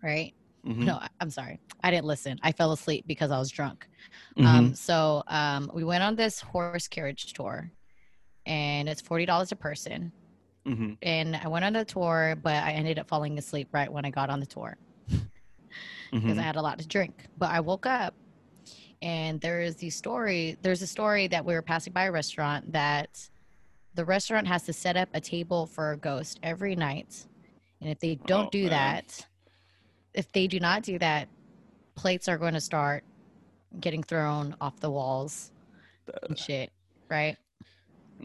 right? 0.02 0.34
Mhm. 0.66 0.80
No, 0.80 0.96
I- 0.96 1.08
I'm 1.22 1.30
sorry. 1.30 1.60
I 1.82 1.92
didn't 1.92 2.06
listen. 2.06 2.39
I 2.44 2.52
fell 2.52 2.72
asleep 2.74 3.06
because 3.08 3.32
I 3.32 3.39
was 3.39 3.50
drunk. 3.50 3.88
Mhm. 4.38 4.46
Um, 4.46 4.76
so 4.76 5.24
um, 5.28 5.72
we 5.74 5.84
went 5.86 6.04
on 6.04 6.16
this 6.18 6.42
horse 6.42 6.88
carriage 6.89 7.32
tour, 7.34 7.72
and 8.45 8.88
it's 8.89 9.01
forty 9.01 9.25
dollars 9.25 9.51
a 9.51 9.56
person. 9.56 10.12
Mhm. 10.65 10.97
And 11.01 11.36
I 11.36 11.47
went 11.49 11.65
on 11.65 11.73
the 11.73 11.84
tour, 11.86 12.36
but 12.41 12.56
I 12.63 12.71
ended 12.71 12.97
up 12.97 13.08
falling 13.08 13.38
asleep 13.38 13.67
right 13.73 13.91
when 13.91 14.06
I 14.06 14.10
got 14.10 14.29
on 14.29 14.39
the 14.39 14.45
tour 14.45 14.77
because 15.08 15.27
Mhm. 16.12 16.39
I 16.39 16.41
had 16.41 16.56
a 16.56 16.62
lot 16.62 16.79
to 16.79 16.88
drink. 16.88 17.27
But 17.38 17.51
I 17.51 17.60
woke 17.60 17.86
up, 17.86 18.13
and 19.01 19.41
there 19.41 19.62
is 19.62 19.75
the 19.75 19.89
story. 19.89 20.58
There's 20.62 20.82
a 20.82 20.88
story 20.88 21.27
that 21.27 21.43
we 21.43 21.53
were 21.53 21.62
passing 21.62 21.91
by 21.93 22.06
a 22.06 22.12
restaurant 22.12 22.71
that 22.71 23.29
the 23.95 24.06
restaurant 24.06 24.47
has 24.47 24.63
to 24.63 24.73
set 24.73 24.95
up 24.97 25.10
a 25.13 25.19
table 25.21 25.65
for 25.65 25.91
a 25.91 25.97
ghost 25.97 26.39
every 26.43 26.75
night, 26.75 27.25
and 27.82 27.89
if 27.89 27.99
they 27.99 28.15
don't 28.15 28.47
Oh, 28.47 28.49
do 28.49 28.62
man. 28.63 28.69
that, 28.71 29.27
if 30.13 30.32
they 30.32 30.47
do 30.47 30.60
not 30.60 30.84
do 30.84 30.97
that, 30.99 31.27
plates 31.95 32.27
are 32.29 32.38
going 32.38 32.53
to 32.53 32.62
start 32.62 33.03
getting 33.79 34.01
thrown 34.01 34.56
off 34.62 34.79
the 34.79 34.89
walls 34.89 35.51
and 36.27 36.38
shit, 36.39 36.71
right? 37.10 37.38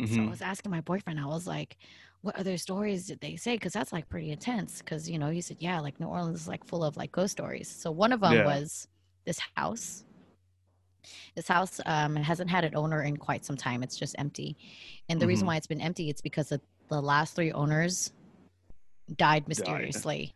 So 0.07 0.23
I 0.23 0.25
Mhm. 0.27 0.31
was 0.31 0.43
asking 0.43 0.71
my 0.71 0.81
boyfriend, 0.81 1.19
I 1.21 1.27
was 1.27 1.47
like, 1.47 1.77
what 2.21 2.37
other 2.37 2.57
stories 2.59 3.07
did 3.07 3.21
they 3.21 3.37
say? 3.37 3.55
Because 3.55 3.73
that's 3.73 3.93
like 3.93 4.09
pretty 4.09 4.31
intense. 4.31 4.79
Because, 4.79 5.09
you 5.09 5.19
know, 5.19 5.31
he 5.31 5.41
said, 5.41 5.57
yeah, 5.61 5.81
like 5.81 5.99
New 6.01 6.07
Orleans 6.07 6.41
is 6.43 6.49
like 6.49 6.65
full 6.65 6.85
of 6.85 6.97
like 6.97 7.13
ghost 7.13 7.33
stories. 7.33 7.69
So 7.69 7.91
one 7.91 8.13
of 8.13 8.21
them 8.21 8.33
Yeah. 8.35 8.44
was 8.44 8.88
this 9.25 9.40
house. 9.57 10.05
This 11.37 11.49
house 11.49 11.81
um, 11.87 12.17
hasn't 12.17 12.51
had 12.51 12.65
an 12.65 12.75
owner 12.77 13.03
in 13.03 13.17
quite 13.17 13.44
some 13.44 13.57
time. 13.57 13.83
It's 13.83 13.96
just 13.96 14.17
empty. 14.19 14.57
And 15.09 15.21
the 15.21 15.27
reason 15.27 15.44
Mhm. 15.44 15.49
why 15.49 15.57
it's 15.57 15.67
been 15.69 15.81
empty, 15.81 16.11
it's 16.11 16.21
because 16.21 16.49
the, 16.49 16.61
the 16.88 17.01
last 17.01 17.35
three 17.37 17.53
owners 17.53 18.13
died 19.17 19.49
mysteriously. 19.49 20.35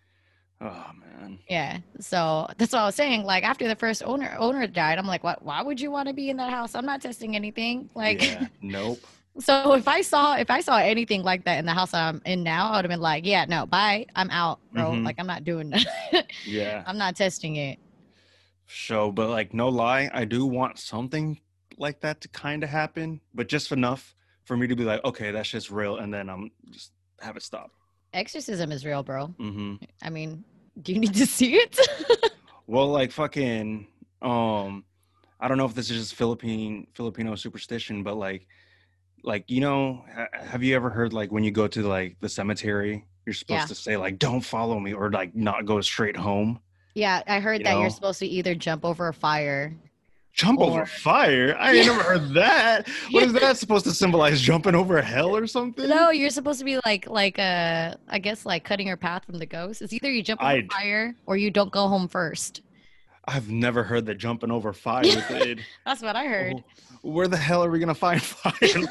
Oh 0.60 0.90
man. 0.94 1.40
Yeah. 1.48 1.78
So 2.00 2.46
that's 2.56 2.72
what 2.72 2.82
I 2.82 2.86
was 2.86 2.94
saying. 2.94 3.24
Like 3.24 3.42
after 3.44 3.66
the 3.66 3.74
first 3.76 4.02
owner 4.04 4.34
owner 4.38 4.66
died, 4.68 4.98
I'm 4.98 5.06
like, 5.08 5.24
what? 5.24 5.42
Why 5.42 5.60
would 5.62 5.80
you 5.80 5.90
want 5.90 6.06
to 6.08 6.14
be 6.14 6.30
in 6.30 6.36
that 6.36 6.50
house? 6.50 6.74
I'm 6.76 6.86
not 6.86 7.02
testing 7.02 7.34
anything. 7.34 7.90
Like, 7.94 8.22
yeah. 8.22 8.46
Nope. 8.62 9.04
So 9.38 9.72
if 9.74 9.88
I 9.88 10.02
saw 10.02 10.36
if 10.36 10.50
I 10.50 10.60
saw 10.60 10.76
anything 10.78 11.22
like 11.22 11.44
that 11.44 11.58
in 11.58 11.66
the 11.66 11.72
house 11.72 11.94
I'm 11.94 12.20
in 12.24 12.42
now, 12.42 12.70
I 12.70 12.76
would 12.76 12.84
have 12.84 12.90
been 12.90 13.00
like, 13.00 13.24
yeah, 13.26 13.44
no, 13.46 13.66
bye, 13.66 14.06
I'm 14.14 14.30
out, 14.30 14.60
bro. 14.72 14.90
Mhm. 14.92 15.04
Like 15.04 15.16
I'm 15.18 15.26
not 15.26 15.44
doing 15.44 15.70
that. 15.70 16.26
Yeah. 16.46 16.82
I'm 16.86 16.98
not 16.98 17.16
testing 17.16 17.56
it. 17.56 17.78
So, 18.66 19.12
but 19.12 19.28
like, 19.28 19.52
no 19.52 19.68
lie, 19.68 20.10
I 20.12 20.24
do 20.24 20.46
want 20.46 20.78
something 20.78 21.38
like 21.78 22.00
that 22.00 22.20
to 22.22 22.28
kind 22.28 22.62
of 22.64 22.70
happen, 22.70 23.20
but 23.34 23.48
just 23.48 23.72
enough 23.72 24.14
for 24.44 24.56
me 24.56 24.66
to 24.66 24.76
be 24.76 24.84
like, 24.84 25.04
okay, 25.04 25.30
that 25.30 25.46
shit's 25.46 25.70
real, 25.70 25.98
and 25.98 26.12
then 26.12 26.28
I'm 26.28 26.50
just 26.70 26.92
have 27.20 27.36
it 27.36 27.42
stop. 27.42 27.70
Exorcism 28.14 28.72
is 28.72 28.84
real, 28.84 29.02
bro. 29.02 29.28
Mm-hmm. 29.38 29.76
I 30.02 30.10
mean, 30.10 30.44
do 30.80 30.92
you 30.92 31.00
need 31.00 31.14
to 31.14 31.26
see 31.26 31.54
it? 31.56 31.78
Well, 32.68 32.88
like 32.88 33.10
fucking, 33.10 33.88
um, 34.22 34.84
I 35.40 35.48
don't 35.48 35.58
know 35.58 35.66
if 35.66 35.74
this 35.74 35.90
is 35.90 35.98
just 35.98 36.14
Philippine 36.14 36.86
Filipino 36.94 37.34
superstition, 37.34 38.02
but 38.02 38.16
like, 38.16 38.46
like 39.22 39.44
you 39.50 39.60
know, 39.60 40.04
have 40.32 40.62
you 40.62 40.74
ever 40.76 40.90
heard 40.90 41.12
like 41.12 41.30
when 41.30 41.44
you 41.44 41.50
go 41.50 41.68
to 41.68 41.82
like 41.82 42.16
the 42.20 42.28
cemetery, 42.28 43.04
you're 43.26 43.34
supposed 43.34 43.60
Yeah. 43.60 43.66
to 43.66 43.74
say 43.74 43.96
like, 43.96 44.18
"Don't 44.18 44.40
follow 44.40 44.78
me," 44.80 44.92
or 44.92 45.10
like 45.10 45.34
not 45.34 45.64
go 45.66 45.80
straight 45.80 46.16
home. 46.16 46.60
Yeah, 46.94 47.22
I 47.26 47.40
heard 47.40 47.58
You 47.60 47.64
that 47.64 47.72
know? 47.74 47.80
you're 47.82 47.90
supposed 47.90 48.18
to 48.18 48.26
either 48.26 48.54
jump 48.54 48.84
over 48.84 49.08
a 49.08 49.14
fire. 49.14 49.74
Jump 50.34 50.60
Or- 50.60 50.70
over 50.70 50.86
fire? 50.86 51.54
I 51.58 51.72
ain't 51.74 51.86
never 51.86 52.02
heard 52.02 52.34
that. 52.34 52.88
What 53.10 53.24
is 53.24 53.32
that 53.34 53.58
supposed 53.58 53.84
to 53.84 53.92
symbolize? 53.92 54.40
Jumping 54.40 54.74
over 54.74 55.00
hell 55.02 55.36
or 55.36 55.46
something? 55.46 55.86
No, 55.88 56.08
you're 56.10 56.30
supposed 56.30 56.58
to 56.58 56.64
be 56.64 56.78
like 56.86 57.06
like 57.08 57.38
uh 57.38 57.94
I 58.08 58.18
guess 58.18 58.44
like 58.46 58.64
cutting 58.64 58.86
your 58.86 58.96
path 58.96 59.24
from 59.26 59.38
the 59.38 59.46
ghost. 59.46 59.82
It's 59.82 59.92
either 59.92 60.10
you 60.10 60.22
jump 60.22 60.40
over 60.42 60.50
I- 60.50 60.66
fire 60.72 61.14
or 61.26 61.36
you 61.36 61.50
don't 61.50 61.70
go 61.70 61.86
home 61.86 62.08
first. 62.08 62.62
I've 63.26 63.50
never 63.50 63.82
heard 63.84 64.06
that 64.06 64.16
jumping 64.16 64.50
over 64.50 64.72
fire. 64.72 65.04
Did. 65.28 65.64
That's 65.86 66.02
what 66.02 66.16
I 66.16 66.26
heard. 66.26 66.62
Where 67.02 67.28
the 67.28 67.36
hell 67.36 67.62
are 67.64 67.70
we 67.70 67.78
gonna 67.78 67.94
find 67.94 68.20
fire? 68.22 68.52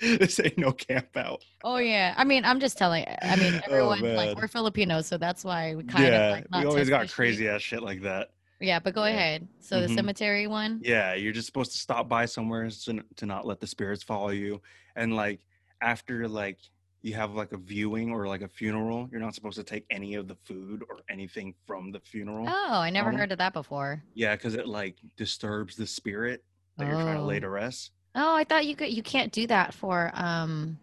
this 0.00 0.40
ain't 0.40 0.58
no 0.58 0.72
camp 0.72 1.16
out. 1.16 1.42
Oh 1.64 1.76
yeah. 1.78 2.14
I 2.16 2.24
mean, 2.24 2.44
I'm 2.44 2.60
just 2.60 2.76
telling. 2.76 3.04
I 3.22 3.36
mean, 3.36 3.54
Oh, 3.54 3.66
everyone 3.66 4.02
man. 4.02 4.16
like 4.16 4.36
we're 4.36 4.48
Filipinos, 4.48 5.06
so 5.06 5.16
that's 5.16 5.44
why 5.44 5.74
we 5.74 5.84
kind 5.84 6.04
yeah, 6.04 6.26
of 6.26 6.32
like 6.32 6.50
not 6.50 6.60
we 6.60 6.66
always 6.66 6.88
got 6.88 7.10
crazy 7.10 7.48
ass 7.48 7.62
shit 7.62 7.82
like 7.82 8.02
that. 8.02 8.30
Yeah, 8.60 8.78
but 8.78 8.94
go 8.94 9.04
Yeah. 9.04 9.10
ahead. 9.10 9.48
So 9.60 9.80
the 9.80 9.88
Mhm. 9.88 9.94
cemetery 9.94 10.46
one. 10.46 10.80
Yeah, 10.82 11.14
you're 11.14 11.32
just 11.32 11.46
supposed 11.46 11.72
to 11.72 11.78
stop 11.78 12.08
by 12.08 12.26
somewhere 12.26 12.68
to, 12.70 13.04
to 13.16 13.26
not 13.26 13.46
let 13.46 13.60
the 13.60 13.66
spirits 13.66 14.02
follow 14.02 14.28
you. 14.30 14.60
And 14.96 15.16
like 15.16 15.40
after 15.80 16.28
like 16.28 16.58
you 17.02 17.14
have 17.14 17.32
like 17.34 17.52
a 17.52 17.56
viewing 17.56 18.10
or 18.12 18.26
like 18.28 18.42
a 18.42 18.48
funeral, 18.48 19.08
you're 19.10 19.20
not 19.20 19.34
supposed 19.34 19.56
to 19.56 19.64
take 19.64 19.84
any 19.90 20.14
of 20.14 20.28
the 20.28 20.36
food 20.44 20.82
or 20.88 20.98
anything 21.10 21.54
from 21.66 21.90
the 21.90 22.00
funeral. 22.00 22.46
Oh, 22.48 22.80
I 22.80 22.90
never 22.90 23.10
Um, 23.10 23.16
heard 23.16 23.32
of 23.32 23.38
that 23.38 23.52
before. 23.52 24.02
Yeah, 24.14 24.36
because 24.36 24.54
it 24.54 24.66
like 24.68 24.96
disturbs 25.16 25.74
the 25.76 25.86
spirit 25.86 26.44
that 26.78 26.86
you're 26.86 27.00
trying 27.02 27.16
to 27.18 27.22
lay 27.24 27.36
Oh. 27.38 27.40
to 27.40 27.48
rest. 27.50 27.90
Oh, 28.14 28.34
I 28.36 28.44
thought 28.44 28.66
you 28.66 28.76
could. 28.76 28.92
You 28.92 29.02
can't 29.02 29.32
do 29.32 29.46
that 29.48 29.74
for 29.74 30.10
um, 30.14 30.78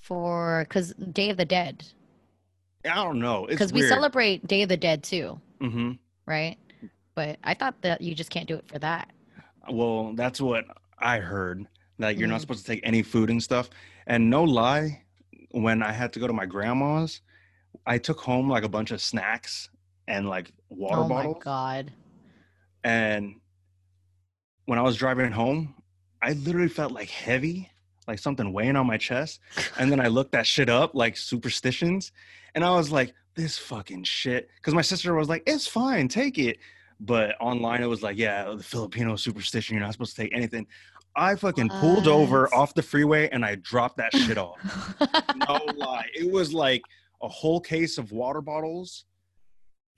for 0.00 0.64
because 0.68 0.94
Day 0.94 1.30
of 1.30 1.36
the 1.36 1.44
Dead. 1.44 1.84
I 2.84 2.94
don't 3.02 3.18
know. 3.18 3.46
Because 3.48 3.72
we 3.72 3.82
celebrate 3.82 4.46
Day 4.46 4.62
of 4.62 4.68
the 4.68 4.76
Dead 4.76 5.02
too, 5.02 5.40
Mm-hmm. 5.60 5.92
right? 6.26 6.56
But 7.14 7.38
I 7.44 7.54
thought 7.54 7.80
that 7.82 8.00
you 8.00 8.14
just 8.14 8.30
can't 8.30 8.46
do 8.46 8.56
it 8.56 8.66
for 8.68 8.78
that. 8.80 9.10
Well, 9.70 10.12
that's 10.14 10.40
what 10.40 10.64
I 10.98 11.18
heard. 11.18 11.66
Like 11.98 12.18
you're 12.18 12.26
Mhm. 12.28 12.32
not 12.32 12.40
supposed 12.42 12.64
to 12.66 12.70
take 12.72 12.80
any 12.84 13.02
food 13.02 13.30
and 13.30 13.42
stuff. 13.42 13.70
And 14.06 14.30
no 14.30 14.44
lie, 14.44 15.02
when 15.50 15.82
I 15.82 15.92
had 15.92 16.12
to 16.14 16.20
go 16.20 16.26
to 16.26 16.32
my 16.32 16.46
grandma's, 16.46 17.20
I 17.86 17.98
took 17.98 18.20
home 18.20 18.48
like 18.48 18.64
a 18.64 18.68
bunch 18.68 18.90
of 18.90 19.00
snacks 19.00 19.70
and 20.06 20.28
like 20.28 20.52
water 20.68 21.00
oh 21.00 21.08
bottles. 21.08 21.36
my 21.36 21.40
god. 21.40 21.92
And 22.82 23.36
when 24.66 24.78
I 24.78 24.82
was 24.82 24.96
driving 24.96 25.32
home, 25.32 25.74
I 26.22 26.32
literally 26.32 26.68
felt 26.68 26.92
like 26.92 27.08
heavy, 27.08 27.70
like 28.06 28.18
something 28.18 28.52
weighing 28.52 28.76
on 28.76 28.86
my 28.86 28.96
chest. 28.96 29.40
And 29.78 29.90
then 29.90 30.00
I 30.00 30.08
looked 30.08 30.32
that 30.32 30.46
shit 30.46 30.68
up, 30.68 30.94
like 30.94 31.16
superstitions, 31.16 32.12
and 32.54 32.64
I 32.64 32.70
was 32.70 32.90
like, 32.90 33.14
this 33.34 33.58
fucking 33.58 34.04
shit. 34.04 34.48
Because 34.56 34.74
my 34.74 34.82
sister 34.82 35.14
was 35.14 35.28
like, 35.28 35.42
it's 35.46 35.66
fine, 35.66 36.08
take 36.08 36.38
it. 36.38 36.58
But 37.00 37.34
online, 37.40 37.82
it 37.82 37.86
was 37.86 38.02
like, 38.02 38.16
yeah, 38.16 38.54
the 38.54 38.62
Filipino 38.62 39.16
superstition, 39.16 39.74
you're 39.74 39.84
not 39.84 39.92
supposed 39.92 40.14
to 40.16 40.22
take 40.22 40.34
anything. 40.34 40.66
I 41.16 41.36
fucking 41.36 41.70
pulled 41.70 42.06
over 42.08 42.52
off 42.54 42.74
the 42.74 42.82
freeway 42.82 43.28
and 43.30 43.44
I 43.44 43.56
dropped 43.56 43.96
that 43.98 44.12
shit 44.12 44.38
off. 44.38 44.58
No 45.34 45.56
lie. 45.76 46.06
It 46.14 46.30
was 46.30 46.52
like 46.52 46.82
a 47.22 47.28
whole 47.28 47.60
case 47.60 47.98
of 47.98 48.12
water 48.12 48.40
bottles 48.40 49.04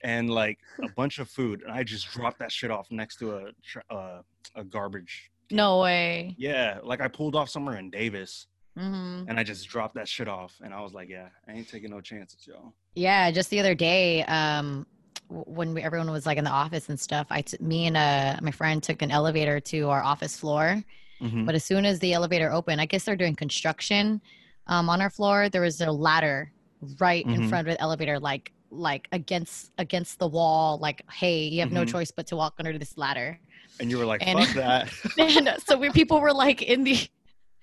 and 0.03 0.29
like 0.29 0.59
a 0.83 0.89
bunch 0.89 1.19
of 1.19 1.29
food. 1.29 1.63
And 1.63 1.71
I 1.71 1.83
just 1.83 2.11
dropped 2.11 2.39
that 2.39 2.51
shit 2.51 2.69
off 2.69 2.87
next 2.91 3.17
to 3.17 3.35
a, 3.37 3.51
tr- 3.63 3.79
uh, 3.89 4.21
a 4.55 4.63
garbage. 4.63 5.31
no 5.51 5.81
way. 5.81 6.35
Yeah. 6.37 6.79
Like 6.83 7.01
I 7.01 7.07
pulled 7.07 7.35
off 7.35 7.49
somewhere 7.49 7.77
in 7.77 7.89
Davis 7.89 8.47
hmm 8.77 9.23
and 9.27 9.39
I 9.39 9.43
just 9.43 9.67
dropped 9.67 9.95
that 9.95 10.07
shit 10.07 10.27
off. 10.27 10.53
And 10.63 10.71
I 10.73 10.81
was 10.81 10.93
like, 10.93 11.09
yeah, 11.09 11.29
I 11.49 11.53
ain't 11.53 11.67
taking 11.67 11.89
no 11.89 11.99
chances, 11.99 12.45
y'all." 12.47 12.73
Yeah, 12.93 13.31
just 13.31 13.49
the 13.49 13.59
other 13.59 13.73
day, 13.73 14.23
um, 14.25 14.85
when 15.29 15.73
we, 15.73 15.81
everyone 15.81 16.11
was 16.11 16.25
like 16.27 16.37
in 16.37 16.43
the 16.43 16.51
office 16.51 16.87
and 16.87 16.99
stuff, 16.99 17.25
I 17.31 17.41
t- 17.41 17.57
me 17.59 17.87
and 17.87 17.97
uh, 17.97 18.37
my 18.41 18.51
friend 18.51 18.81
took 18.81 19.01
an 19.01 19.09
elevator 19.09 19.59
to 19.59 19.89
our 19.89 20.03
office 20.03 20.37
floor. 20.37 20.83
Mhm. 21.21 21.45
But 21.45 21.55
as 21.55 21.63
soon 21.63 21.85
as 21.85 21.99
the 21.99 22.13
elevator 22.13 22.51
opened, 22.51 22.79
I 22.81 22.85
guess 22.85 23.03
they're 23.05 23.15
doing 23.15 23.35
construction 23.35 24.21
um, 24.67 24.89
on 24.89 25.01
our 25.01 25.09
floor. 25.09 25.49
There 25.49 25.61
was 25.61 25.79
a 25.81 25.91
ladder 25.91 26.51
right 26.99 27.25
in 27.25 27.41
Mhm. 27.43 27.49
front 27.49 27.67
of 27.67 27.73
the 27.73 27.81
elevator, 27.81 28.19
like 28.19 28.51
like 28.69 29.07
against 29.13 29.71
against 29.77 30.19
the 30.19 30.27
wall. 30.27 30.77
Like, 30.79 31.01
hey, 31.09 31.45
you 31.47 31.61
have 31.61 31.71
no 31.71 31.83
Mhm. 31.85 31.89
choice 31.91 32.11
but 32.11 32.27
to 32.27 32.35
walk 32.35 32.55
under 32.59 32.77
this 32.77 32.97
ladder. 32.97 33.39
And 33.79 33.89
you 33.89 33.97
were 33.97 34.05
like, 34.05 34.27
And- 34.27 34.37
fuck 34.39 34.55
that. 34.55 34.89
and 35.17 35.55
so 35.65 35.77
we 35.77 35.89
people 35.91 36.19
were 36.19 36.33
like 36.33 36.61
in 36.61 36.83
the 36.83 36.97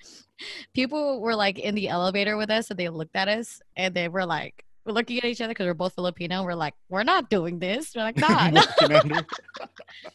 people 0.74 1.20
were 1.20 1.36
like 1.36 1.59
in 1.59 1.74
the 1.74 1.88
elevator 1.88 2.36
with 2.36 2.50
us 2.50 2.70
and 2.70 2.78
they 2.78 2.88
looked 2.88 3.16
at 3.16 3.28
us 3.28 3.61
and 3.76 3.94
they 3.94 4.09
were 4.09 4.24
like 4.26 4.64
we're 4.85 4.93
looking 4.93 5.18
at 5.18 5.24
each 5.24 5.41
other 5.41 5.51
because 5.53 5.66
we're 5.66 5.74
both 5.74 5.95
Filipino. 5.95 6.43
We're 6.45 6.55
like, 6.55 6.74
we're 6.89 7.05
not 7.05 7.30
doing 7.30 7.59
this. 7.59 7.95
We're 7.95 8.03
like, 8.03 8.16
nah, 8.26 8.51
no. 8.51 8.62
Under. 8.82 9.26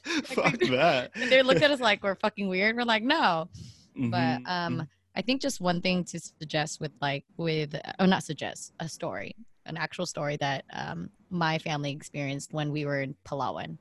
fuck 0.24 0.58
that. 0.60 1.12
And 1.16 1.32
they 1.32 1.42
looked 1.42 1.62
at 1.62 1.72
us 1.72 1.80
like 1.80 2.04
we're 2.04 2.16
fucking 2.16 2.48
weird. 2.48 2.76
We're 2.76 2.84
like, 2.84 3.04
no. 3.04 3.50
Mhm, 3.98 4.12
But 4.12 4.50
um, 4.50 4.88
I 5.16 5.22
think 5.22 5.42
just 5.42 5.60
one 5.60 5.82
thing 5.82 6.04
to 6.06 6.20
suggest 6.20 6.80
with 6.80 6.92
like 7.02 7.26
with 7.38 7.76
oh 8.00 8.06
not 8.06 8.24
suggest 8.24 8.74
a 8.80 8.88
story, 8.88 9.36
an 9.66 9.76
actual 9.78 10.06
story 10.06 10.38
that 10.38 10.64
um 10.72 11.10
my 11.30 11.58
family 11.58 11.92
experienced 11.92 12.54
when 12.54 12.72
we 12.72 12.86
were 12.86 13.02
in 13.02 13.16
Palawan. 13.28 13.78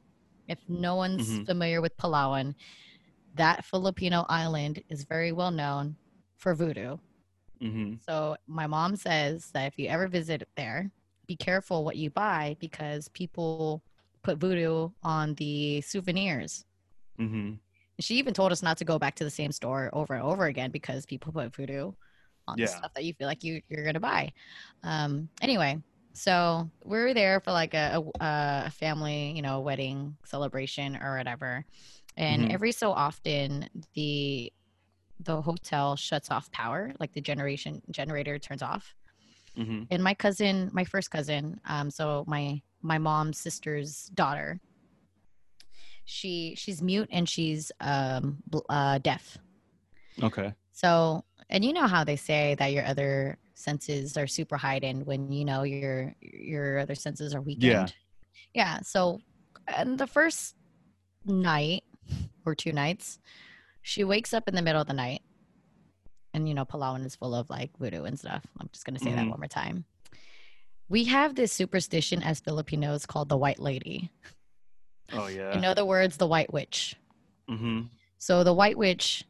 If 0.49 0.59
no 0.69 0.97
one's 0.97 1.29
Mhm. 1.29 1.47
familiar 1.47 1.81
with 1.83 1.97
Palawan, 1.99 2.55
that 3.37 3.65
Filipino 3.65 4.25
island 4.29 4.83
is 4.89 5.05
very 5.05 5.33
well 5.33 5.51
known 5.51 5.97
for 6.39 6.55
voodoo. 6.55 6.97
Mhm. 7.61 8.01
So 8.01 8.37
my 8.47 8.67
mom 8.67 8.97
says 8.97 9.51
that 9.53 9.67
if 9.67 9.79
you 9.79 9.89
ever 9.89 10.09
visit 10.09 10.49
there, 10.57 10.93
be 11.27 11.37
careful 11.37 11.85
what 11.85 11.97
you 11.97 12.11
buy 12.11 12.57
because 12.61 13.09
people 13.09 13.85
put 14.23 14.39
voodoo 14.39 14.91
on 15.03 15.35
the 15.35 15.81
souvenirs. 15.83 16.65
Mhm. 17.19 17.61
She 18.01 18.17
even 18.17 18.35
told 18.35 18.53
us 18.53 18.63
not 18.63 18.79
to 18.79 18.85
go 18.85 18.99
back 18.99 19.17
to 19.17 19.25
the 19.25 19.31
same 19.31 19.51
store 19.53 19.91
over 19.93 20.15
and 20.15 20.23
over 20.23 20.47
again 20.47 20.71
because 20.71 21.05
people 21.05 21.33
put 21.33 21.55
voodoo 21.55 21.93
on 22.47 22.61
the 22.61 22.67
stuff 22.67 22.93
that 22.95 23.05
you 23.05 23.13
feel 23.15 23.27
like 23.29 23.43
you 23.45 23.61
you're 23.69 23.85
gonna 23.85 24.01
buy. 24.01 24.33
Um, 24.85 25.31
anyway, 25.43 25.83
so 26.15 26.71
we 26.85 26.99
were 26.99 27.15
there 27.15 27.41
for 27.41 27.53
like 27.53 27.75
a, 27.75 28.03
a, 28.21 28.65
a 28.67 28.71
family, 28.71 29.33
you 29.33 29.43
know, 29.43 29.61
wedding 29.61 30.17
celebration 30.25 30.97
or 30.97 31.17
whatever, 31.19 31.67
and 32.17 32.45
Mhm. 32.45 32.51
every 32.51 32.73
so 32.73 32.93
often 32.93 33.69
the 33.95 34.53
the 35.21 35.43
hotel 35.43 35.97
shuts 35.97 36.31
off 36.31 36.51
power, 36.53 36.93
like 37.01 37.13
the 37.13 37.21
generation 37.21 37.83
generator 37.91 38.39
turns 38.39 38.63
off. 38.63 38.95
Mhm. 39.57 39.87
And 39.91 40.03
my 40.03 40.15
cousin, 40.15 40.71
my 40.73 40.85
first 40.85 41.11
cousin, 41.11 41.61
um, 41.67 41.91
so 41.91 42.25
my 42.27 42.63
my 42.83 42.99
mom's 42.99 43.39
sister's 43.39 44.07
daughter, 44.15 44.61
she 46.05 46.55
she's 46.57 46.81
mute 46.81 47.09
and 47.11 47.29
she's 47.29 47.73
um 47.81 48.43
uh 48.69 48.99
deaf. 48.99 49.37
Okay. 50.23 50.55
So, 50.73 51.25
and 51.51 51.65
you 51.65 51.73
know 51.73 51.89
how 51.89 52.05
they 52.05 52.17
say 52.17 52.55
that 52.59 52.73
your 52.73 52.85
other 52.85 53.39
senses 53.55 54.17
are 54.17 54.29
super 54.29 54.57
heightened 54.57 55.05
when 55.07 55.33
you 55.33 55.45
know 55.45 55.65
your 55.65 56.15
your 56.21 56.79
other 56.79 56.95
senses 56.95 57.35
are 57.35 57.41
weakened. 57.41 57.65
Yeah. 57.65 57.87
Yeah. 58.55 58.81
So, 58.83 59.21
and 59.67 59.99
the 59.99 60.07
first 60.07 60.55
night 61.25 61.83
or 62.47 62.55
two 62.55 62.73
nights, 62.73 63.19
she 63.89 64.05
wakes 64.05 64.35
up 64.35 64.47
in 64.49 64.55
the 64.55 64.61
middle 64.61 64.83
of 64.83 64.87
the 64.87 64.93
night, 64.93 65.23
and 66.35 66.47
you 66.47 66.55
know 66.55 66.67
Palawan 66.67 67.07
is 67.07 67.17
full 67.17 67.35
of 67.35 67.49
like 67.49 67.71
voodoo 67.79 68.05
and 68.05 68.19
stuff. 68.19 68.45
I'm 68.61 68.69
just 68.71 68.85
gonna 68.85 68.99
say 68.99 69.13
that 69.15 69.25
Mhm. 69.25 69.31
one 69.31 69.41
more 69.41 69.49
time. 69.49 69.87
We 70.91 71.05
have 71.05 71.35
this 71.35 71.53
superstition 71.55 72.23
as 72.23 72.41
Filipinos 72.41 73.07
called 73.07 73.31
the 73.31 73.37
white 73.39 73.59
lady. 73.59 74.11
Oh 75.13 75.27
yeah. 75.29 75.53
In 75.57 75.65
other 75.65 75.87
words, 75.87 76.19
the 76.19 76.27
white 76.27 76.53
witch. 76.53 76.97
Mm-hmm. 77.49 77.87
So 78.19 78.45
the 78.45 78.53
white 78.53 78.77
witch 78.77 79.25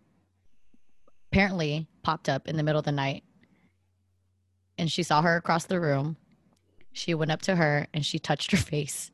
apparently 1.31 1.87
popped 2.03 2.29
up 2.29 2.49
in 2.49 2.57
the 2.57 2.63
middle 2.65 2.79
of 2.81 2.85
the 2.85 2.91
night 2.93 3.23
and 4.77 4.91
she 4.91 5.03
saw 5.05 5.23
her 5.23 5.37
across 5.37 5.67
the 5.67 5.79
room. 5.81 6.17
She 6.93 7.15
went 7.15 7.31
up 7.31 7.43
to 7.43 7.55
her 7.55 7.87
and 7.95 8.05
she 8.05 8.19
touched 8.19 8.51
her 8.51 8.57
face 8.73 9.13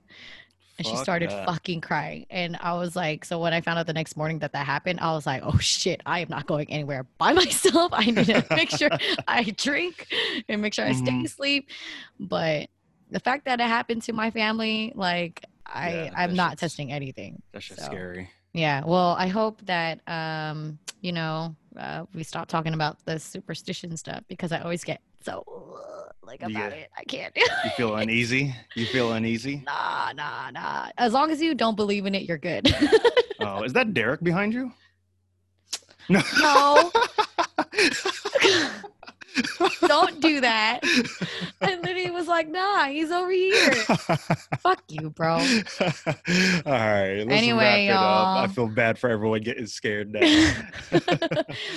and 0.79 0.87
she 0.87 0.97
started 0.97 1.31
that. 1.31 1.47
fucking 1.47 1.81
crying. 1.81 2.27
And 2.31 2.57
I 2.61 2.75
was 2.75 2.97
like, 2.97 3.25
so 3.25 3.39
when 3.41 3.53
I 3.55 3.61
found 3.61 3.79
out 3.79 3.87
the 3.87 3.93
next 3.93 4.17
morning 4.17 4.41
that 4.41 4.53
that 4.53 4.67
happened, 4.67 5.01
I 5.01 5.13
was 5.13 5.27
like, 5.27 5.43
oh 5.45 5.59
shit, 5.59 6.01
I 6.07 6.21
am 6.21 6.29
not 6.29 6.47
going 6.47 6.71
anywhere 6.71 7.07
by 7.19 7.33
myself. 7.43 7.93
I 7.93 8.05
need 8.07 8.27
to 8.27 8.45
make 8.55 8.71
sure 8.71 8.91
I 9.29 9.43
drink 9.57 10.07
and 10.49 10.61
make 10.63 10.75
sure 10.75 10.85
I 10.85 10.93
stay 10.93 11.13
Mhm. 11.13 11.25
asleep. 11.27 11.71
But 12.19 12.69
the 13.11 13.21
fact 13.21 13.45
that 13.45 13.61
it 13.61 13.67
happened 13.67 14.03
to 14.03 14.13
my 14.13 14.31
family, 14.31 14.93
like, 14.95 15.45
I, 15.67 15.93
Yeah, 16.05 16.11
I'm 16.17 16.35
not 16.35 16.59
testing 16.59 16.93
anything. 16.93 17.41
That's 17.53 17.67
just 17.67 17.81
So, 17.81 17.87
scary. 17.87 18.31
Yeah, 18.53 18.83
well, 18.85 19.17
I 19.19 19.27
hope 19.29 19.61
that 19.67 20.01
um, 20.09 20.79
you 21.01 21.13
know, 21.13 21.55
uh, 21.77 22.05
we 22.15 22.23
stop 22.23 22.49
talking 22.49 22.73
about 22.73 22.97
the 23.05 23.19
superstition 23.19 23.97
stuff 23.97 24.23
because 24.29 24.53
I 24.53 24.61
always 24.61 24.85
get 24.85 25.01
so 25.23 25.45
like 26.27 26.41
about 26.41 26.53
get- 26.71 26.73
it. 26.73 26.91
I 26.97 27.05
can't 27.05 27.35
do 27.35 27.41
You 27.41 27.71
feel 27.77 27.97
uneasy? 27.97 28.55
You 28.75 28.87
feel 28.87 29.13
uneasy? 29.13 29.63
Nah, 29.67 30.13
nah, 30.13 30.51
nah. 30.51 30.89
As 30.99 31.13
long 31.13 31.31
as 31.31 31.41
you 31.41 31.55
don't 31.55 31.77
believe 31.77 32.07
in 32.07 32.15
it, 32.15 32.23
you're 32.29 32.39
good. 32.39 32.75
Oh, 33.41 33.63
is 33.63 33.73
that 33.75 33.95
Derek 33.95 34.23
behind 34.23 34.53
you? 34.53 34.73
No. 36.09 36.21
no, 36.39 36.91
don't 39.89 40.21
do 40.21 40.41
that. 40.41 40.81
I 41.63 41.77
literally 41.77 42.11
was 42.11 42.29
like, 42.29 42.49
nah, 42.49 42.85
he's 42.85 43.11
over 43.11 43.31
here. 43.31 43.73
Fuck 44.61 44.83
you, 44.89 45.11
bro. 45.11 45.35
All 45.35 45.43
right. 46.67 47.19
Let's 47.19 47.31
Anyway, 47.33 47.89
wrap 47.89 47.91
it 47.91 47.91
up. 47.91 48.37
I 48.39 48.47
feel 48.49 48.69
bad 48.69 48.99
for 48.99 49.11
everyone 49.11 49.41
getting 49.41 49.67
scared 49.67 50.13
now. 50.13 50.53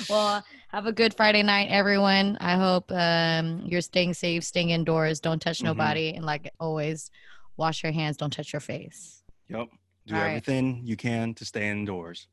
well, 0.10 0.44
have 0.70 0.86
a 0.86 0.92
good 0.92 1.14
Friday 1.14 1.44
night, 1.44 1.70
everyone. 1.70 2.38
I 2.42 2.56
hope 2.56 2.92
um, 2.92 3.64
you're 3.66 3.82
staying 3.82 4.14
safe, 4.14 4.44
staying 4.44 4.70
indoors. 4.72 5.20
Don't 5.20 5.42
touch 5.42 5.60
Mhm. 5.60 5.66
nobody. 5.66 6.10
And 6.14 6.26
like 6.26 6.52
always, 6.60 7.10
wash 7.56 7.84
your 7.84 7.92
hands. 7.92 8.18
Don't 8.18 8.32
touch 8.34 8.54
your 8.54 8.60
face. 8.60 9.24
Yep. 9.50 9.68
Do 10.08 10.16
All 10.16 10.22
right. 10.22 10.30
everything 10.30 10.82
you 10.84 10.96
can 10.96 11.34
to 11.36 11.46
stay 11.46 11.70
indoors. 11.70 12.28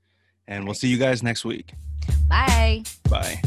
And 0.46 0.64
we'll 0.64 0.74
see 0.74 0.88
you 0.88 0.98
guys 0.98 1.22
next 1.22 1.44
week. 1.44 1.72
Bye. 2.28 2.82
Bye. 3.08 3.40